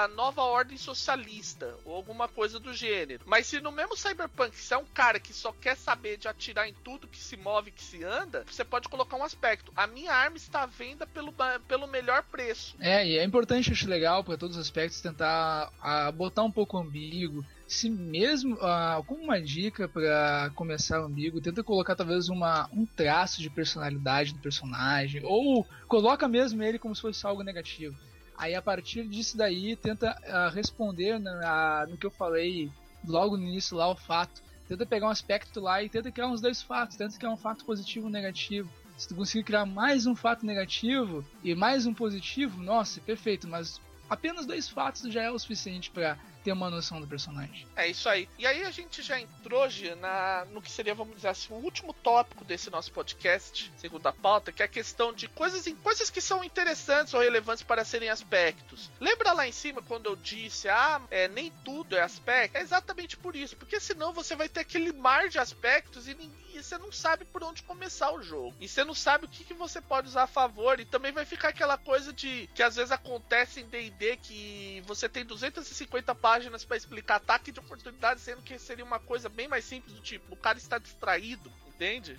nova 0.08 0.42
ordem 0.42 0.76
socialista 0.76 1.74
ou 1.84 1.94
alguma 1.94 2.28
coisa 2.28 2.58
do 2.58 2.74
gênero. 2.74 3.24
Mas 3.26 3.46
se 3.46 3.60
no 3.60 3.72
mesmo 3.72 3.96
cyberpunk 3.96 4.56
você 4.56 4.74
é 4.74 4.78
um 4.78 4.84
cara 4.84 5.20
que 5.20 5.32
só 5.32 5.52
quer 5.52 5.76
saber 5.76 6.16
de 6.16 6.28
atirar 6.28 6.68
em 6.68 6.74
tudo 6.84 7.08
que 7.08 7.18
se 7.18 7.36
move, 7.36 7.70
que 7.70 7.82
se 7.82 8.04
anda, 8.04 8.44
você 8.50 8.64
pode 8.64 8.88
colocar 8.88 9.16
um 9.16 9.24
aspecto. 9.24 9.72
A 9.76 9.86
minha 9.86 10.12
arma 10.12 10.36
está 10.36 10.62
à 10.62 10.66
venda 10.66 11.06
pelo, 11.06 11.32
pelo 11.66 11.86
melhor 11.86 12.22
preço. 12.24 12.76
É, 12.80 13.06
e 13.06 13.18
é 13.18 13.24
importante, 13.24 13.72
acho 13.72 13.88
legal, 13.88 14.24
para 14.24 14.36
todos 14.36 14.56
os 14.56 14.62
aspectos, 14.62 15.00
tentar 15.00 15.72
ah, 15.80 16.10
botar 16.12 16.42
um 16.42 16.50
pouco 16.50 16.78
ambíguo. 16.78 17.44
Se 17.66 17.88
mesmo, 17.88 18.58
ah, 18.60 19.02
como 19.06 19.22
uma 19.22 19.40
dica 19.40 19.88
para 19.88 20.50
começar 20.54 20.98
ambíguo, 20.98 21.40
tenta 21.40 21.62
colocar 21.62 21.96
talvez 21.96 22.28
uma, 22.28 22.68
um 22.72 22.84
traço 22.84 23.40
de 23.40 23.50
personalidade 23.50 24.34
do 24.34 24.40
personagem, 24.40 25.22
ou 25.24 25.66
coloca 25.88 26.28
mesmo 26.28 26.62
ele 26.62 26.78
como 26.78 26.94
se 26.94 27.02
fosse 27.02 27.26
algo 27.26 27.42
negativo. 27.42 27.96
Aí 28.36 28.54
a 28.54 28.62
partir 28.62 29.06
disso 29.08 29.36
daí, 29.36 29.76
tenta 29.76 30.16
ah, 30.26 30.50
responder 30.50 31.18
na- 31.20 31.86
no 31.88 31.96
que 31.96 32.06
eu 32.06 32.10
falei 32.10 32.70
logo 33.06 33.36
no 33.36 33.44
início 33.44 33.76
lá, 33.76 33.88
o 33.88 33.96
fato. 33.96 34.42
Tenta 34.66 34.86
pegar 34.86 35.06
um 35.06 35.10
aspecto 35.10 35.60
lá 35.60 35.82
e 35.82 35.88
tenta 35.90 36.10
criar 36.10 36.28
uns 36.28 36.40
dois 36.40 36.62
fatos, 36.62 36.96
tenta 36.96 37.16
criar 37.18 37.30
um 37.30 37.36
fato 37.36 37.64
positivo 37.64 38.06
e 38.06 38.08
um 38.08 38.12
negativo. 38.12 38.68
Se 38.96 39.08
tu 39.08 39.14
conseguir 39.14 39.44
criar 39.44 39.66
mais 39.66 40.06
um 40.06 40.14
fato 40.14 40.46
negativo 40.46 41.24
e 41.42 41.54
mais 41.54 41.84
um 41.86 41.92
positivo, 41.92 42.62
nossa, 42.62 43.00
perfeito, 43.00 43.46
mas 43.46 43.80
apenas 44.08 44.46
dois 44.46 44.68
fatos 44.68 45.12
já 45.12 45.22
é 45.22 45.30
o 45.30 45.38
suficiente 45.38 45.90
pra 45.90 46.16
ter 46.44 46.52
uma 46.52 46.68
noção 46.68 47.00
do 47.00 47.06
personagem. 47.06 47.66
É 47.74 47.88
isso 47.88 48.06
aí. 48.06 48.28
E 48.38 48.46
aí 48.46 48.64
a 48.64 48.70
gente 48.70 49.02
já 49.02 49.18
entrou 49.18 49.68
Gia, 49.68 49.96
na, 49.96 50.44
no 50.52 50.60
que 50.60 50.70
seria, 50.70 50.94
vamos 50.94 51.16
dizer 51.16 51.28
assim, 51.28 51.52
o 51.54 51.56
último 51.56 51.94
tópico 51.94 52.44
desse 52.44 52.68
nosso 52.70 52.92
podcast, 52.92 53.72
segundo 53.78 54.06
a 54.06 54.12
pauta, 54.12 54.52
que 54.52 54.60
é 54.60 54.66
a 54.66 54.68
questão 54.68 55.12
de 55.12 55.26
coisas, 55.26 55.66
em, 55.66 55.74
coisas 55.76 56.10
que 56.10 56.20
são 56.20 56.44
interessantes 56.44 57.14
ou 57.14 57.20
relevantes 57.20 57.62
para 57.62 57.82
serem 57.82 58.10
aspectos. 58.10 58.90
Lembra 59.00 59.32
lá 59.32 59.48
em 59.48 59.52
cima 59.52 59.80
quando 59.80 60.06
eu 60.06 60.16
disse, 60.16 60.68
ah, 60.68 61.00
é, 61.10 61.28
nem 61.28 61.50
tudo 61.64 61.96
é 61.96 62.02
aspecto? 62.02 62.56
É 62.56 62.60
exatamente 62.60 63.16
por 63.16 63.34
isso, 63.34 63.56
porque 63.56 63.80
senão 63.80 64.12
você 64.12 64.36
vai 64.36 64.48
ter 64.48 64.60
aquele 64.60 64.92
mar 64.92 65.30
de 65.30 65.38
aspectos 65.38 66.06
e, 66.06 66.16
e 66.52 66.62
você 66.62 66.76
não 66.76 66.92
sabe 66.92 67.24
por 67.24 67.42
onde 67.42 67.62
começar 67.62 68.12
o 68.12 68.22
jogo. 68.22 68.54
E 68.60 68.68
você 68.68 68.84
não 68.84 68.94
sabe 68.94 69.24
o 69.24 69.28
que, 69.28 69.44
que 69.44 69.54
você 69.54 69.80
pode 69.80 70.08
usar 70.08 70.24
a 70.24 70.26
favor. 70.26 70.78
E 70.78 70.84
também 70.84 71.10
vai 71.10 71.24
ficar 71.24 71.48
aquela 71.48 71.78
coisa 71.78 72.12
de 72.12 72.48
que 72.54 72.62
às 72.62 72.76
vezes 72.76 72.92
acontece 72.92 73.60
em 73.60 73.66
D&D 73.66 74.18
que 74.18 74.82
você 74.86 75.08
tem 75.08 75.24
250 75.24 76.14
páginas 76.14 76.33
para 76.66 76.76
explicar 76.76 77.16
ataque 77.16 77.52
de 77.52 77.60
oportunidade, 77.60 78.20
sendo 78.20 78.42
que 78.42 78.58
seria 78.58 78.84
uma 78.84 78.98
coisa 78.98 79.28
bem 79.28 79.48
mais 79.48 79.64
simples 79.64 79.94
do 79.94 80.00
tipo, 80.00 80.34
o 80.34 80.36
cara 80.36 80.58
está 80.58 80.78
distraído, 80.78 81.50
entende? 81.68 82.18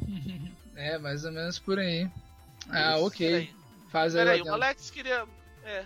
é, 0.74 0.98
mais 0.98 1.24
ou 1.24 1.32
menos 1.32 1.58
por 1.58 1.78
aí. 1.78 2.10
Ah, 2.68 2.96
Isso, 2.96 3.06
ok. 3.06 3.28
Peraí, 3.28 3.54
Faz 3.90 4.16
aí. 4.16 4.24
peraí 4.24 4.42
o 4.42 4.46
o 4.46 4.54
Alex 4.54 4.90
queria... 4.90 5.26
É, 5.64 5.84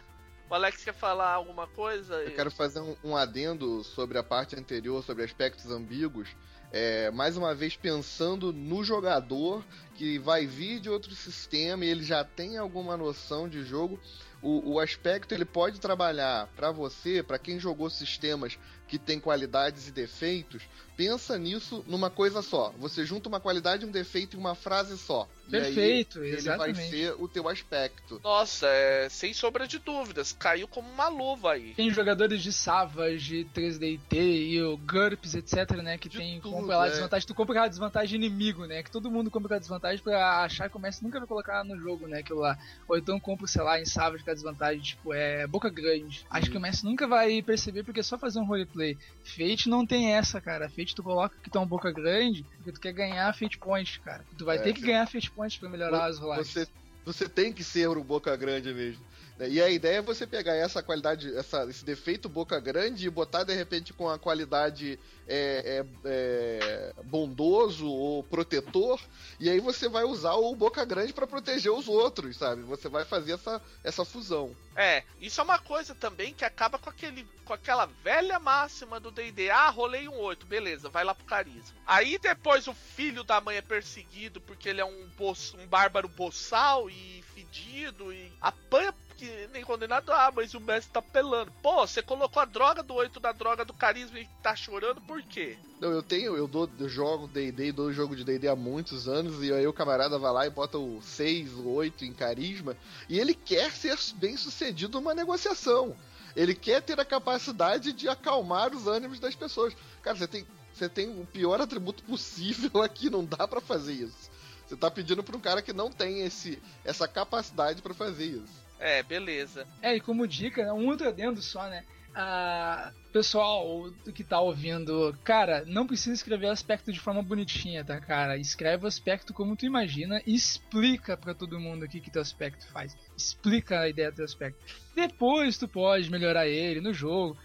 o 0.48 0.54
Alex 0.54 0.84
quer 0.84 0.94
falar 0.94 1.32
alguma 1.32 1.66
coisa? 1.66 2.14
Eu 2.14 2.34
quero 2.34 2.50
fazer 2.50 2.80
um, 2.80 2.96
um 3.02 3.16
adendo 3.16 3.82
sobre 3.82 4.16
a 4.16 4.22
parte 4.22 4.54
anterior, 4.56 5.02
sobre 5.02 5.24
aspectos 5.24 5.70
ambíguos. 5.70 6.28
É, 6.72 7.10
mais 7.10 7.36
uma 7.36 7.54
vez 7.54 7.76
pensando 7.76 8.52
no 8.52 8.84
jogador 8.84 9.64
que 9.94 10.18
vai 10.18 10.46
vir 10.46 10.80
de 10.80 10.90
outro 10.90 11.14
sistema 11.14 11.84
e 11.84 11.88
ele 11.88 12.04
já 12.04 12.24
tem 12.24 12.58
alguma 12.58 12.96
noção 12.96 13.48
de 13.48 13.64
jogo. 13.64 14.00
O, 14.42 14.74
o 14.74 14.80
aspecto 14.80 15.32
ele 15.32 15.44
pode 15.44 15.80
trabalhar 15.80 16.46
para 16.54 16.70
você, 16.70 17.22
para 17.22 17.38
quem 17.38 17.58
jogou 17.58 17.88
sistemas 17.88 18.58
que 18.86 18.98
tem 18.98 19.18
qualidades 19.18 19.88
e 19.88 19.92
defeitos. 19.92 20.62
Pensa 20.96 21.38
nisso 21.38 21.84
numa 21.86 22.08
coisa 22.08 22.40
só. 22.40 22.72
Você 22.78 23.04
junta 23.04 23.28
uma 23.28 23.38
qualidade, 23.38 23.84
um 23.84 23.90
defeito 23.90 24.36
em 24.36 24.40
uma 24.40 24.54
frase 24.54 24.96
só. 24.96 25.28
Perfeito, 25.50 26.24
e 26.24 26.28
aí 26.28 26.34
exatamente. 26.34 26.80
Ele 26.80 26.88
vai 26.88 27.14
ser 27.14 27.22
o 27.22 27.28
teu 27.28 27.48
aspecto. 27.48 28.20
Nossa, 28.24 28.66
é, 28.66 29.08
sem 29.08 29.34
sombra 29.34 29.66
de 29.66 29.78
dúvidas, 29.78 30.32
caiu 30.32 30.66
como 30.66 30.88
uma 30.90 31.08
luva 31.08 31.52
aí. 31.52 31.74
Tem 31.74 31.90
jogadores 31.90 32.42
de 32.42 32.52
Savage, 32.52 33.46
3DT 33.54 34.14
e 34.14 34.62
o 34.62 34.76
GURPS, 34.76 35.34
etc, 35.34 35.70
né, 35.82 35.98
que 35.98 36.08
De 36.08 36.18
tem 36.18 36.40
tudo, 36.40 36.52
compra 36.52 36.78
lá 36.78 36.86
é. 36.86 36.90
desvantagem, 36.90 37.26
tu 37.28 37.34
compra 37.34 37.52
aquela 37.52 37.68
desvantagem 37.68 38.16
inimigo, 38.16 38.64
né, 38.64 38.82
que 38.82 38.90
todo 38.90 39.10
mundo 39.10 39.30
compra 39.30 39.48
aquela 39.48 39.60
desvantagem 39.60 40.02
pra 40.02 40.44
achar 40.44 40.68
que 40.68 40.76
o 40.76 40.80
Messi 40.80 41.04
nunca 41.04 41.18
vai 41.18 41.28
colocar 41.28 41.62
no 41.62 41.78
jogo, 41.78 42.08
né, 42.08 42.20
aquilo 42.20 42.40
lá. 42.40 42.58
Ou 42.88 42.96
então 42.96 43.20
compra, 43.20 43.46
sei 43.46 43.62
lá, 43.62 43.80
em 43.80 43.84
Savage 43.84 44.22
aquela 44.22 44.34
desvantagem, 44.34 44.80
tipo, 44.80 45.12
é 45.12 45.46
boca 45.46 45.68
grande. 45.68 46.26
Acho 46.30 46.50
que 46.50 46.56
o 46.56 46.60
Messi 46.60 46.84
nunca 46.84 47.06
vai 47.06 47.40
perceber 47.42 47.84
porque 47.84 48.00
é 48.00 48.02
só 48.02 48.18
fazer 48.18 48.40
um 48.40 48.46
roleplay. 48.46 48.75
Fate 49.24 49.68
não 49.68 49.86
tem 49.86 50.14
essa, 50.14 50.40
cara. 50.40 50.68
Fate 50.68 50.94
tu 50.94 51.02
coloca 51.02 51.36
que 51.42 51.50
tu 51.50 51.58
é 51.58 51.60
um 51.60 51.66
boca 51.66 51.90
grande 51.92 52.44
porque 52.56 52.72
tu 52.72 52.80
quer 52.80 52.92
ganhar 52.92 53.32
Fate 53.36 53.58
Point, 53.58 54.00
cara. 54.00 54.24
Tu 54.36 54.44
vai 54.44 54.56
É, 54.58 54.60
ter 54.62 54.72
que 54.72 54.80
você- 54.80 54.86
ganhar 54.86 55.06
Fate 55.06 55.30
Point 55.30 55.58
pra 55.58 55.68
melhorar 55.68 56.06
as 56.06 56.18
rolagens. 56.18 56.48
Você, 56.52 56.66
você 57.04 57.28
tem 57.28 57.52
que 57.52 57.62
ser 57.64 57.88
o 57.88 58.04
boca 58.04 58.34
grande 58.36 58.72
mesmo. 58.74 59.04
Né? 59.38 59.48
E 59.48 59.62
a 59.62 59.68
ideia 59.70 59.98
é 59.98 60.02
você 60.02 60.26
pegar 60.26 60.54
essa 60.54 60.82
qualidade, 60.82 61.34
essa, 61.36 61.64
esse 61.68 61.84
defeito 61.84 62.28
boca 62.28 62.58
grande 62.58 63.06
e 63.06 63.10
botar 63.10 63.44
de 63.44 63.54
repente 63.54 63.92
com 63.92 64.08
a 64.08 64.18
qualidade 64.18 64.98
é, 65.28 65.82
é, 65.82 65.86
é, 66.04 66.94
bondoso 67.04 67.86
ou 67.86 68.22
protetor, 68.22 69.00
e 69.40 69.50
aí 69.50 69.60
você 69.60 69.88
vai 69.88 70.04
usar 70.04 70.34
o 70.34 70.54
boca 70.54 70.84
grande 70.84 71.12
pra 71.12 71.26
proteger 71.26 71.72
os 71.72 71.88
outros, 71.88 72.36
sabe? 72.36 72.62
Você 72.62 72.88
vai 72.88 73.04
fazer 73.04 73.32
essa, 73.32 73.60
essa 73.82 74.04
fusão. 74.04 74.54
É, 74.74 75.02
isso 75.20 75.40
é 75.40 75.44
uma 75.44 75.58
coisa 75.58 75.94
também 75.94 76.34
que 76.34 76.44
acaba 76.44 76.78
com 76.78 76.90
aquele 76.90 77.26
com 77.46 77.52
aquela 77.52 77.86
velha 77.86 78.40
máxima 78.40 78.98
do 78.98 79.12
D&D. 79.12 79.50
Ah, 79.50 79.70
rolei 79.70 80.08
um 80.08 80.18
8, 80.18 80.44
beleza, 80.46 80.88
vai 80.88 81.04
lá 81.04 81.14
pro 81.14 81.24
carisma. 81.24 81.76
Aí 81.86 82.18
depois 82.18 82.66
o 82.66 82.74
filho 82.74 83.22
da 83.22 83.40
mãe 83.40 83.56
é 83.56 83.62
perseguido 83.62 84.40
porque 84.40 84.68
ele 84.68 84.80
é 84.80 84.84
um, 84.84 85.08
um 85.20 85.66
bárbaro 85.68 86.08
boçal 86.08 86.90
e 86.90 87.24
fedido 87.34 88.12
e 88.12 88.32
apanha 88.40 88.92
que 89.16 89.48
nem 89.52 89.64
condenado. 89.64 90.12
Ah, 90.12 90.30
mas 90.34 90.54
o 90.54 90.60
mestre 90.60 90.92
tá 90.92 91.00
pelando. 91.00 91.52
Pô, 91.62 91.86
você 91.86 92.02
colocou 92.02 92.42
a 92.42 92.44
droga 92.44 92.82
do 92.82 92.94
8 92.94 93.18
da 93.18 93.32
droga 93.32 93.64
do 93.64 93.72
carisma 93.72 94.18
e 94.18 94.28
tá 94.42 94.54
chorando 94.54 95.00
por 95.00 95.22
quê? 95.22 95.56
Não, 95.80 95.90
eu 95.90 96.02
tenho, 96.02 96.36
eu 96.36 96.46
dou, 96.46 96.68
eu 96.78 96.88
jogo 96.88 97.26
D&D, 97.26 97.72
dou 97.72 97.92
jogo 97.92 98.14
de 98.14 98.24
D&D 98.24 98.48
há 98.48 98.56
muitos 98.56 99.08
anos, 99.08 99.42
e 99.42 99.52
aí 99.52 99.66
o 99.66 99.72
camarada 99.72 100.18
vai 100.18 100.32
lá 100.32 100.46
e 100.46 100.50
bota 100.50 100.78
o 100.78 101.02
6, 101.02 101.54
o 101.54 101.68
8 101.68 102.04
em 102.04 102.12
carisma, 102.12 102.76
e 103.08 103.18
ele 103.18 103.34
quer 103.34 103.70
ser 103.72 103.96
bem 104.16 104.36
sucedido 104.36 104.98
numa 104.98 105.14
negociação. 105.14 105.96
Ele 106.34 106.54
quer 106.54 106.82
ter 106.82 107.00
a 107.00 107.04
capacidade 107.04 107.92
de 107.92 108.08
acalmar 108.08 108.74
os 108.74 108.86
ânimos 108.86 109.18
das 109.18 109.34
pessoas. 109.34 109.74
Cara, 110.02 110.16
você 110.16 110.28
tem, 110.28 110.46
você 110.72 110.88
tem 110.88 111.08
o 111.08 111.26
pior 111.26 111.60
atributo 111.60 112.02
possível 112.04 112.82
aqui, 112.82 113.08
não 113.08 113.24
dá 113.24 113.48
pra 113.48 113.60
fazer 113.60 113.94
isso. 113.94 114.30
Você 114.66 114.76
tá 114.76 114.90
pedindo 114.90 115.22
pra 115.22 115.36
um 115.36 115.40
cara 115.40 115.62
que 115.62 115.72
não 115.72 115.90
tem 115.90 116.22
esse, 116.22 116.60
essa 116.84 117.06
capacidade 117.06 117.80
pra 117.80 117.94
fazer 117.94 118.26
isso. 118.26 118.65
É, 118.78 119.02
beleza. 119.02 119.66
É, 119.82 119.96
e 119.96 120.00
como 120.00 120.26
dica, 120.26 120.72
um 120.74 120.86
outro 120.86 121.08
adendo 121.08 121.40
só, 121.40 121.68
né? 121.68 121.84
Ah, 122.18 122.92
pessoal 123.12 123.92
que 124.14 124.24
tá 124.24 124.40
ouvindo, 124.40 125.14
cara, 125.22 125.64
não 125.66 125.86
precisa 125.86 126.14
escrever 126.14 126.46
aspecto 126.46 126.90
de 126.90 126.98
forma 126.98 127.22
bonitinha, 127.22 127.84
tá, 127.84 128.00
cara? 128.00 128.38
Escreve 128.38 128.84
o 128.84 128.88
aspecto 128.88 129.34
como 129.34 129.54
tu 129.54 129.66
imagina 129.66 130.22
e 130.26 130.34
explica 130.34 131.14
pra 131.14 131.34
todo 131.34 131.60
mundo 131.60 131.84
o 131.84 131.88
que 131.88 132.00
que 132.00 132.10
teu 132.10 132.22
aspecto 132.22 132.66
faz. 132.68 132.96
Explica 133.14 133.80
a 133.80 133.88
ideia 133.88 134.10
do 134.10 134.16
teu 134.16 134.24
aspecto. 134.24 134.58
Depois 134.94 135.58
tu 135.58 135.68
pode 135.68 136.10
melhorar 136.10 136.46
ele 136.46 136.80
no 136.80 136.94
jogo. 136.94 137.36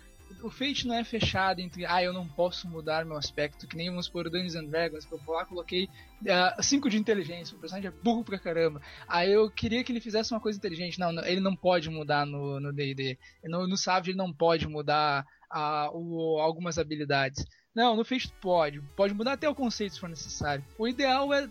O 0.44 0.50
Fate 0.50 0.88
não 0.88 0.96
é 0.96 1.04
fechado 1.04 1.60
entre, 1.60 1.86
ah, 1.86 2.04
eu 2.04 2.14
não 2.14 2.28
posso 2.28 2.68
mudar 2.68 3.06
meu 3.06 3.18
aspecto, 3.18 3.68
que 3.68 3.76
nem 3.76 3.90
vamos 3.90 4.10
por 4.10 4.30
Dungeons 4.30 4.56
and 4.56 4.66
Dragons, 4.66 5.06
que 5.06 5.14
eu 5.14 5.20
lá 5.28 5.46
coloquei 5.46 5.88
5 6.60 6.90
de 6.90 6.98
inteligência, 6.98 7.56
o 7.56 7.60
personagem 7.60 7.90
é 7.90 8.04
burro 8.04 8.24
pra 8.24 8.40
caramba. 8.40 8.82
Aí 9.08 9.32
eu 9.32 9.50
queria 9.50 9.84
que 9.84 9.92
ele 9.92 10.00
fizesse 10.00 10.34
uma 10.34 10.40
coisa 10.40 10.58
inteligente. 10.58 11.00
Não, 11.00 11.12
não, 11.12 11.24
ele 11.26 11.42
não 11.42 11.56
pode 11.56 11.90
mudar 11.90 12.26
no 12.26 12.60
no 12.60 12.74
D&D. 12.74 13.18
No, 13.46 13.68
no 13.68 13.78
Savage 13.78 14.12
ele 14.12 14.18
não 14.18 14.32
pode 14.32 14.68
mudar 14.68 15.26
a, 15.50 15.90
o, 15.94 16.40
algumas 16.40 16.78
habilidades. 16.78 17.46
Não, 17.74 17.96
no 17.96 18.04
Fate 18.04 18.32
pode. 18.42 18.82
Pode 18.96 19.14
mudar 19.14 19.34
até 19.34 19.50
o 19.50 19.56
conceito 19.56 19.94
se 19.94 20.00
for 20.00 20.10
necessário. 20.10 20.64
O 20.78 20.88
ideal 20.88 21.34
é 21.34 21.50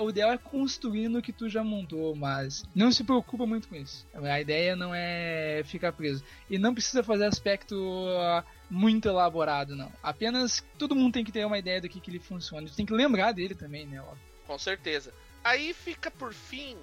o 0.00 0.10
ideal 0.10 0.32
é 0.32 0.38
construir 0.38 1.08
no 1.08 1.20
que 1.20 1.32
tu 1.32 1.48
já 1.48 1.62
montou, 1.62 2.14
mas 2.14 2.64
não 2.74 2.90
se 2.90 3.04
preocupa 3.04 3.46
muito 3.46 3.68
com 3.68 3.74
isso. 3.74 4.06
A 4.14 4.40
ideia 4.40 4.74
não 4.74 4.94
é 4.94 5.62
ficar 5.64 5.92
preso. 5.92 6.24
E 6.48 6.58
não 6.58 6.72
precisa 6.72 7.02
fazer 7.02 7.24
aspecto 7.26 7.76
ah, 8.18 8.44
muito 8.70 9.08
elaborado, 9.08 9.76
não. 9.76 9.92
Apenas 10.02 10.64
todo 10.78 10.94
mundo 10.94 11.12
tem 11.12 11.24
que 11.24 11.32
ter 11.32 11.44
uma 11.44 11.58
ideia 11.58 11.80
do 11.80 11.88
que, 11.88 12.00
que 12.00 12.10
ele 12.10 12.18
funciona. 12.20 12.66
Tu 12.66 12.74
tem 12.76 12.86
que 12.86 12.92
lembrar 12.92 13.32
dele 13.32 13.54
também, 13.54 13.86
né? 13.86 14.00
Óbvio. 14.00 14.18
Com 14.46 14.58
certeza. 14.58 15.12
Aí 15.44 15.72
fica 15.74 16.10
por 16.10 16.32
fim. 16.32 16.76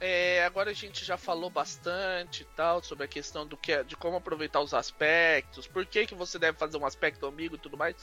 é, 0.00 0.44
agora 0.44 0.70
a 0.70 0.74
gente 0.74 1.04
já 1.04 1.16
falou 1.16 1.50
bastante 1.50 2.46
tal 2.54 2.80
sobre 2.84 3.04
a 3.04 3.08
questão 3.08 3.44
do 3.44 3.56
que 3.56 3.72
é- 3.72 3.82
de 3.82 3.96
como 3.96 4.16
aproveitar 4.16 4.60
os 4.60 4.72
aspectos, 4.72 5.66
por 5.66 5.84
que, 5.84 6.06
que 6.06 6.14
você 6.14 6.38
deve 6.38 6.56
fazer 6.56 6.76
um 6.78 6.86
aspecto 6.86 7.26
amigo 7.26 7.56
e 7.56 7.58
tudo 7.58 7.76
mais. 7.76 7.96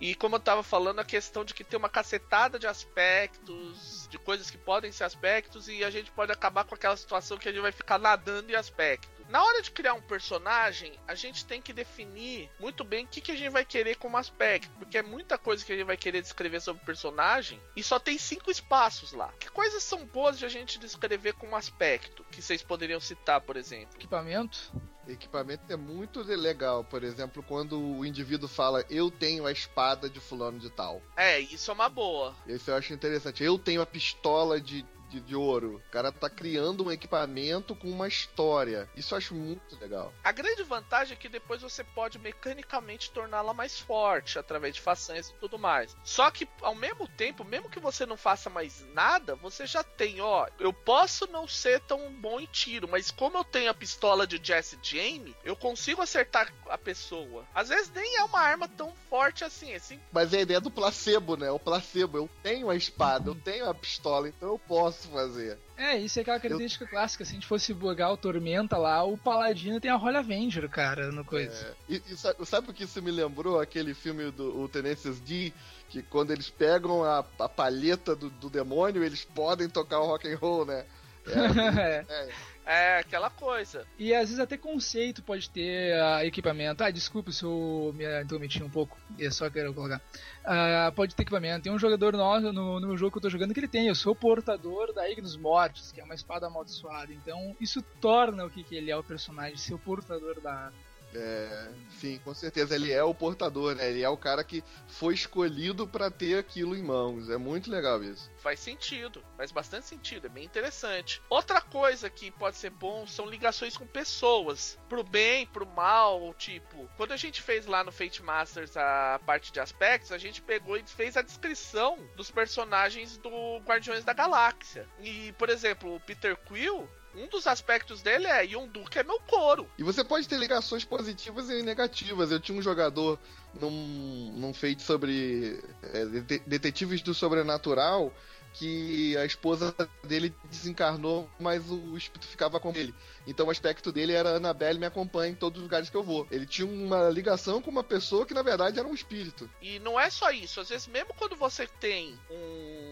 E 0.00 0.14
como 0.14 0.36
eu 0.36 0.40
tava 0.40 0.62
falando, 0.62 0.98
a 0.98 1.04
questão 1.04 1.44
de 1.44 1.54
que 1.54 1.64
tem 1.64 1.78
uma 1.78 1.88
cacetada 1.88 2.58
de 2.58 2.66
aspectos, 2.66 4.08
de 4.10 4.18
coisas 4.18 4.50
que 4.50 4.58
podem 4.58 4.92
ser 4.92 5.04
aspectos, 5.04 5.68
e 5.68 5.84
a 5.84 5.90
gente 5.90 6.10
pode 6.10 6.32
acabar 6.32 6.64
com 6.64 6.74
aquela 6.74 6.96
situação 6.96 7.38
que 7.38 7.48
a 7.48 7.52
gente 7.52 7.62
vai 7.62 7.72
ficar 7.72 7.98
nadando 7.98 8.50
em 8.50 8.54
aspecto. 8.54 9.14
Na 9.28 9.42
hora 9.42 9.62
de 9.62 9.70
criar 9.70 9.94
um 9.94 10.02
personagem, 10.02 10.92
a 11.08 11.14
gente 11.14 11.46
tem 11.46 11.60
que 11.60 11.72
definir 11.72 12.50
muito 12.60 12.84
bem 12.84 13.04
o 13.04 13.08
que, 13.08 13.20
que 13.20 13.32
a 13.32 13.36
gente 13.36 13.50
vai 13.50 13.64
querer 13.64 13.96
como 13.96 14.16
aspecto, 14.16 14.70
porque 14.78 14.98
é 14.98 15.02
muita 15.02 15.38
coisa 15.38 15.64
que 15.64 15.72
a 15.72 15.76
gente 15.76 15.86
vai 15.86 15.96
querer 15.96 16.20
descrever 16.20 16.60
sobre 16.60 16.82
o 16.82 16.86
personagem 16.86 17.60
e 17.74 17.82
só 17.82 17.98
tem 17.98 18.18
cinco 18.18 18.50
espaços 18.50 19.12
lá. 19.12 19.32
Que 19.40 19.50
coisas 19.50 19.82
são 19.82 20.04
boas 20.06 20.38
de 20.38 20.44
a 20.44 20.48
gente 20.48 20.78
descrever 20.78 21.32
como 21.34 21.56
aspecto? 21.56 22.24
Que 22.30 22.42
vocês 22.42 22.62
poderiam 22.62 23.00
citar, 23.00 23.40
por 23.40 23.56
exemplo? 23.56 23.96
Equipamento. 23.96 24.70
Equipamento 25.06 25.64
é 25.68 25.76
muito 25.76 26.22
legal, 26.22 26.82
por 26.82 27.04
exemplo, 27.04 27.42
quando 27.42 27.78
o 27.78 28.04
indivíduo 28.04 28.48
fala 28.48 28.84
eu 28.88 29.10
tenho 29.10 29.46
a 29.46 29.52
espada 29.52 30.08
de 30.08 30.20
fulano 30.20 30.58
de 30.58 30.70
tal. 30.70 31.02
É, 31.16 31.38
isso 31.40 31.70
é 31.70 31.74
uma 31.74 31.88
boa. 31.88 32.34
Esse 32.46 32.70
eu 32.70 32.76
acho 32.76 32.92
interessante. 32.92 33.42
Eu 33.44 33.58
tenho 33.58 33.82
a 33.82 33.86
pistola 33.86 34.60
de, 34.60 34.84
de, 35.08 35.20
de 35.20 35.36
ouro. 35.36 35.76
O 35.76 35.90
cara 35.90 36.12
tá 36.12 36.28
criando 36.28 36.84
um 36.84 36.92
equipamento 36.92 37.74
com 37.74 37.88
uma 37.88 38.08
história. 38.08 38.88
Isso 38.96 39.14
eu 39.14 39.18
acho 39.18 39.34
muito 39.34 39.78
legal. 39.80 40.12
A 40.22 40.32
grande 40.32 40.62
vantagem 40.62 41.14
é 41.14 41.16
que 41.16 41.28
depois 41.28 41.62
você 41.62 41.82
pode 41.82 42.18
mecanicamente 42.18 43.10
torná-la 43.10 43.54
mais 43.54 43.78
forte 43.78 44.38
através 44.38 44.74
de 44.74 44.80
façanhas 44.80 45.28
e 45.28 45.34
tudo 45.34 45.58
mais. 45.58 45.96
Só 46.04 46.30
que 46.30 46.48
ao 46.60 46.74
mesmo 46.74 47.06
tempo, 47.08 47.44
mesmo 47.44 47.70
que 47.70 47.80
você 47.80 48.06
não 48.06 48.16
faça 48.16 48.50
mais 48.50 48.84
nada, 48.92 49.34
você 49.36 49.66
já 49.66 49.82
tem, 49.82 50.20
ó, 50.20 50.46
eu 50.58 50.72
posso 50.72 51.26
não 51.26 51.46
ser 51.46 51.80
tão 51.80 52.12
bom 52.14 52.40
em 52.40 52.46
tiro, 52.46 52.88
mas 52.88 53.10
como 53.10 53.38
eu 53.38 53.44
tenho 53.44 53.70
a 53.70 53.74
pistola 53.74 54.26
de 54.26 54.40
Jesse 54.42 54.78
James, 54.82 55.34
eu 55.44 55.56
consigo 55.56 56.02
acertar 56.02 56.52
a 56.68 56.78
pessoa. 56.78 57.46
Às 57.54 57.68
vezes 57.68 57.90
nem 57.90 58.16
é 58.16 58.24
uma 58.24 58.40
arma 58.40 58.68
tão 58.68 58.92
forte 59.08 59.44
assim, 59.44 59.74
assim. 59.74 60.00
Mas 60.12 60.32
é 60.32 60.38
a 60.38 60.42
ideia 60.42 60.60
do 60.60 60.70
placebo, 60.70 61.36
né? 61.36 61.50
O 61.50 61.58
placebo. 61.58 62.18
Eu 62.18 62.30
tenho 62.42 62.70
a 62.70 62.76
espada, 62.76 63.30
eu 63.30 63.34
tenho 63.34 63.68
a 63.68 63.74
pistola, 63.74 64.28
então 64.28 64.48
eu 64.48 64.58
posso 64.58 65.03
fazer. 65.08 65.58
É, 65.76 65.96
isso 65.96 66.18
é 66.18 66.22
aquela 66.22 66.38
característica 66.38 66.86
clássica. 66.86 67.24
Se 67.24 67.32
a 67.32 67.34
gente 67.34 67.46
fosse 67.46 67.72
bugar 67.72 68.12
o 68.12 68.16
Tormenta 68.16 68.76
lá, 68.76 69.02
o 69.04 69.18
Paladino 69.18 69.80
tem 69.80 69.90
a 69.90 69.96
Holy 69.96 70.16
Avenger, 70.16 70.68
cara, 70.68 71.10
no 71.10 71.24
coisa. 71.24 71.74
É, 71.88 71.94
e, 71.94 72.02
e 72.10 72.16
sabe, 72.16 72.46
sabe 72.46 72.70
o 72.70 72.74
que 72.74 72.84
isso 72.84 73.02
me 73.02 73.10
lembrou? 73.10 73.60
Aquele 73.60 73.94
filme 73.94 74.30
do 74.30 74.64
o 74.64 74.68
D, 74.68 75.52
que 75.88 76.02
quando 76.02 76.30
eles 76.30 76.50
pegam 76.50 77.04
a, 77.04 77.24
a 77.38 77.48
palheta 77.48 78.14
do, 78.14 78.30
do 78.30 78.48
demônio, 78.48 79.04
eles 79.04 79.24
podem 79.24 79.68
tocar 79.68 80.00
o 80.00 80.06
rock 80.06 80.28
and 80.28 80.36
roll, 80.36 80.64
né? 80.64 80.84
É, 81.26 81.34
É. 81.36 82.04
é, 82.06 82.28
É 82.66 82.98
aquela 82.98 83.28
coisa. 83.28 83.86
E 83.98 84.14
às 84.14 84.28
vezes 84.28 84.38
até 84.38 84.56
conceito 84.56 85.22
pode 85.22 85.50
ter 85.50 85.94
ah, 86.00 86.24
equipamento. 86.24 86.82
Ah, 86.82 86.90
desculpa 86.90 87.30
se 87.30 87.42
eu 87.44 87.92
me 87.94 88.04
intrometi 88.22 88.62
um 88.62 88.70
pouco. 88.70 88.96
É 89.18 89.30
só 89.30 89.50
quero 89.50 89.74
colocar. 89.74 90.00
Ah, 90.44 90.90
pode 90.96 91.14
ter 91.14 91.22
equipamento. 91.22 91.64
Tem 91.64 91.72
um 91.72 91.78
jogador 91.78 92.14
nosso 92.16 92.52
no, 92.52 92.80
no 92.80 92.96
jogo 92.96 93.12
que 93.12 93.18
eu 93.18 93.22
tô 93.22 93.30
jogando 93.30 93.52
que 93.52 93.60
ele 93.60 93.68
tem. 93.68 93.86
Eu 93.86 93.94
sou 93.94 94.14
portador 94.14 94.94
da 94.94 95.08
Ignis 95.10 95.36
Mortis, 95.36 95.92
que 95.92 96.00
é 96.00 96.04
uma 96.04 96.14
espada 96.14 96.46
amaldiçoada. 96.46 97.12
Então 97.12 97.54
isso 97.60 97.82
torna 98.00 98.46
o 98.46 98.50
que, 98.50 98.64
que 98.64 98.74
ele 98.74 98.90
é 98.90 98.96
o 98.96 99.04
personagem, 99.04 99.56
ser 99.58 99.74
o 99.74 99.78
portador 99.78 100.40
da. 100.40 100.72
É, 101.14 101.68
sim, 102.00 102.20
com 102.24 102.34
certeza. 102.34 102.74
Ele 102.74 102.92
é 102.92 103.02
o 103.02 103.14
portador, 103.14 103.74
né? 103.74 103.88
Ele 103.88 104.02
é 104.02 104.08
o 104.08 104.16
cara 104.16 104.42
que 104.42 104.64
foi 104.88 105.14
escolhido 105.14 105.86
pra 105.86 106.10
ter 106.10 106.38
aquilo 106.38 106.76
em 106.76 106.82
mãos. 106.82 107.30
É 107.30 107.36
muito 107.36 107.70
legal 107.70 108.02
isso. 108.02 108.30
Faz 108.38 108.60
sentido, 108.60 109.24
faz 109.36 109.52
bastante 109.52 109.86
sentido, 109.86 110.26
é 110.26 110.28
bem 110.28 110.44
interessante. 110.44 111.22
Outra 111.30 111.60
coisa 111.60 112.10
que 112.10 112.30
pode 112.30 112.56
ser 112.56 112.70
bom 112.70 113.06
são 113.06 113.26
ligações 113.26 113.76
com 113.76 113.86
pessoas, 113.86 114.78
pro 114.88 115.02
bem, 115.02 115.46
pro 115.46 115.66
mal, 115.66 116.34
tipo, 116.34 116.88
quando 116.96 117.12
a 117.12 117.16
gente 117.16 117.40
fez 117.40 117.66
lá 117.66 117.82
no 117.82 117.92
Fate 117.92 118.22
Masters 118.22 118.76
a 118.76 119.20
parte 119.24 119.52
de 119.52 119.60
aspectos, 119.60 120.12
a 120.12 120.18
gente 120.18 120.42
pegou 120.42 120.76
e 120.76 120.82
fez 120.84 121.16
a 121.16 121.22
descrição 121.22 121.98
dos 122.16 122.30
personagens 122.30 123.16
do 123.16 123.58
Guardiões 123.58 124.04
da 124.04 124.12
Galáxia. 124.12 124.86
E, 125.00 125.32
por 125.38 125.48
exemplo, 125.48 125.94
o 125.94 126.00
Peter 126.00 126.36
Quill, 126.36 126.88
um 127.16 127.26
dos 127.28 127.46
aspectos 127.46 128.02
dele 128.02 128.26
é 128.26 128.44
Yondu, 128.44 128.84
que 128.84 128.98
é 128.98 129.02
meu 129.02 129.20
couro. 129.20 129.68
E 129.78 129.82
você 129.82 130.02
pode 130.04 130.28
ter 130.28 130.38
ligações 130.38 130.84
positivas 130.84 131.48
e 131.50 131.62
negativas. 131.62 132.30
Eu 132.30 132.40
tinha 132.40 132.58
um 132.58 132.62
jogador 132.62 133.18
num, 133.60 134.32
num 134.36 134.52
feito 134.54 134.82
sobre 134.82 135.62
é, 135.82 136.04
dete- 136.06 136.42
detetives 136.46 137.02
do 137.02 137.14
sobrenatural 137.14 138.12
que 138.56 139.16
a 139.16 139.24
esposa 139.24 139.74
dele 140.04 140.32
desencarnou, 140.44 141.28
mas 141.40 141.68
o 141.68 141.96
espírito 141.96 142.28
ficava 142.28 142.60
com 142.60 142.70
ele. 142.70 142.94
Então 143.26 143.46
o 143.46 143.50
aspecto 143.50 143.90
dele 143.90 144.12
era 144.12 144.36
Annabelle 144.36 144.78
me 144.78 144.86
acompanha 144.86 145.32
em 145.32 145.34
todos 145.34 145.58
os 145.58 145.64
lugares 145.64 145.90
que 145.90 145.96
eu 145.96 146.04
vou. 146.04 146.24
Ele 146.30 146.46
tinha 146.46 146.64
uma 146.66 147.10
ligação 147.10 147.60
com 147.60 147.68
uma 147.68 147.82
pessoa 147.82 148.24
que 148.24 148.32
na 148.32 148.42
verdade 148.42 148.78
era 148.78 148.86
um 148.86 148.94
espírito. 148.94 149.50
E 149.60 149.80
não 149.80 149.98
é 149.98 150.08
só 150.08 150.30
isso, 150.30 150.60
às 150.60 150.68
vezes 150.68 150.86
mesmo 150.86 151.12
quando 151.14 151.34
você 151.34 151.66
tem 151.66 152.16
um, 152.30 152.83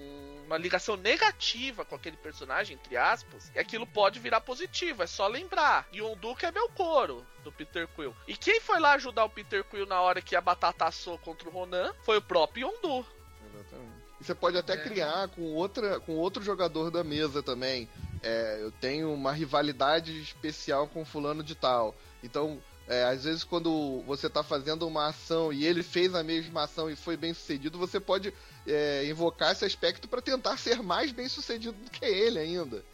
uma 0.53 0.59
ligação 0.59 0.99
negativa 0.99 1.83
com 1.83 1.95
aquele 1.95 2.17
personagem, 2.19 2.77
entre 2.77 2.95
aspas, 2.95 3.51
aquilo 3.57 3.87
pode 3.87 4.21
virar 4.21 4.43
positivo, 4.43 5.03
é 5.03 5.07
só 5.07 5.27
lembrar. 5.27 5.89
Yondu 5.95 6.37
é 6.43 6.53
meu 6.53 6.69
coro 6.69 7.27
do 7.43 7.51
Peter 7.51 7.89
Quill. 7.89 8.15
E 8.29 8.37
quem 8.37 8.61
foi 8.61 8.79
lá 8.79 8.93
ajudar 8.93 9.25
o 9.25 9.31
Peter 9.31 9.65
Quill 9.65 9.87
na 9.87 10.03
hora 10.03 10.21
que 10.21 10.37
a 10.37 10.43
batata 10.43 10.85
assou 10.85 11.17
contra 11.17 11.49
o 11.49 11.53
Ronan 11.53 11.95
foi 12.05 12.19
o 12.19 12.23
próprio 12.23 12.69
Yondu. 12.69 13.07
Exatamente. 13.47 14.03
E 14.21 14.25
você 14.25 14.35
pode 14.35 14.59
até 14.59 14.75
é. 14.75 14.77
criar 14.77 15.29
com, 15.29 15.55
outra, 15.55 15.99
com 16.01 16.17
outro 16.17 16.43
jogador 16.43 16.91
da 16.91 17.03
mesa 17.03 17.43
também. 17.43 17.89
É, 18.23 18.59
eu 18.61 18.71
tenho 18.73 19.11
uma 19.11 19.33
rivalidade 19.33 20.21
especial 20.21 20.87
com 20.87 21.03
fulano 21.03 21.43
de 21.43 21.55
tal. 21.55 21.95
Então, 22.23 22.61
é, 22.93 23.05
às 23.05 23.25
vezes 23.25 23.43
quando 23.43 24.03
você 24.07 24.27
está 24.27 24.43
fazendo 24.43 24.87
uma 24.87 25.09
ação 25.09 25.51
e 25.51 25.65
ele 25.65 25.83
fez 25.83 26.15
a 26.15 26.23
mesma 26.23 26.65
ação 26.65 26.91
e 26.91 26.95
foi 26.95 27.17
bem 27.17 27.33
sucedido, 27.33 27.79
você 27.79 27.99
pode 27.99 28.35
é, 28.67 29.07
invocar 29.07 29.53
esse 29.53 29.65
aspecto 29.65 30.07
para 30.07 30.21
tentar 30.21 30.59
ser 30.59 30.83
mais 30.83 31.11
bem 31.11 31.27
sucedido 31.27 31.73
do 31.73 31.91
que 31.91 32.05
ele 32.05 32.39
ainda. 32.39 32.85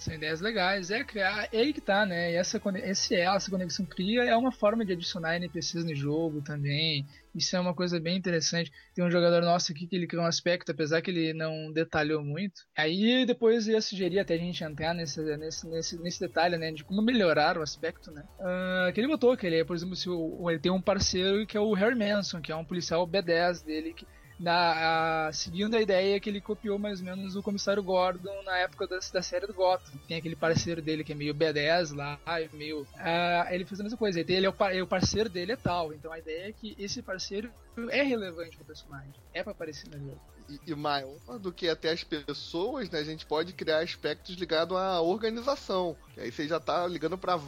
São 0.00 0.14
ideias 0.14 0.40
legais. 0.40 0.90
É 0.90 1.04
criar. 1.04 1.46
É 1.52 1.58
aí 1.58 1.74
que 1.74 1.80
tá, 1.80 2.06
né? 2.06 2.32
E 2.32 2.34
essa, 2.34 2.58
esse 2.82 3.14
essa 3.14 3.50
conexão 3.50 3.84
cria 3.84 4.24
é 4.24 4.34
uma 4.34 4.50
forma 4.50 4.82
de 4.82 4.94
adicionar 4.94 5.36
NPCs 5.36 5.84
no 5.84 5.94
jogo 5.94 6.40
também. 6.40 7.06
Isso 7.34 7.54
é 7.54 7.60
uma 7.60 7.74
coisa 7.74 8.00
bem 8.00 8.16
interessante. 8.16 8.72
Tem 8.94 9.04
um 9.04 9.10
jogador 9.10 9.42
nosso 9.42 9.70
aqui 9.72 9.86
que 9.86 9.94
ele 9.94 10.06
criou 10.06 10.24
um 10.24 10.26
aspecto, 10.26 10.72
apesar 10.72 11.02
que 11.02 11.10
ele 11.10 11.34
não 11.34 11.70
detalhou 11.70 12.24
muito. 12.24 12.62
Aí 12.74 13.26
depois 13.26 13.68
eu 13.68 13.74
ia 13.74 13.82
sugerir 13.82 14.18
até 14.18 14.34
a 14.34 14.38
gente 14.38 14.64
entrar 14.64 14.94
nesse, 14.94 15.20
nesse, 15.36 15.68
nesse, 15.68 15.98
nesse 16.02 16.18
detalhe, 16.18 16.56
né? 16.56 16.72
De 16.72 16.82
como 16.82 17.02
melhorar 17.02 17.58
o 17.58 17.62
aspecto, 17.62 18.10
né? 18.10 18.24
Uh, 18.38 18.92
que 18.94 19.00
ele 19.00 19.08
botou, 19.08 19.36
que 19.36 19.46
ele, 19.46 19.62
por 19.66 19.76
exemplo, 19.76 19.94
se 19.94 20.08
o, 20.08 20.50
ele 20.50 20.58
tem 20.58 20.72
um 20.72 20.80
parceiro 20.80 21.46
que 21.46 21.58
é 21.58 21.60
o 21.60 21.74
Harry 21.74 21.94
Manson, 21.94 22.40
que 22.40 22.50
é 22.50 22.56
um 22.56 22.64
policial 22.64 23.06
B10 23.06 23.66
dele, 23.66 23.92
que 23.92 24.06
na, 24.40 25.26
a, 25.26 25.32
seguindo 25.32 25.76
a 25.76 25.82
ideia 25.82 26.18
que 26.18 26.30
ele 26.30 26.40
copiou 26.40 26.78
mais 26.78 27.00
ou 27.00 27.04
menos 27.04 27.36
o 27.36 27.42
comissário 27.42 27.82
Gordon 27.82 28.42
na 28.42 28.56
época 28.56 28.86
da, 28.86 28.98
da 29.12 29.22
série 29.22 29.46
do 29.46 29.52
Gotham. 29.52 29.92
Tem 30.08 30.16
aquele 30.16 30.34
parceiro 30.34 30.80
dele 30.80 31.04
que 31.04 31.12
é 31.12 31.14
meio 31.14 31.34
B10 31.34 31.94
lá, 31.94 32.18
meio. 32.54 32.82
Uh, 32.82 33.50
ele 33.50 33.66
fez 33.66 33.78
a 33.80 33.82
mesma 33.82 33.98
coisa. 33.98 34.20
Ele 34.20 34.46
é 34.46 34.48
o, 34.48 34.82
o, 34.82 34.86
parceiro 34.86 35.28
dele 35.28 35.52
é 35.52 35.56
tal. 35.56 35.92
Então 35.92 36.10
a 36.10 36.18
ideia 36.18 36.48
é 36.48 36.52
que 36.52 36.74
esse 36.78 37.02
parceiro 37.02 37.50
é 37.90 38.02
relevante 38.02 38.56
pro 38.56 38.64
personagem. 38.64 39.12
É 39.34 39.42
pra 39.42 39.52
aparecer 39.52 39.88
no 39.90 39.98
jogo. 39.98 40.20
E, 40.48 40.72
e 40.72 40.74
maior 40.74 41.38
do 41.38 41.52
que 41.52 41.68
até 41.68 41.90
as 41.90 42.02
pessoas, 42.02 42.88
né? 42.88 42.98
A 42.98 43.04
gente 43.04 43.26
pode 43.26 43.52
criar 43.52 43.80
aspectos 43.80 44.34
ligados 44.36 44.76
à 44.76 45.02
organização. 45.02 45.94
Que 46.14 46.20
aí 46.20 46.32
você 46.32 46.48
já 46.48 46.58
tá 46.58 46.86
ligando 46.86 47.18
para 47.18 47.38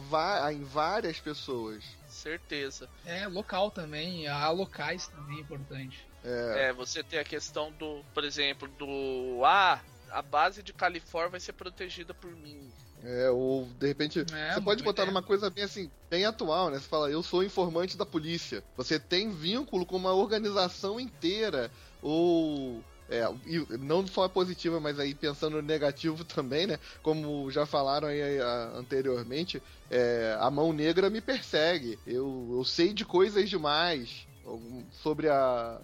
em 0.53 0.63
várias 0.63 1.19
pessoas. 1.19 1.83
Certeza. 2.07 2.87
É, 3.03 3.27
local 3.27 3.71
também, 3.71 4.27
há 4.27 4.49
locais 4.51 5.07
também 5.07 5.39
é 5.39 5.41
importante. 5.41 6.12
É. 6.23 6.69
é, 6.69 6.73
você 6.73 7.03
tem 7.03 7.19
a 7.19 7.23
questão 7.23 7.71
do, 7.73 8.03
por 8.13 8.23
exemplo, 8.23 8.67
do 8.67 9.43
ah, 9.43 9.81
a 10.11 10.21
base 10.21 10.63
de 10.63 10.71
Califórnia 10.71 11.31
vai 11.31 11.39
ser 11.39 11.53
protegida 11.53 12.13
por 12.13 12.31
mim. 12.31 12.71
É, 13.03 13.29
ou 13.29 13.67
de 13.77 13.85
repente 13.85 14.21
é, 14.33 14.53
você 14.53 14.61
pode 14.61 14.81
botar 14.81 15.03
é. 15.03 15.05
numa 15.07 15.21
coisa 15.21 15.49
bem 15.49 15.65
assim, 15.65 15.91
bem 16.09 16.23
atual, 16.23 16.69
né? 16.69 16.79
Você 16.79 16.87
fala, 16.87 17.09
eu 17.09 17.21
sou 17.21 17.43
informante 17.43 17.97
da 17.97 18.05
polícia. 18.05 18.63
Você 18.77 18.97
tem 18.97 19.29
vínculo 19.29 19.85
com 19.85 19.97
uma 19.97 20.13
organização 20.13 20.97
inteira, 20.97 21.69
ou 22.01 22.81
é, 23.09 23.23
não 23.77 24.07
só 24.07 24.29
positiva, 24.29 24.79
mas 24.79 24.99
aí 24.99 25.13
pensando 25.13 25.57
no 25.57 25.61
negativo 25.61 26.23
também, 26.25 26.65
né? 26.65 26.79
Como 27.01 27.51
já 27.51 27.65
falaram 27.65 28.07
aí 28.07 28.39
anteriormente, 28.73 29.61
é, 29.91 30.37
a 30.39 30.49
mão 30.49 30.71
negra 30.71 31.09
me 31.09 31.19
persegue. 31.19 31.99
Eu, 32.07 32.53
eu 32.53 32.63
sei 32.63 32.93
de 32.93 33.03
coisas 33.03 33.49
demais 33.49 34.25
sobre 34.91 35.27
a, 35.29 35.79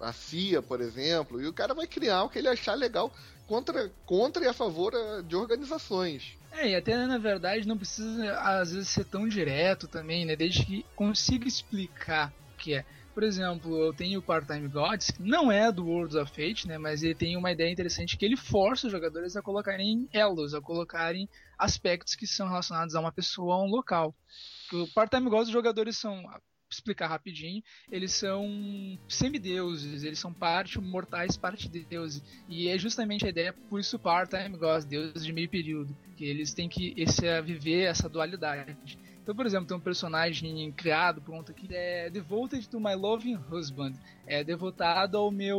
a 0.00 0.12
CIA, 0.12 0.62
por 0.62 0.80
exemplo, 0.80 1.40
e 1.40 1.46
o 1.46 1.52
cara 1.52 1.74
vai 1.74 1.86
criar 1.86 2.24
o 2.24 2.28
que 2.28 2.38
ele 2.38 2.48
achar 2.48 2.74
legal 2.74 3.12
contra, 3.46 3.90
contra 4.04 4.44
e 4.44 4.48
a 4.48 4.52
favor 4.52 4.92
eh, 4.94 5.22
de 5.22 5.34
organizações. 5.34 6.36
É, 6.52 6.70
e 6.70 6.74
até 6.76 6.96
na 7.06 7.18
verdade 7.18 7.66
não 7.66 7.76
precisa 7.76 8.38
às 8.40 8.72
vezes 8.72 8.88
ser 8.88 9.04
tão 9.04 9.28
direto 9.28 9.86
também, 9.88 10.24
né? 10.24 10.36
Desde 10.36 10.64
que 10.64 10.86
consiga 10.96 11.46
explicar 11.46 12.32
o 12.54 12.58
que 12.58 12.74
é. 12.74 12.84
Por 13.14 13.24
exemplo, 13.24 13.76
eu 13.76 13.92
tenho 13.92 14.20
o 14.20 14.22
Part-Time 14.22 14.68
Gods, 14.68 15.10
que 15.10 15.22
não 15.22 15.50
é 15.50 15.72
do 15.72 15.84
Worlds 15.84 16.14
of 16.14 16.30
Fate, 16.30 16.68
né? 16.68 16.78
Mas 16.78 17.02
ele 17.02 17.16
tem 17.16 17.36
uma 17.36 17.50
ideia 17.50 17.70
interessante 17.70 18.16
que 18.16 18.24
ele 18.24 18.36
força 18.36 18.86
os 18.86 18.92
jogadores 18.92 19.34
a 19.34 19.42
colocarem 19.42 20.08
elos, 20.12 20.54
a 20.54 20.60
colocarem 20.60 21.28
aspectos 21.58 22.14
que 22.14 22.28
são 22.28 22.46
relacionados 22.48 22.94
a 22.94 23.00
uma 23.00 23.10
pessoa, 23.10 23.56
a 23.56 23.62
um 23.62 23.66
local. 23.66 24.14
O 24.72 24.86
Part-Time 24.94 25.28
Gods, 25.28 25.48
os 25.48 25.52
jogadores 25.52 25.98
são 25.98 26.22
explicar 26.70 27.08
rapidinho, 27.08 27.62
eles 27.90 28.12
são 28.12 28.98
semideuses, 29.08 30.02
eles 30.02 30.18
são 30.18 30.32
parte 30.32 30.80
mortais, 30.80 31.36
parte 31.36 31.68
de 31.68 31.84
deuses. 31.84 32.22
E 32.48 32.68
é 32.68 32.78
justamente 32.78 33.26
a 33.26 33.30
ideia, 33.30 33.54
por 33.68 33.80
isso 33.80 33.98
part-time 33.98 34.56
gods, 34.56 34.84
deuses 34.84 35.24
de 35.24 35.32
meio 35.32 35.48
período, 35.48 35.96
que 36.16 36.24
eles 36.24 36.54
têm 36.54 36.68
que 36.68 36.94
esse, 36.96 37.40
viver 37.42 37.84
essa 37.84 38.08
dualidade. 38.08 38.76
Então, 39.28 39.36
por 39.36 39.44
exemplo, 39.44 39.66
tem 39.66 39.76
um 39.76 39.80
personagem 39.80 40.72
criado, 40.72 41.20
pronto 41.20 41.52
aqui, 41.52 41.68
é 41.70 42.08
Devoted 42.08 42.66
to 42.66 42.80
My 42.80 42.94
Loving 42.94 43.38
Husband. 43.52 43.92
É 44.26 44.42
devotado 44.42 45.18
ao 45.18 45.30
meu. 45.30 45.58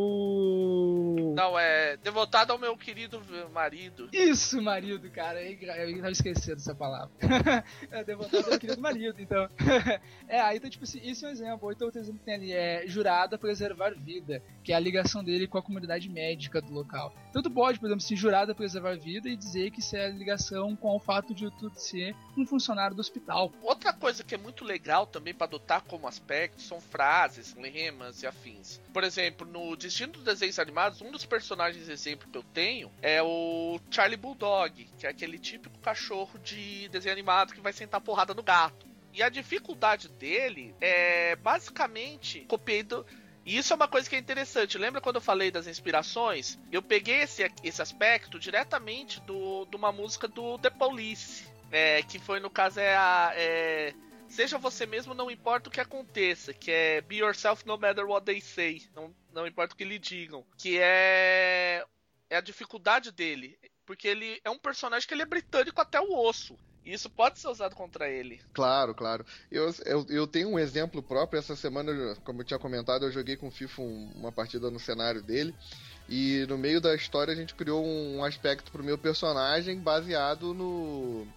Não, 1.35 1.57
é 1.57 1.97
devotado 1.97 2.51
ao 2.51 2.59
meu 2.59 2.75
querido 2.75 3.19
marido. 3.51 4.09
Isso, 4.11 4.61
marido, 4.61 5.09
cara. 5.11 5.41
Eu 5.41 5.95
tava 5.97 6.11
esquecendo 6.11 6.57
essa 6.57 6.73
palavra. 6.73 7.09
é 7.91 8.03
devotado 8.03 8.43
ao 8.43 8.49
meu 8.49 8.59
querido 8.59 8.81
marido, 8.81 9.19
então. 9.19 9.47
é, 10.27 10.39
aí 10.39 10.57
então, 10.57 10.69
tipo 10.69 10.83
assim, 10.83 10.99
isso 11.03 11.25
é 11.25 11.29
um 11.29 11.31
exemplo. 11.31 11.71
Então, 11.71 11.87
outro 11.87 11.99
exemplo 11.99 12.21
tem 12.23 12.35
ali 12.35 12.53
é 12.53 12.87
jurado 12.87 13.35
a 13.35 13.39
preservar 13.39 13.91
vida, 13.91 14.41
que 14.63 14.71
é 14.71 14.75
a 14.75 14.79
ligação 14.79 15.23
dele 15.23 15.47
com 15.47 15.57
a 15.57 15.63
comunidade 15.63 16.09
médica 16.09 16.61
do 16.61 16.71
local. 16.71 17.13
Então, 17.29 17.41
tu 17.41 17.49
pode, 17.49 17.79
por 17.79 17.87
exemplo, 17.87 18.01
se 18.01 18.15
jurado 18.15 18.51
a 18.51 18.55
preservar 18.55 18.97
vida 18.97 19.29
e 19.29 19.35
dizer 19.35 19.71
que 19.71 19.79
isso 19.79 19.95
é 19.95 20.05
a 20.05 20.09
ligação 20.09 20.75
com 20.75 20.95
o 20.95 20.99
fato 20.99 21.33
de 21.33 21.49
tu 21.57 21.71
ser 21.75 22.15
um 22.37 22.45
funcionário 22.45 22.95
do 22.95 22.99
hospital 22.99 23.51
Outra 23.61 23.93
coisa 23.93 24.23
que 24.23 24.35
é 24.35 24.37
muito 24.37 24.63
legal 24.63 25.05
também 25.05 25.33
para 25.33 25.47
adotar 25.47 25.83
como 25.83 26.07
aspecto 26.07 26.61
são 26.61 26.79
frases, 26.79 27.55
lemas 27.55 28.23
e 28.23 28.27
afins. 28.27 28.79
Por 28.93 29.03
exemplo, 29.03 29.47
no 29.47 29.75
Destino 29.75 30.13
dos 30.13 30.23
Desenhos 30.23 30.59
Animados, 30.59 31.01
um 31.01 31.11
dos 31.11 31.25
personagens 31.25 31.89
exemplo 31.89 32.29
que 32.29 32.37
eu 32.37 32.43
tenho 32.43 32.91
é 33.01 33.21
o 33.21 33.79
Charlie 33.91 34.17
Bulldog, 34.17 34.87
que 34.97 35.05
é 35.05 35.09
aquele 35.09 35.37
típico 35.37 35.77
cachorro 35.79 36.37
de 36.39 36.87
desenho 36.89 37.13
animado 37.13 37.53
que 37.53 37.61
vai 37.61 37.73
sentar 37.73 38.01
porrada 38.01 38.33
no 38.33 38.43
gato. 38.43 38.87
E 39.13 39.23
a 39.23 39.29
dificuldade 39.29 40.07
dele 40.07 40.73
é 40.79 41.35
basicamente 41.35 42.41
copiei 42.47 42.83
do, 42.83 43.05
e 43.49 43.57
isso 43.57 43.73
é 43.73 43.75
uma 43.75 43.87
coisa 43.87 44.07
que 44.07 44.15
é 44.15 44.19
interessante. 44.19 44.77
Lembra 44.77 45.01
quando 45.01 45.15
eu 45.15 45.21
falei 45.21 45.49
das 45.49 45.65
inspirações? 45.65 46.59
Eu 46.71 46.83
peguei 46.83 47.21
esse, 47.21 47.51
esse 47.63 47.81
aspecto 47.81 48.37
diretamente 48.37 49.19
do, 49.21 49.65
de 49.65 49.75
uma 49.75 49.91
música 49.91 50.27
do 50.27 50.59
The 50.59 50.69
Police. 50.69 51.48
É, 51.71 52.01
que 52.03 52.19
foi 52.19 52.39
no 52.39 52.49
caso 52.49 52.79
é 52.79 52.95
a. 52.95 53.31
É, 53.35 53.93
Seja 54.29 54.59
você 54.59 54.85
mesmo, 54.85 55.15
não 55.15 55.31
importa 55.31 55.69
o 55.69 55.71
que 55.71 55.81
aconteça. 55.81 56.53
Que 56.53 56.71
é 56.71 57.01
Be 57.01 57.17
Yourself 57.17 57.65
No 57.65 57.77
Matter 57.77 58.05
What 58.05 58.25
They 58.25 58.39
Say. 58.39 58.83
Não, 58.95 59.13
não 59.33 59.47
importa 59.47 59.73
o 59.73 59.77
que 59.77 59.83
lhe 59.83 59.97
digam. 59.97 60.45
Que 60.55 60.77
é. 60.79 61.83
É 62.29 62.37
a 62.37 62.41
dificuldade 62.41 63.11
dele. 63.11 63.57
Porque 63.87 64.07
ele 64.07 64.39
é 64.43 64.49
um 64.51 64.59
personagem 64.59 65.07
que 65.07 65.13
ele 65.15 65.23
é 65.23 65.25
britânico 65.25 65.81
até 65.81 65.99
o 65.99 66.15
osso. 66.15 66.55
E 66.85 66.93
isso 66.93 67.09
pode 67.09 67.39
ser 67.39 67.47
usado 67.47 67.75
contra 67.75 68.07
ele. 68.07 68.39
Claro, 68.53 68.93
claro. 68.93 69.25
Eu, 69.51 69.73
eu, 69.83 70.05
eu 70.09 70.27
tenho 70.27 70.47
um 70.49 70.59
exemplo 70.59 71.01
próprio. 71.01 71.39
Essa 71.39 71.55
semana, 71.55 72.15
como 72.23 72.41
eu 72.41 72.45
tinha 72.45 72.59
comentado, 72.59 73.05
eu 73.05 73.11
joguei 73.11 73.35
com 73.35 73.47
o 73.47 73.51
FIFA 73.51 73.81
um, 73.81 74.11
uma 74.15 74.31
partida 74.31 74.69
no 74.69 74.79
cenário 74.79 75.23
dele. 75.23 75.55
E 76.07 76.45
no 76.47 76.57
meio 76.57 76.79
da 76.79 76.93
história 76.93 77.33
a 77.33 77.35
gente 77.35 77.55
criou 77.55 77.83
um 77.83 78.23
aspecto 78.23 78.71
pro 78.71 78.83
meu 78.83 78.97
personagem 78.97 79.79
baseado 79.79 80.53
no 80.53 81.27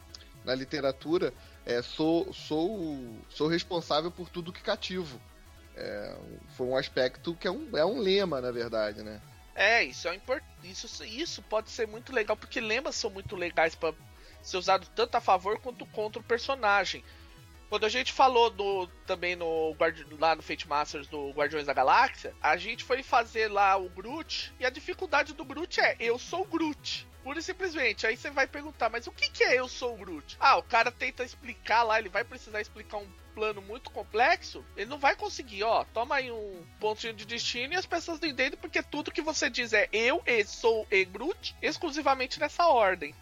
na 0.45 0.55
literatura, 0.55 1.32
é, 1.64 1.80
sou, 1.82 2.32
sou, 2.32 3.16
sou 3.28 3.49
responsável 3.49 4.11
por 4.11 4.28
tudo 4.28 4.53
que 4.53 4.62
cativo. 4.62 5.20
É, 5.74 6.16
foi 6.57 6.66
um 6.66 6.76
aspecto 6.76 7.34
que 7.34 7.47
é 7.47 7.51
um, 7.51 7.76
é 7.76 7.84
um 7.84 7.99
lema, 7.99 8.40
na 8.40 8.51
verdade, 8.51 9.03
né? 9.03 9.20
É, 9.55 9.84
isso 9.84 10.09
é 10.09 10.18
isso, 10.64 11.05
isso 11.05 11.43
pode 11.43 11.70
ser 11.70 11.86
muito 11.86 12.12
legal, 12.12 12.36
porque 12.36 12.61
lemas 12.61 12.97
são 12.97 13.11
muito 13.11 13.36
legais 13.36 13.74
para 13.74 13.95
ser 14.43 14.57
usado 14.57 14.86
tanto 14.95 15.14
a 15.16 15.20
favor 15.20 15.59
quanto 15.61 15.84
contra 15.86 16.20
o 16.20 16.24
personagem. 16.24 17.05
Quando 17.68 17.84
a 17.84 17.88
gente 17.88 18.12
falou 18.12 18.51
do, 18.51 18.86
também 19.07 19.34
no 19.34 19.74
lá 20.18 20.36
no 20.36 20.43
Fate 20.43 20.68
Masters 20.68 21.07
do 21.09 21.30
Guardiões 21.30 21.66
da 21.66 21.72
Galáxia, 21.72 22.34
a 22.43 22.57
gente 22.57 22.84
foi 22.84 23.03
fazer 23.03 23.49
lá 23.49 23.76
o 23.76 23.88
Groot 23.88 24.53
e 24.61 24.66
a 24.66 24.70
dificuldade 24.70 25.32
do 25.32 25.45
Groot 25.45 25.80
é 25.80 25.97
eu 25.99 26.18
sou 26.18 26.43
o 26.43 26.47
Groot. 26.47 27.09
Pura 27.23 27.39
e 27.39 27.43
simplesmente. 27.43 28.07
Aí 28.07 28.16
você 28.16 28.31
vai 28.31 28.47
perguntar, 28.47 28.91
mas 28.91 29.07
o 29.07 29.12
que, 29.12 29.31
que 29.31 29.45
é 29.45 29.59
eu 29.59 29.68
sou 29.68 29.95
o 29.95 29.97
Groot? 29.97 30.37
Ah, 30.41 30.57
o 30.57 30.62
cara 30.62 30.91
tenta 30.91 31.23
explicar 31.25 31.83
lá, 31.83 31.99
ele 31.99 32.09
vai 32.09 32.25
precisar 32.25 32.61
explicar 32.61 32.99
um 32.99 33.09
plano 33.35 33.61
muito 33.62 33.91
complexo, 33.91 34.64
ele 34.76 34.91
não 34.91 34.99
vai 34.99 35.16
conseguir, 35.16 35.62
ó, 35.64 35.85
toma 35.93 36.16
aí 36.16 36.30
um 36.30 36.64
pontinho 36.78 37.14
de 37.14 37.24
destino 37.24 37.72
e 37.72 37.76
as 37.76 37.87
pessoas 37.87 38.20
não 38.20 38.28
entendem 38.28 38.59
porque 38.59 38.83
tudo 38.83 39.11
que 39.11 39.22
você 39.22 39.49
diz 39.49 39.72
é 39.72 39.89
eu 39.93 40.22
e 40.26 40.45
sou 40.45 40.87
e 40.91 41.05
Groot, 41.05 41.57
exclusivamente 41.61 42.39
nessa 42.39 42.66
ordem. 42.66 43.14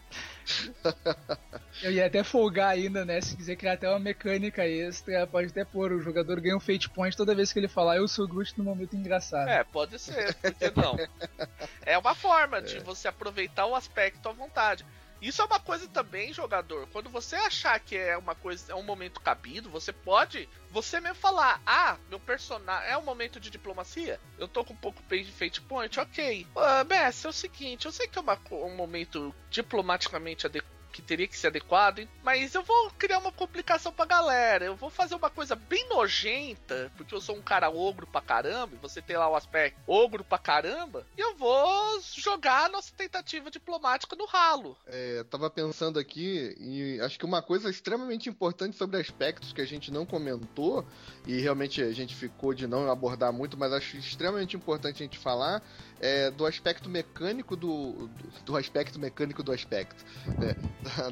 Eu 1.83 1.93
ia 1.93 2.07
até 2.07 2.23
folgar 2.23 2.71
ainda, 2.71 3.05
né? 3.05 3.21
Se 3.21 3.37
quiser 3.37 3.57
criar 3.57 3.75
até 3.75 3.89
uma 3.89 3.99
mecânica 3.99 4.67
extra, 4.67 5.27
pode 5.27 5.49
até 5.49 5.65
pôr. 5.65 5.93
O 5.93 6.01
jogador 6.01 6.41
ganha 6.41 6.57
um 6.57 6.61
fate 6.61 6.91
point 6.91 7.17
toda 7.17 7.35
vez 7.35 7.53
que 7.53 7.59
ele 7.59 7.69
falar 7.69 7.97
eu 7.97 8.09
sou 8.09 8.27
Groot 8.27 8.59
no 8.59 8.65
momento 8.65 8.97
engraçado. 8.97 9.49
É, 9.49 9.63
pode 9.65 9.99
ser, 9.99 10.35
por 10.35 10.53
que 10.53 10.73
não? 10.77 10.97
é 11.87 11.97
uma 11.97 12.15
forma 12.15 12.61
de 12.61 12.81
você 12.81 13.09
aproveitar 13.09 13.67
o 13.67 13.75
aspecto 13.75 14.29
à 14.29 14.33
vontade. 14.33 14.85
Isso 15.21 15.43
é 15.43 15.45
uma 15.45 15.61
coisa 15.61 15.87
também, 15.89 16.33
jogador. 16.33 16.87
Quando 16.89 17.11
você 17.11 17.37
achar 17.37 17.79
que 17.79 17.97
é 17.97 18.17
uma 18.17 18.35
coisa, 18.35 18.73
é 18.73 18.75
um 18.75 18.83
momento 18.83 19.21
cabido, 19.21 19.69
você 19.69 19.93
pode, 19.93 20.49
você 20.71 21.01
mesmo 21.01 21.17
falar: 21.17 21.61
"Ah, 21.67 21.99
meu 22.09 22.19
personagem 22.19 22.91
é 22.91 22.97
um 22.97 23.05
momento 23.05 23.39
de 23.39 23.51
diplomacia. 23.51 24.19
Eu 24.39 24.49
tô 24.49 24.65
com 24.65 24.73
um 24.73 24.77
pouco 24.77 25.03
de 25.03 25.33
fate 25.33 25.61
point, 25.61 26.01
ok. 26.01 26.47
Uh, 26.57 26.85
Bess, 26.85 27.25
é 27.25 27.29
o 27.29 27.33
seguinte, 27.33 27.87
eu 27.87 27.93
sei 27.93 28.09
que 28.09 28.19
é 28.19 28.23
uma, 28.23 28.39
um 28.51 28.75
momento 28.75 29.35
diplomaticamente 29.51 30.47
adequado 30.47 30.80
que 30.93 31.03
teria 31.03 31.27
que 31.27 31.37
ser 31.37 31.49
adequado, 31.49 32.09
mas 32.23 32.55
eu 32.55 32.63
vou 32.63 32.91
criar 32.99 33.19
uma 33.19 33.33
complicação 33.33 33.93
pra 33.93 34.05
galera. 34.05 34.65
Eu 34.65 34.77
vou 34.77 34.91
fazer 34.91 35.15
uma 35.15 35.31
coisa 35.31 35.55
bem 35.55 35.89
nojenta, 35.89 36.91
porque 36.97 37.15
eu 37.15 37.21
sou 37.21 37.37
um 37.37 37.43
cara 37.43 37.71
ogro 37.71 38.07
pra 38.07 38.21
caramba, 38.21 38.75
e 38.75 38.79
você 38.79 39.01
tem 39.01 39.17
lá 39.17 39.29
o 39.29 39.37
aspecto 39.37 39.81
ogro 39.87 40.25
pra 40.25 40.39
caramba, 40.39 41.07
e 41.17 41.21
eu 41.21 41.37
vou 41.37 42.01
jogar 42.17 42.67
a 42.67 42.69
nossa 42.69 42.93
tentativa 42.97 43.51
diplomática 43.51 44.17
no 44.17 44.27
ralo. 44.27 44.77
É, 44.87 45.25
tava 45.25 45.49
pensando 45.51 45.99
aqui, 45.99 46.55
e 46.59 47.01
acho 47.01 47.19
que 47.19 47.25
uma 47.25 47.43
coisa 47.43 47.71
extremamente 47.71 48.29
importante 48.29 48.77
sobre 48.77 48.99
aspectos 48.99 49.53
que 49.53 49.61
a 49.61 49.67
gente 49.67 49.91
não 49.91 50.05
comentou, 50.05 50.87
e 51.27 51.41
realmente 51.41 51.83
a 51.83 51.93
gente 51.93 52.15
ficou 52.15 52.53
de 52.55 52.67
não 52.67 52.91
abordar 52.91 53.33
muito, 53.33 53.57
mas 53.57 53.73
acho 53.73 53.97
extremamente 53.97 54.57
importante 54.57 55.03
a 55.03 55.07
gente 55.07 55.19
falar, 55.19 55.63
é, 56.01 56.31
do 56.31 56.47
aspecto 56.47 56.89
mecânico 56.89 57.55
do, 57.55 58.09
do, 58.09 58.45
do, 58.45 58.57
aspecto 58.57 58.99
mecânico 58.99 59.43
do 59.43 59.53
aspecto. 59.53 60.05
Né? 60.39 60.57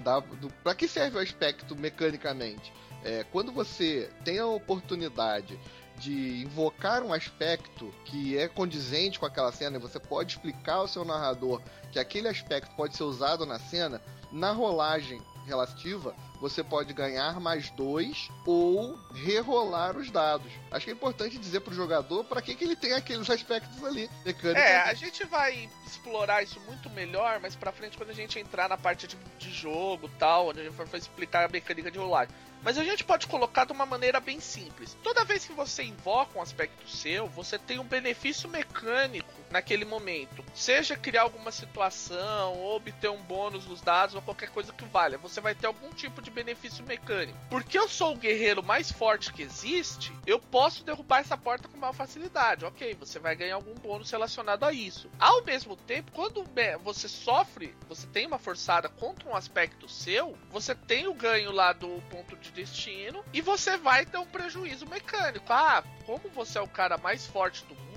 Da, 0.02 0.20
do, 0.20 0.48
pra 0.62 0.74
que 0.74 0.88
serve 0.88 1.18
o 1.18 1.20
aspecto 1.20 1.76
mecanicamente? 1.76 2.72
É, 3.04 3.24
quando 3.30 3.52
você 3.52 4.10
tem 4.24 4.38
a 4.38 4.46
oportunidade 4.46 5.58
de 5.98 6.42
invocar 6.42 7.02
um 7.02 7.12
aspecto 7.12 7.92
que 8.04 8.38
é 8.38 8.48
condizente 8.48 9.18
com 9.18 9.26
aquela 9.26 9.52
cena 9.52 9.76
e 9.76 9.80
você 9.80 9.98
pode 9.98 10.32
explicar 10.32 10.74
ao 10.74 10.88
seu 10.88 11.04
narrador 11.04 11.60
que 11.92 11.98
aquele 11.98 12.28
aspecto 12.28 12.74
pode 12.76 12.96
ser 12.96 13.02
usado 13.02 13.44
na 13.44 13.58
cena, 13.58 14.00
na 14.32 14.52
rolagem 14.52 15.20
relativa, 15.48 16.14
você 16.40 16.62
pode 16.62 16.92
ganhar 16.92 17.40
mais 17.40 17.70
dois 17.70 18.30
ou 18.46 18.96
rerolar 19.12 19.96
os 19.96 20.10
dados. 20.10 20.52
Acho 20.70 20.84
que 20.84 20.90
é 20.90 20.94
importante 20.94 21.38
dizer 21.38 21.60
pro 21.60 21.74
jogador 21.74 22.24
para 22.24 22.40
que, 22.40 22.54
que 22.54 22.64
ele 22.64 22.76
tem 22.76 22.92
aqueles 22.92 23.28
aspectos 23.28 23.82
ali. 23.84 24.08
É, 24.54 24.76
a 24.82 24.94
gente 24.94 25.24
vai 25.24 25.68
explorar 25.86 26.42
isso 26.42 26.60
muito 26.60 26.88
melhor, 26.90 27.40
mas 27.40 27.56
pra 27.56 27.72
frente 27.72 27.96
quando 27.96 28.10
a 28.10 28.14
gente 28.14 28.38
entrar 28.38 28.68
na 28.68 28.76
parte 28.76 29.08
de, 29.08 29.16
de 29.38 29.50
jogo 29.50 30.08
tal, 30.18 30.48
onde 30.48 30.60
a 30.60 30.64
gente 30.64 30.74
for 30.74 30.86
explicar 30.96 31.46
a 31.46 31.48
mecânica 31.48 31.90
de 31.90 31.98
rolagem. 31.98 32.34
Mas 32.62 32.76
a 32.78 32.84
gente 32.84 33.04
pode 33.04 33.26
colocar 33.26 33.64
de 33.64 33.72
uma 33.72 33.86
maneira 33.86 34.20
bem 34.20 34.40
simples. 34.40 34.96
Toda 35.02 35.24
vez 35.24 35.44
que 35.44 35.52
você 35.52 35.82
invoca 35.82 36.38
um 36.38 36.42
aspecto 36.42 36.88
seu, 36.88 37.26
você 37.28 37.58
tem 37.58 37.78
um 37.78 37.84
benefício 37.84 38.48
mecânico 38.48 39.32
naquele 39.50 39.84
momento. 39.84 40.44
Seja 40.54 40.96
criar 40.96 41.22
alguma 41.22 41.50
situação, 41.50 42.54
ou 42.54 42.76
obter 42.76 43.10
um 43.10 43.22
bônus 43.22 43.66
nos 43.66 43.80
dados, 43.80 44.14
ou 44.14 44.22
qualquer 44.22 44.50
coisa 44.50 44.72
que 44.72 44.84
valha. 44.84 45.18
Você 45.18 45.40
vai 45.40 45.54
ter 45.54 45.66
algum 45.66 45.90
tipo 45.90 46.20
de 46.20 46.30
benefício 46.30 46.84
mecânico. 46.84 47.38
Porque 47.48 47.78
eu 47.78 47.88
sou 47.88 48.14
o 48.14 48.18
guerreiro 48.18 48.62
mais 48.62 48.90
forte 48.90 49.32
que 49.32 49.42
existe, 49.42 50.12
eu 50.26 50.38
posso 50.38 50.84
derrubar 50.84 51.20
essa 51.20 51.36
porta 51.36 51.68
com 51.68 51.78
maior 51.78 51.92
facilidade. 51.92 52.64
Ok, 52.64 52.94
você 52.94 53.18
vai 53.18 53.34
ganhar 53.34 53.54
algum 53.54 53.74
bônus 53.74 54.10
relacionado 54.10 54.64
a 54.64 54.72
isso. 54.72 55.10
Ao 55.18 55.42
mesmo 55.44 55.76
tempo, 55.76 56.12
quando 56.12 56.44
você 56.82 57.08
sofre, 57.08 57.74
você 57.88 58.06
tem 58.06 58.26
uma 58.26 58.38
forçada 58.38 58.88
contra 58.88 59.28
um 59.28 59.36
aspecto 59.36 59.88
seu, 59.88 60.36
você 60.50 60.74
tem 60.74 61.06
o 61.06 61.14
ganho 61.14 61.52
lá 61.52 61.72
do 61.72 62.02
ponto 62.10 62.36
de 62.36 62.47
destino 62.52 63.24
e 63.32 63.40
você 63.40 63.76
vai 63.76 64.04
ter 64.06 64.18
um 64.18 64.26
prejuízo 64.26 64.86
mecânico. 64.86 65.46
Ah, 65.52 65.82
como 66.04 66.28
você 66.34 66.58
é 66.58 66.62
o 66.62 66.68
cara 66.68 66.98
mais 66.98 67.26
forte 67.26 67.64
do 67.64 67.74
mundo 67.74 67.88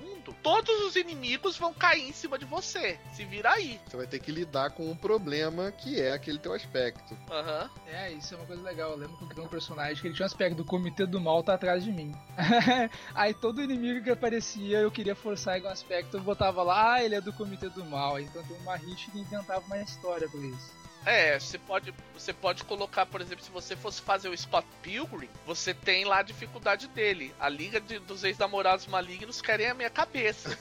todos 0.42 0.82
os 0.82 0.96
inimigos 0.96 1.56
vão 1.56 1.72
cair 1.72 2.08
em 2.08 2.12
cima 2.12 2.38
de 2.38 2.44
você. 2.44 2.98
Se 3.12 3.24
vira 3.24 3.52
aí. 3.52 3.80
Você 3.86 3.96
vai 3.96 4.06
ter 4.06 4.20
que 4.20 4.30
lidar 4.30 4.70
com 4.70 4.90
um 4.90 4.96
problema 4.96 5.72
que 5.72 6.00
é 6.00 6.12
aquele 6.12 6.38
teu 6.38 6.52
aspecto. 6.52 7.16
Aham. 7.30 7.70
Uhum. 7.74 7.82
É, 7.92 8.12
isso 8.12 8.34
é 8.34 8.36
uma 8.36 8.46
coisa 8.46 8.62
legal. 8.62 8.90
Eu 8.90 8.96
lembro 8.96 9.16
que 9.16 9.24
eu 9.24 9.28
criei 9.28 9.44
um 9.44 9.48
personagem 9.48 10.00
que 10.00 10.06
ele 10.06 10.14
tinha 10.14 10.24
um 10.24 10.26
aspecto 10.26 10.56
do 10.56 10.64
comitê 10.64 11.06
do 11.06 11.20
mal 11.20 11.42
tá 11.42 11.54
atrás 11.54 11.84
de 11.84 11.90
mim. 11.90 12.14
aí 13.14 13.34
todo 13.34 13.62
inimigo 13.62 14.02
que 14.04 14.10
aparecia, 14.10 14.78
eu 14.78 14.90
queria 14.90 15.14
forçar 15.14 15.56
igual 15.56 15.72
aspecto, 15.72 16.16
eu 16.16 16.22
botava 16.22 16.62
lá, 16.62 16.94
ah, 16.94 17.04
ele 17.04 17.14
é 17.14 17.20
do 17.20 17.32
comitê 17.32 17.68
do 17.68 17.84
mal. 17.84 18.18
Então 18.18 18.42
tem 18.44 18.56
uma 18.58 18.76
hit 18.76 19.10
que 19.10 19.18
inventava 19.18 19.64
uma 19.66 19.78
história 19.78 20.28
por 20.28 20.44
isso. 20.44 20.81
É, 21.04 21.38
você 21.38 21.58
pode, 21.58 21.92
você 22.14 22.32
pode 22.32 22.64
colocar, 22.64 23.06
por 23.06 23.20
exemplo, 23.20 23.44
se 23.44 23.50
você 23.50 23.74
fosse 23.74 24.00
fazer 24.00 24.28
o 24.28 24.36
Scott 24.36 24.66
Pilgrim, 24.82 25.28
você 25.44 25.74
tem 25.74 26.04
lá 26.04 26.18
a 26.18 26.22
dificuldade 26.22 26.86
dele. 26.88 27.34
A 27.40 27.48
Liga 27.48 27.80
de, 27.80 27.98
dos 27.98 28.22
Ex-Namorados 28.22 28.86
Malignos 28.86 29.40
querem 29.40 29.68
a 29.68 29.74
minha 29.74 29.90
cabeça. 29.90 30.56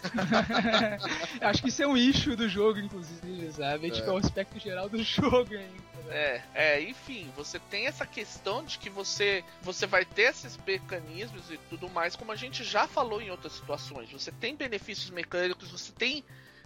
Acho 1.41 1.61
que 1.61 1.69
isso 1.69 1.83
é 1.83 1.87
um 1.87 1.95
issue 1.95 2.35
do 2.35 2.49
jogo, 2.49 2.79
inclusive, 2.79 3.51
sabe? 3.51 3.87
É. 3.87 3.91
Tipo, 3.91 4.09
é 4.09 4.13
o 4.13 4.17
aspecto 4.17 4.59
geral 4.59 4.89
do 4.89 5.01
jogo 5.03 5.53
ainda. 5.53 5.91
É, 6.09 6.41
é, 6.53 6.81
enfim, 6.81 7.31
você 7.37 7.57
tem 7.57 7.87
essa 7.87 8.05
questão 8.05 8.65
de 8.65 8.77
que 8.77 8.89
você, 8.89 9.45
você 9.61 9.87
vai 9.87 10.03
ter 10.03 10.23
esses 10.23 10.57
mecanismos 10.57 11.49
e 11.49 11.57
tudo 11.69 11.89
mais, 11.89 12.17
como 12.17 12.31
a 12.33 12.35
gente 12.35 12.65
já 12.65 12.85
falou 12.85 13.21
em 13.21 13.29
outras 13.29 13.53
situações. 13.53 14.11
Você 14.11 14.31
tem 14.31 14.55
benefícios 14.55 15.09
mecânicos, 15.09 15.71
você 15.71 15.91
tem 15.93 16.23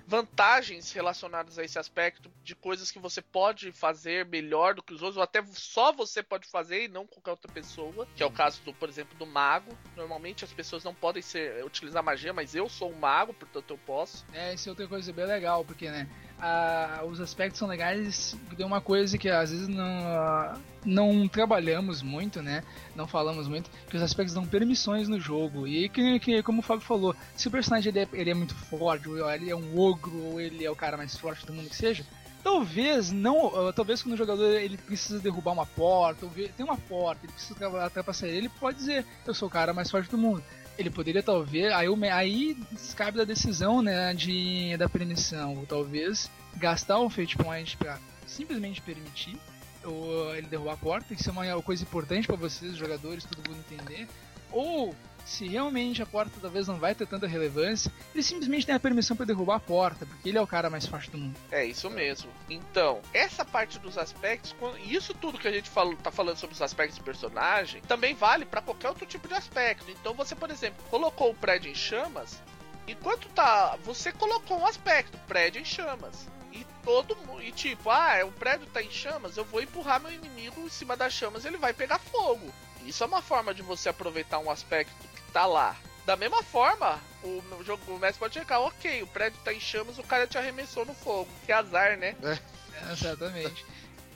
vantagens 0.08 0.91
relacionadas 0.91 1.58
a 1.58 1.64
esse 1.64 1.80
aspecto 1.80 2.32
de 2.43 2.56
coisas 2.56 2.91
que 2.91 2.99
você 2.99 3.22
pode 3.22 3.72
fazer 3.72 4.26
melhor 4.26 4.76
do 4.76 4.84
que 4.84 4.93
os 4.93 5.01
outros, 5.01 5.18
ou 5.18 5.24
até 5.24 5.43
só 5.53 5.91
você 5.91 6.22
pode 6.22 6.47
fazer 6.47 6.86
e 6.86 6.88
não 6.88 7.08
qualquer 7.08 7.32
outra 7.32 7.51
pessoa, 7.51 8.08
que 8.16 8.22
é 8.22 8.26
o 8.26 8.32
caso 8.32 8.62
do, 8.64 8.74
por 8.74 8.88
exemplo, 8.88 9.18
do 9.18 9.26
mago. 9.26 9.76
Normalmente 9.95 10.45
as 10.45 10.53
pessoas 10.53 10.84
não 10.84 10.93
podem 10.93 11.22
ser 11.22 11.64
utilizar 11.66 12.03
magia, 12.03 12.34
mas 12.34 12.53
eu 12.53 12.70
sou 12.70 12.91
um 12.91 12.99
mago, 12.99 13.34
portanto 13.34 13.72
eu 13.72 13.78
posso. 13.80 14.26
É, 14.34 14.53
isso 14.53 14.70
é 14.70 14.72
outra 14.72 14.88
coisa 14.88 15.12
bem 15.12 15.26
legal, 15.26 15.66
porque 15.66 15.89
né, 15.89 16.08
a, 16.39 17.01
os 17.07 17.21
aspectos 17.21 17.59
são 17.59 17.67
legais, 17.67 18.36
tem 18.55 18.65
uma 18.65 18.81
coisa 18.81 19.17
que 19.17 19.29
às 19.29 19.51
vezes 19.51 19.67
não, 19.67 20.53
não 20.86 21.27
trabalhamos 21.27 22.01
muito, 22.01 22.41
né? 22.41 22.63
Não 22.95 23.07
falamos 23.07 23.47
muito, 23.47 23.69
que 23.89 23.95
os 23.95 24.03
aspectos 24.03 24.33
dão 24.33 24.45
permissões 24.45 25.07
no 25.07 25.19
jogo. 25.19 25.67
E 25.67 25.89
que, 25.89 26.19
que 26.19 26.43
como 26.43 26.59
o 26.59 26.63
Fábio 26.63 26.86
falou, 26.86 27.15
se 27.36 27.47
o 27.47 27.51
personagem 27.51 27.89
ele 27.89 27.99
é, 27.99 28.07
ele 28.13 28.31
é 28.31 28.33
muito 28.33 28.55
forte, 28.55 29.09
ou 29.09 29.29
ele 29.31 29.49
é 29.49 29.55
um 29.55 29.77
ogro, 29.79 30.17
ou 30.23 30.41
ele 30.41 30.63
é 30.63 30.69
o 30.69 30.75
cara 30.75 30.97
mais 30.97 31.17
forte 31.17 31.45
do 31.45 31.53
mundo 31.53 31.69
que 31.69 31.75
seja, 31.75 32.05
talvez 32.43 33.11
não, 33.11 33.73
talvez 33.73 34.03
quando 34.03 34.13
o 34.13 34.17
jogador 34.17 34.51
ele 34.59 34.77
precisa 34.77 35.19
derrubar 35.19 35.53
uma 35.53 35.65
porta, 35.65 36.25
ou 36.25 36.31
tem 36.31 36.65
uma 36.65 36.77
porta, 36.77 37.25
ele 37.25 37.33
precisa 37.33 37.67
ultrapassar 37.67 38.27
ele, 38.27 38.38
ele 38.38 38.49
pode 38.49 38.77
dizer, 38.77 39.05
eu 39.25 39.33
sou 39.33 39.47
o 39.47 39.51
cara 39.51 39.73
mais 39.73 39.89
forte 39.89 40.11
do 40.11 40.17
mundo 40.17 40.43
ele 40.78 40.89
poderia 40.89 41.23
talvez 41.23 41.71
aí 41.73 41.88
aí 42.11 42.57
cabe 42.95 43.17
da 43.17 43.23
decisão 43.23 43.82
né 43.82 44.13
de 44.13 44.76
da 44.78 44.89
permissão. 44.89 45.57
Ou 45.57 45.65
talvez 45.65 46.30
gastar 46.55 46.99
um 46.99 47.09
fate 47.09 47.38
point 47.38 47.78
para 47.78 47.99
simplesmente 48.26 48.82
permitir 48.82 49.38
ou 49.84 50.36
ele 50.36 50.47
derrubar 50.47 50.73
a 50.73 50.78
porta. 50.78 51.13
Isso 51.13 51.30
é 51.30 51.32
uma 51.32 51.63
coisa 51.63 51.84
importante 51.84 52.28
para 52.28 52.36
vocês 52.36 52.76
jogadores 52.76 53.26
todo 53.26 53.47
mundo 53.49 53.63
entender. 53.69 54.07
Ou 54.51 54.95
se 55.26 55.47
realmente 55.47 56.01
a 56.01 56.05
porta 56.05 56.39
talvez 56.39 56.67
não 56.67 56.78
vai 56.78 56.93
ter 56.93 57.07
tanta 57.07 57.28
relevância, 57.28 57.91
ele 58.13 58.23
simplesmente 58.23 58.65
tem 58.65 58.76
a 58.76 58.80
permissão 58.80 59.17
para 59.17 59.26
derrubar 59.26 59.55
a 59.55 59.59
porta, 59.59 60.05
porque 60.05 60.30
ele 60.30 60.38
é 60.38 60.41
o 60.41 60.47
cara 60.47 60.69
mais 60.69 60.86
forte 60.86 61.09
do 61.09 61.17
mundo. 61.17 61.36
É 61.51 61.65
isso 61.65 61.89
mesmo. 61.89 62.30
Então, 62.49 63.01
essa 63.11 63.43
parte 63.43 63.80
dos 63.80 63.97
aspectos, 63.97 64.55
isso 64.86 65.13
tudo 65.15 65.39
que 65.39 65.47
a 65.47 65.51
gente 65.51 65.69
fala, 65.69 65.95
tá 65.97 66.11
falando 66.11 66.38
sobre 66.38 66.53
os 66.53 66.61
aspectos 66.61 66.99
do 66.99 67.03
personagem, 67.03 67.82
também 67.82 68.13
vale 68.13 68.45
para 68.45 68.61
qualquer 68.61 68.89
outro 68.89 69.05
tipo 69.05 69.28
de 69.28 69.34
aspecto. 69.34 69.89
Então, 69.89 70.13
você, 70.13 70.36
por 70.36 70.51
exemplo, 70.51 70.84
colocou 70.89 71.32
o 71.32 71.36
prédio 71.36 71.71
em 71.71 71.76
chamas, 71.76 72.39
enquanto 72.88 73.28
tá, 73.30 73.78
você 73.84 74.11
colocou 74.11 74.59
um 74.59 74.67
aspecto, 74.67 75.17
prédio 75.28 75.59
em 75.59 75.65
chamas. 75.65 76.28
E 76.53 76.65
todo 76.84 77.17
mundo, 77.17 77.41
e 77.41 77.51
tipo, 77.51 77.89
ah, 77.89 78.23
o 78.23 78.32
prédio 78.32 78.67
tá 78.67 78.82
em 78.82 78.91
chamas, 78.91 79.36
eu 79.36 79.43
vou 79.43 79.61
empurrar 79.61 79.99
meu 79.99 80.13
inimigo 80.13 80.61
em 80.61 80.69
cima 80.69 80.95
das 80.95 81.11
chamas, 81.11 81.43
ele 81.43 81.57
vai 81.57 81.73
pegar 81.73 81.99
fogo. 81.99 82.53
Isso 82.86 83.03
é 83.03 83.07
uma 83.07 83.21
forma 83.21 83.53
de 83.53 83.63
você 83.63 83.89
aproveitar 83.89 84.38
um 84.39 84.49
aspecto 84.49 85.14
tá 85.36 85.45
lá. 85.45 85.75
Da 86.05 86.15
mesma 86.15 86.41
forma, 86.41 86.97
o, 87.21 87.43
jogo, 87.61 87.81
o 87.89 87.99
mestre 87.99 88.19
pode 88.19 88.36
checar, 88.36 88.61
ok, 88.61 89.03
o 89.03 89.07
prédio 89.07 89.38
tá 89.43 89.53
em 89.53 89.59
chamas, 89.59 89.97
o 89.97 90.03
cara 90.03 90.25
te 90.25 90.38
arremessou 90.38 90.86
no 90.86 90.93
fogo. 90.93 91.27
Que 91.45 91.51
azar, 91.51 91.97
né? 91.97 92.15
É. 92.23 92.39
É, 92.88 92.93
exatamente. 92.93 93.65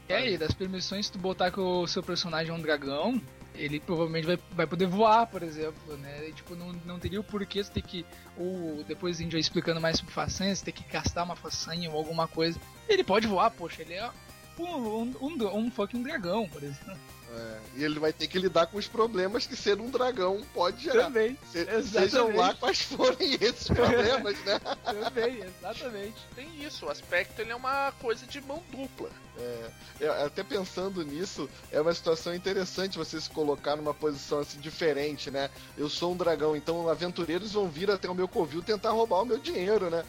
E 0.07 0.13
aí, 0.13 0.38
das 0.38 0.53
permissões, 0.53 1.07
se 1.07 1.11
tu 1.11 1.20
botar 1.20 1.51
que 1.51 1.59
o 1.59 1.86
seu 1.88 2.01
personagem 2.01 2.53
é 2.53 2.55
um 2.55 2.61
dragão, 2.61 3.22
ele 3.53 3.82
provavelmente 3.82 4.28
vai, 4.28 4.39
vai 4.51 4.67
poder 4.67 4.88
voar, 4.88 5.28
por 5.28 5.43
exemplo, 5.43 5.97
né? 5.97 6.30
E, 6.30 6.34
tipo, 6.34 6.55
não, 6.55 6.72
não 6.86 6.99
teria 6.99 7.20
o 7.20 7.24
porquê 7.24 7.63
você 7.63 7.72
ter 7.72 7.82
que, 7.82 8.05
ou 8.38 8.84
depois 8.86 9.17
a 9.20 9.24
gente 9.24 9.34
vai 9.34 9.41
explicando 9.41 9.82
mais 9.82 9.97
sobre 9.97 10.13
façanha, 10.13 10.55
você 10.55 10.63
ter 10.63 10.72
que 10.72 10.84
gastar 10.84 11.24
uma 11.24 11.36
façanha 11.36 11.89
ou 11.89 11.97
alguma 11.97 12.28
coisa. 12.28 12.57
Ele 12.88 13.03
pode 13.03 13.28
voar, 13.28 13.51
poxa, 13.51 13.82
ele 13.82 13.95
é 13.95 14.09
um, 14.57 14.63
um, 14.65 15.15
um, 15.22 15.57
um 15.57 15.72
fucking 15.72 16.01
dragão, 16.01 16.47
por 16.47 16.63
exemplo. 16.63 16.97
É, 17.32 17.60
e 17.76 17.84
ele 17.84 18.00
vai 18.00 18.12
ter 18.12 18.28
que 18.28 18.40
lidar 18.40 18.68
com 18.68 18.78
os 18.78 18.88
problemas 18.88 19.46
que 19.46 19.56
ser 19.56 19.80
um 19.80 19.90
dragão 19.90 20.42
pode 20.54 20.84
gerar. 20.84 21.06
Também. 21.06 21.38
Se, 21.52 21.84
sejam 21.84 22.36
lá 22.36 22.54
quais 22.56 22.82
forem 22.82 23.36
esses 23.40 23.68
problemas, 23.68 24.38
né? 24.44 24.60
Também, 24.84 25.44
exatamente. 25.44 26.18
Tem 26.36 26.64
isso, 26.64 26.88
o 26.88 26.90
aspecto 26.90 27.40
ele 27.40 27.52
é 27.52 27.56
uma 27.56 27.92
coisa 27.94 28.26
de 28.26 28.42
mão 28.42 28.64
dupla. 28.72 29.10
É, 29.38 30.08
até 30.26 30.44
pensando 30.44 31.04
nisso, 31.04 31.50
é 31.72 31.80
uma 31.80 31.94
situação 31.94 32.34
interessante 32.34 32.98
você 32.98 33.22
se 33.22 33.30
colocar 33.30 33.76
numa 33.76 33.94
posição 33.94 34.40
assim 34.40 34.60
diferente, 34.60 35.30
né? 35.30 35.50
Eu 35.78 35.88
sou 35.88 36.14
um 36.14 36.18
dragão, 36.18 36.56
então 36.56 36.90
aventureiros 36.90 37.54
vão 37.54 37.70
vir 37.70 37.92
até 37.92 38.10
o 38.10 38.16
meu 38.16 38.28
covil 38.28 38.64
tentar 38.64 38.92
roubar 38.92 39.22
o 39.22 39.26
meu 39.26 39.38
dinheiro, 39.38 39.90
né? 39.90 40.04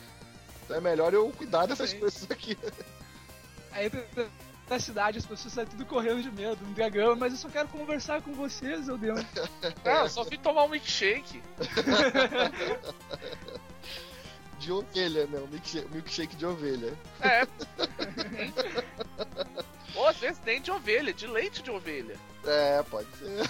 Então 0.65 0.77
é 0.77 0.81
melhor 0.81 1.13
eu 1.13 1.31
cuidar 1.37 1.67
dessas 1.67 1.93
coisas 1.93 2.27
aqui. 2.31 2.57
Aí 3.73 3.91
da 4.71 4.79
cidade, 4.79 5.19
as 5.19 5.27
pessoas 5.27 5.53
saem 5.53 5.67
tudo 5.67 5.85
correndo 5.85 6.23
de 6.23 6.31
medo, 6.31 6.65
um 6.65 6.73
dragão, 6.73 7.17
mas 7.17 7.33
eu 7.33 7.39
só 7.39 7.49
quero 7.49 7.67
conversar 7.69 8.23
com 8.23 8.33
vocês, 8.33 8.87
meu 8.87 8.97
Deus. 8.97 9.21
Ah, 9.85 10.05
eu 10.05 10.09
só 10.09 10.23
vim 10.23 10.39
tomar 10.39 10.63
um 10.65 10.69
milkshake. 10.69 11.43
de 14.61 14.71
ovelha, 14.71 15.27
né? 15.27 15.41
Um 15.41 15.49
milkshake, 15.49 15.89
milkshake 15.93 16.37
de 16.37 16.47
ovelha. 16.47 16.97
É. 17.21 17.45
Ou 19.97 20.07
às 20.07 20.19
vezes 20.19 20.41
nem 20.47 20.61
de 20.61 20.71
ovelha, 20.71 21.13
de 21.13 21.27
leite 21.27 21.61
de 21.63 21.71
ovelha. 21.71 22.17
É, 22.45 22.81
pode 22.85 23.09
ser. 23.17 23.41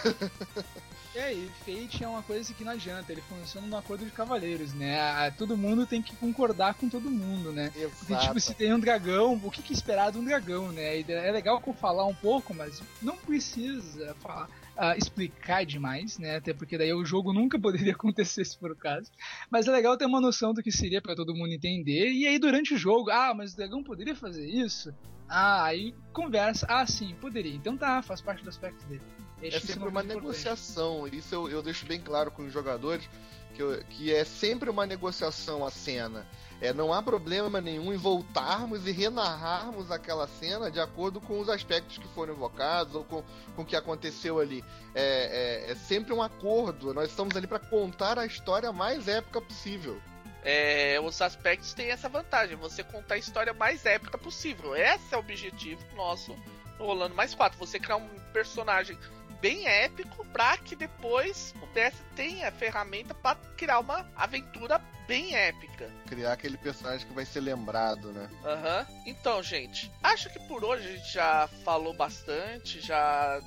É, 1.14 1.32
e 1.32 1.50
Fate 1.64 2.04
é 2.04 2.08
uma 2.08 2.22
coisa 2.22 2.54
que 2.54 2.62
não 2.62 2.72
adianta, 2.72 3.10
ele 3.10 3.22
funciona 3.22 3.66
no 3.66 3.76
acordo 3.76 4.04
de 4.04 4.12
cavaleiros, 4.12 4.72
né? 4.74 5.30
Todo 5.32 5.56
mundo 5.56 5.84
tem 5.84 6.00
que 6.00 6.14
concordar 6.14 6.74
com 6.74 6.88
todo 6.88 7.10
mundo, 7.10 7.52
né? 7.52 7.72
Exato. 7.74 7.96
Porque, 8.06 8.16
tipo, 8.16 8.40
se 8.40 8.54
tem 8.54 8.72
um 8.72 8.78
dragão, 8.78 9.40
o 9.42 9.50
que, 9.50 9.60
que 9.60 9.72
esperar 9.72 10.12
de 10.12 10.18
um 10.18 10.24
dragão, 10.24 10.70
né? 10.70 11.00
É 11.00 11.32
legal 11.32 11.60
eu 11.66 11.72
falar 11.74 12.06
um 12.06 12.14
pouco, 12.14 12.54
mas 12.54 12.80
não 13.02 13.16
precisa 13.16 14.14
falar. 14.20 14.48
Uh, 14.76 14.96
explicar 14.96 15.66
demais, 15.66 16.16
né? 16.16 16.36
Até 16.36 16.54
porque 16.54 16.78
daí 16.78 16.92
o 16.94 17.04
jogo 17.04 17.34
nunca 17.34 17.58
poderia 17.60 17.92
acontecer 17.92 18.44
se 18.44 18.56
for 18.56 18.70
o 18.70 18.76
caso. 18.76 19.10
Mas 19.50 19.66
é 19.66 19.72
legal 19.72 19.96
ter 19.98 20.06
uma 20.06 20.20
noção 20.20 20.54
do 20.54 20.62
que 20.62 20.72
seria 20.72 21.02
para 21.02 21.14
todo 21.14 21.34
mundo 21.34 21.52
entender. 21.52 22.10
E 22.10 22.26
aí 22.26 22.38
durante 22.38 22.72
o 22.72 22.78
jogo, 22.78 23.10
ah, 23.10 23.34
mas 23.34 23.52
o 23.52 23.56
dragão 23.56 23.82
poderia 23.82 24.14
fazer 24.14 24.46
isso? 24.46 24.94
Ah, 25.28 25.64
aí 25.64 25.94
conversa. 26.12 26.66
Ah, 26.68 26.86
sim, 26.86 27.14
poderia. 27.20 27.54
Então 27.54 27.76
tá, 27.76 28.00
faz 28.00 28.22
parte 28.22 28.42
do 28.42 28.48
aspecto 28.48 28.86
dele. 28.86 29.02
É 29.42 29.60
sempre 29.60 29.88
uma 29.88 30.02
negociação. 30.02 31.06
Isso 31.08 31.34
eu, 31.34 31.48
eu 31.48 31.62
deixo 31.62 31.86
bem 31.86 32.00
claro 32.00 32.30
com 32.30 32.42
os 32.42 32.52
jogadores 32.52 33.08
que, 33.54 33.62
eu, 33.62 33.84
que 33.90 34.14
é 34.14 34.24
sempre 34.24 34.70
uma 34.70 34.86
negociação 34.86 35.64
a 35.64 35.70
cena. 35.70 36.26
É, 36.60 36.74
não 36.74 36.92
há 36.92 37.02
problema 37.02 37.60
nenhum 37.60 37.92
em 37.92 37.96
voltarmos 37.96 38.86
e 38.86 38.92
renarrarmos 38.92 39.90
aquela 39.90 40.28
cena 40.28 40.70
de 40.70 40.78
acordo 40.78 41.20
com 41.20 41.40
os 41.40 41.48
aspectos 41.48 41.96
que 41.96 42.06
foram 42.08 42.34
invocados 42.34 42.94
ou 42.94 43.04
com, 43.04 43.24
com 43.56 43.62
o 43.62 43.64
que 43.64 43.74
aconteceu 43.74 44.38
ali. 44.38 44.62
É, 44.94 45.66
é, 45.68 45.72
é 45.72 45.74
sempre 45.74 46.12
um 46.12 46.22
acordo. 46.22 46.92
Nós 46.92 47.10
estamos 47.10 47.34
ali 47.36 47.46
para 47.46 47.58
contar 47.58 48.18
a 48.18 48.26
história 48.26 48.72
mais 48.72 49.08
épica 49.08 49.40
possível. 49.40 50.00
É, 50.42 50.98
os 51.00 51.20
aspectos 51.20 51.74
têm 51.74 51.90
essa 51.90 52.08
vantagem, 52.08 52.56
você 52.56 52.82
contar 52.82 53.14
a 53.14 53.18
história 53.18 53.52
mais 53.52 53.84
épica 53.84 54.16
possível. 54.16 54.74
Esse 54.74 55.14
é 55.14 55.16
o 55.16 55.20
objetivo 55.20 55.82
nosso 55.94 56.34
rolando 56.78 57.14
mais 57.14 57.34
quatro. 57.34 57.58
Você 57.58 57.78
criar 57.78 57.96
um 57.96 58.08
personagem 58.32 58.98
bem 59.40 59.66
épico 59.66 60.24
para 60.26 60.56
que 60.58 60.76
depois 60.76 61.54
o 61.62 61.66
DS 61.74 61.94
tenha 62.14 62.50
ferramenta 62.52 63.14
para 63.14 63.36
criar 63.56 63.80
uma 63.80 64.06
aventura 64.16 64.80
bem 65.10 65.34
épica. 65.34 65.90
Criar 66.06 66.32
aquele 66.32 66.56
personagem 66.56 67.04
que 67.04 67.12
vai 67.12 67.24
ser 67.24 67.40
lembrado, 67.40 68.12
né? 68.12 68.30
Aham. 68.44 68.86
Uhum. 68.88 69.02
Então, 69.06 69.42
gente, 69.42 69.90
acho 70.00 70.30
que 70.30 70.38
por 70.46 70.64
hoje 70.64 70.86
a 70.86 70.92
gente 70.92 71.12
já 71.12 71.48
falou 71.64 71.92
bastante, 71.92 72.80
já 72.80 73.40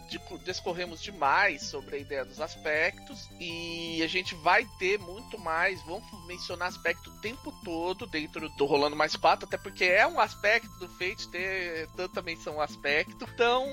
discorremos 0.43 1.01
demais 1.01 1.63
sobre 1.63 1.95
a 1.95 1.99
ideia 1.99 2.25
dos 2.25 2.41
aspectos 2.41 3.29
e 3.39 4.03
a 4.03 4.07
gente 4.07 4.35
vai 4.35 4.67
ter 4.77 4.99
muito 4.99 5.39
mais. 5.39 5.81
Vamos 5.83 6.03
mencionar 6.27 6.67
aspecto 6.67 7.09
o 7.09 7.21
tempo 7.21 7.49
todo 7.63 8.05
dentro 8.07 8.49
do 8.49 8.65
Rolando 8.65 8.97
Mais 8.97 9.15
4, 9.15 9.47
até 9.47 9.57
porque 9.57 9.85
é 9.85 10.05
um 10.05 10.19
aspecto 10.19 10.67
do 10.79 10.89
Fate 10.89 11.29
ter 11.29 11.87
tanta 11.95 12.21
menção 12.21 12.59
aspecto. 12.59 13.25
Então, 13.33 13.65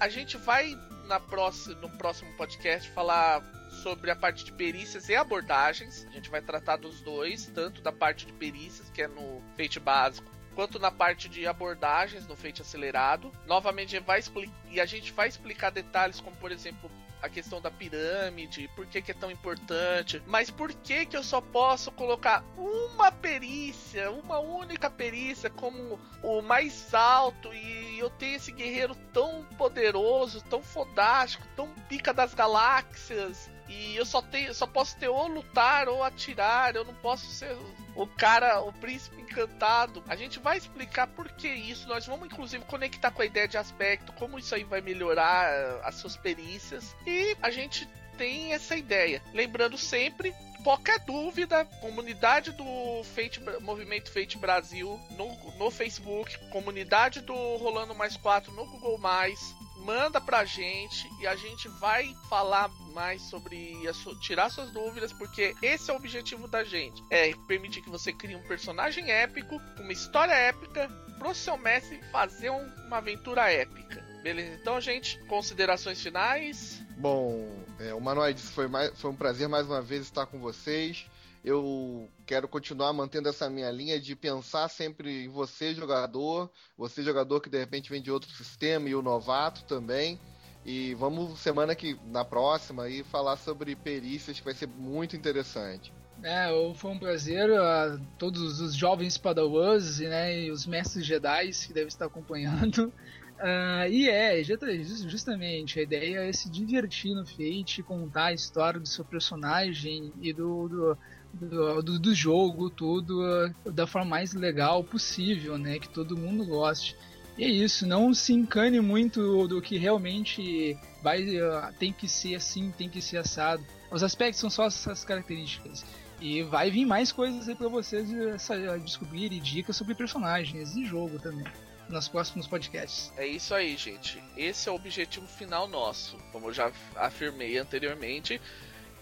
a 0.00 0.08
gente 0.08 0.36
vai 0.36 0.76
na 1.08 1.18
próxima, 1.18 1.74
no 1.80 1.88
próximo 1.90 2.32
podcast 2.34 2.88
falar 2.90 3.42
sobre 3.82 4.10
a 4.10 4.16
parte 4.16 4.44
de 4.44 4.52
perícias 4.52 5.08
e 5.08 5.16
abordagens. 5.16 6.06
A 6.06 6.10
gente 6.10 6.30
vai 6.30 6.40
tratar 6.40 6.76
dos 6.76 7.00
dois, 7.00 7.46
tanto 7.46 7.80
da 7.80 7.90
parte 7.90 8.26
de 8.26 8.32
perícias, 8.34 8.90
que 8.90 9.02
é 9.02 9.08
no 9.08 9.42
Fate 9.56 9.80
básico, 9.80 10.30
quanto 10.54 10.78
na 10.78 10.90
parte 10.90 11.28
de 11.28 11.46
abordagens 11.46 12.26
no 12.26 12.36
Fate 12.36 12.62
acelerado. 12.62 13.32
Novamente, 13.46 13.98
vai 14.00 14.22
e 14.70 14.80
a 14.80 14.86
gente 14.86 15.12
vai 15.12 15.28
explicar 15.28 15.70
detalhes 15.70 16.20
como, 16.20 16.36
por 16.36 16.52
exemplo, 16.52 16.90
a 17.20 17.28
questão 17.28 17.60
da 17.60 17.70
pirâmide, 17.70 18.70
por 18.76 18.86
que, 18.86 19.02
que, 19.02 19.10
é 19.10 19.14
tão 19.14 19.30
importante, 19.30 20.22
mas 20.26 20.50
por 20.50 20.72
que, 20.72 21.06
que 21.06 21.16
eu 21.16 21.22
só 21.22 21.40
posso 21.40 21.90
colocar 21.92 22.44
uma 22.56 23.10
perícia, 23.10 24.10
uma 24.10 24.38
única 24.38 24.88
perícia 24.90 25.50
como 25.50 25.98
o 26.22 26.40
mais 26.42 26.94
alto 26.94 27.52
e 27.52 27.98
eu 27.98 28.10
tenho 28.10 28.36
esse 28.36 28.52
guerreiro 28.52 28.94
tão 29.12 29.44
poderoso, 29.56 30.42
tão 30.42 30.62
fodástico, 30.62 31.46
tão 31.56 31.68
pica 31.88 32.12
das 32.12 32.34
galáxias 32.34 33.50
e 33.68 33.96
eu 33.96 34.06
só 34.06 34.22
tenho, 34.22 34.54
só 34.54 34.66
posso 34.66 34.96
ter 34.96 35.08
ou 35.08 35.26
lutar 35.26 35.88
ou 35.88 36.02
atirar, 36.02 36.74
eu 36.74 36.84
não 36.84 36.94
posso 36.94 37.26
ser 37.26 37.56
o 37.98 38.06
cara, 38.06 38.60
o 38.60 38.72
príncipe 38.72 39.20
encantado. 39.20 40.02
A 40.06 40.14
gente 40.14 40.38
vai 40.38 40.56
explicar 40.56 41.08
por 41.08 41.28
que 41.32 41.48
isso. 41.48 41.88
Nós 41.88 42.06
vamos 42.06 42.26
inclusive 42.26 42.64
conectar 42.64 43.10
com 43.10 43.22
a 43.22 43.26
ideia 43.26 43.48
de 43.48 43.58
aspecto, 43.58 44.12
como 44.12 44.38
isso 44.38 44.54
aí 44.54 44.62
vai 44.62 44.80
melhorar 44.80 45.50
eh, 45.50 45.80
as 45.82 45.96
suas 45.96 46.16
perícias. 46.16 46.94
E 47.04 47.36
a 47.42 47.50
gente 47.50 47.88
tem 48.16 48.52
essa 48.52 48.76
ideia. 48.76 49.20
Lembrando 49.34 49.76
sempre 49.76 50.32
qualquer 50.62 51.00
dúvida, 51.00 51.64
comunidade 51.80 52.52
do 52.52 53.02
Fate, 53.14 53.40
Movimento 53.60 54.12
Fate 54.12 54.38
Brasil 54.38 55.00
no, 55.10 55.56
no 55.56 55.70
Facebook, 55.70 56.36
comunidade 56.50 57.20
do 57.20 57.34
Rolando 57.56 57.94
Mais 57.94 58.16
4 58.16 58.52
no 58.52 58.64
Google 58.66 58.98
Mais, 58.98 59.54
manda 59.88 60.20
pra 60.20 60.44
gente 60.44 61.10
e 61.18 61.26
a 61.26 61.34
gente 61.34 61.66
vai 61.66 62.14
falar 62.28 62.68
mais 62.92 63.22
sobre 63.22 63.74
tirar 64.20 64.50
suas 64.50 64.70
dúvidas, 64.70 65.14
porque 65.14 65.54
esse 65.62 65.90
é 65.90 65.94
o 65.94 65.96
objetivo 65.96 66.46
da 66.46 66.62
gente. 66.62 67.02
É 67.08 67.32
permitir 67.46 67.80
que 67.80 67.88
você 67.88 68.12
crie 68.12 68.36
um 68.36 68.46
personagem 68.46 69.10
épico, 69.10 69.58
uma 69.80 69.90
história 69.90 70.34
épica, 70.34 70.90
pro 71.18 71.34
seu 71.34 71.56
mestre 71.56 72.02
fazer 72.12 72.50
um, 72.50 72.66
uma 72.86 72.98
aventura 72.98 73.50
épica. 73.50 74.06
Beleza? 74.22 74.58
Então, 74.60 74.78
gente, 74.78 75.18
considerações 75.24 76.02
finais. 76.02 76.82
Bom, 76.98 77.48
é, 77.80 77.94
o 77.94 78.00
Manoides 78.00 78.50
foi, 78.50 78.68
mais, 78.68 78.90
foi 79.00 79.10
um 79.10 79.16
prazer 79.16 79.48
mais 79.48 79.64
uma 79.64 79.80
vez 79.80 80.02
estar 80.02 80.26
com 80.26 80.38
vocês 80.38 81.06
eu 81.44 82.08
quero 82.26 82.48
continuar 82.48 82.92
mantendo 82.92 83.28
essa 83.28 83.48
minha 83.48 83.70
linha 83.70 84.00
de 84.00 84.14
pensar 84.16 84.68
sempre 84.68 85.24
em 85.24 85.28
você, 85.28 85.74
jogador, 85.74 86.50
você, 86.76 87.02
jogador 87.02 87.40
que 87.40 87.48
de 87.48 87.58
repente 87.58 87.90
vem 87.90 88.02
de 88.02 88.10
outro 88.10 88.30
sistema 88.30 88.88
e 88.88 88.94
o 88.94 89.02
novato 89.02 89.64
também. 89.64 90.18
E 90.64 90.94
vamos 90.94 91.38
semana 91.38 91.74
que 91.74 91.98
na 92.06 92.24
próxima 92.24 92.84
aí 92.84 93.02
falar 93.02 93.36
sobre 93.36 93.74
perícias 93.74 94.38
que 94.38 94.44
vai 94.44 94.54
ser 94.54 94.68
muito 94.68 95.16
interessante. 95.16 95.92
É, 96.22 96.48
foi 96.74 96.90
um 96.90 96.98
prazer 96.98 97.50
a 97.52 97.98
todos 98.18 98.60
os 98.60 98.74
jovens 98.74 99.16
padawans 99.16 100.00
né, 100.00 100.42
e 100.42 100.50
os 100.50 100.66
mestres 100.66 101.06
Jedi 101.06 101.50
que 101.66 101.72
devem 101.72 101.88
estar 101.88 102.06
acompanhando. 102.06 102.92
Uh, 103.38 103.86
e 103.88 104.10
é, 104.10 104.42
justamente, 104.42 105.78
a 105.78 105.82
ideia 105.82 106.28
é 106.28 106.32
se 106.32 106.50
divertir 106.50 107.14
no 107.14 107.24
Fate, 107.24 107.84
contar 107.84 108.26
a 108.26 108.32
história 108.32 108.80
do 108.80 108.88
seu 108.88 109.04
personagem 109.04 110.12
e 110.20 110.32
do, 110.32 110.68
do 110.68 110.98
do, 111.32 111.98
do, 111.98 112.14
jogo, 112.14 112.70
tudo 112.70 113.20
uh, 113.22 113.70
da 113.70 113.86
forma 113.86 114.10
mais 114.10 114.32
legal 114.32 114.82
possível, 114.82 115.58
né? 115.58 115.78
Que 115.78 115.88
todo 115.88 116.16
mundo 116.16 116.44
goste. 116.44 116.96
E 117.36 117.44
é 117.44 117.48
isso, 117.48 117.86
não 117.86 118.12
se 118.12 118.32
encane 118.32 118.80
muito 118.80 119.46
do 119.46 119.62
que 119.62 119.78
realmente 119.78 120.76
vai 121.02 121.22
uh, 121.40 121.72
tem 121.78 121.92
que 121.92 122.08
ser 122.08 122.34
assim, 122.34 122.72
tem 122.76 122.88
que 122.88 123.00
ser 123.00 123.18
assado. 123.18 123.64
Os 123.90 124.02
aspectos 124.02 124.40
são 124.40 124.50
só 124.50 124.66
essas 124.66 125.04
características. 125.04 125.84
E 126.20 126.42
vai 126.42 126.68
vir 126.68 126.84
mais 126.84 127.12
coisas 127.12 127.48
aí 127.48 127.54
para 127.54 127.68
vocês 127.68 128.10
uh, 128.10 128.80
descobrirem 128.80 129.40
dicas 129.40 129.76
sobre 129.76 129.94
personagens 129.94 130.74
e 130.74 130.84
jogo 130.84 131.18
também 131.20 131.46
nos 131.88 132.08
próximos 132.08 132.46
podcasts. 132.46 133.12
É 133.16 133.26
isso 133.26 133.54
aí, 133.54 133.76
gente. 133.76 134.22
Esse 134.36 134.68
é 134.68 134.72
o 134.72 134.74
objetivo 134.74 135.26
final 135.26 135.66
nosso. 135.66 136.18
Como 136.32 136.48
eu 136.48 136.52
já 136.52 136.70
afirmei 136.96 137.56
anteriormente, 137.58 138.40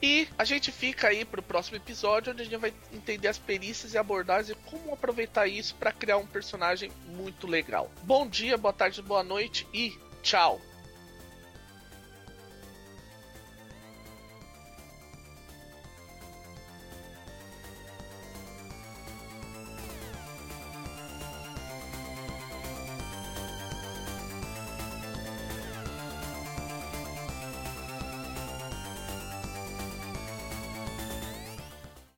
e 0.03 0.29
a 0.37 0.45
gente 0.45 0.71
fica 0.71 1.09
aí 1.09 1.25
pro 1.25 1.43
próximo 1.43 1.77
episódio, 1.77 2.33
onde 2.33 2.43
a 2.43 2.45
gente 2.45 2.57
vai 2.57 2.73
entender 2.93 3.29
as 3.29 3.39
perícias 3.39 3.95
e 3.95 3.99
abordagens 3.99 4.51
e 4.51 4.71
como 4.71 4.93
aproveitar 4.93 5.47
isso 5.47 5.75
para 5.75 5.93
criar 5.93 6.19
um 6.19 6.27
personagem 6.27 6.91
muito 7.09 7.47
legal. 7.47 7.91
Bom 8.03 8.27
dia, 8.27 8.57
boa 8.57 8.73
tarde, 8.73 9.01
boa 9.03 9.23
noite 9.23 9.67
e 9.73 9.97
tchau! 10.23 10.61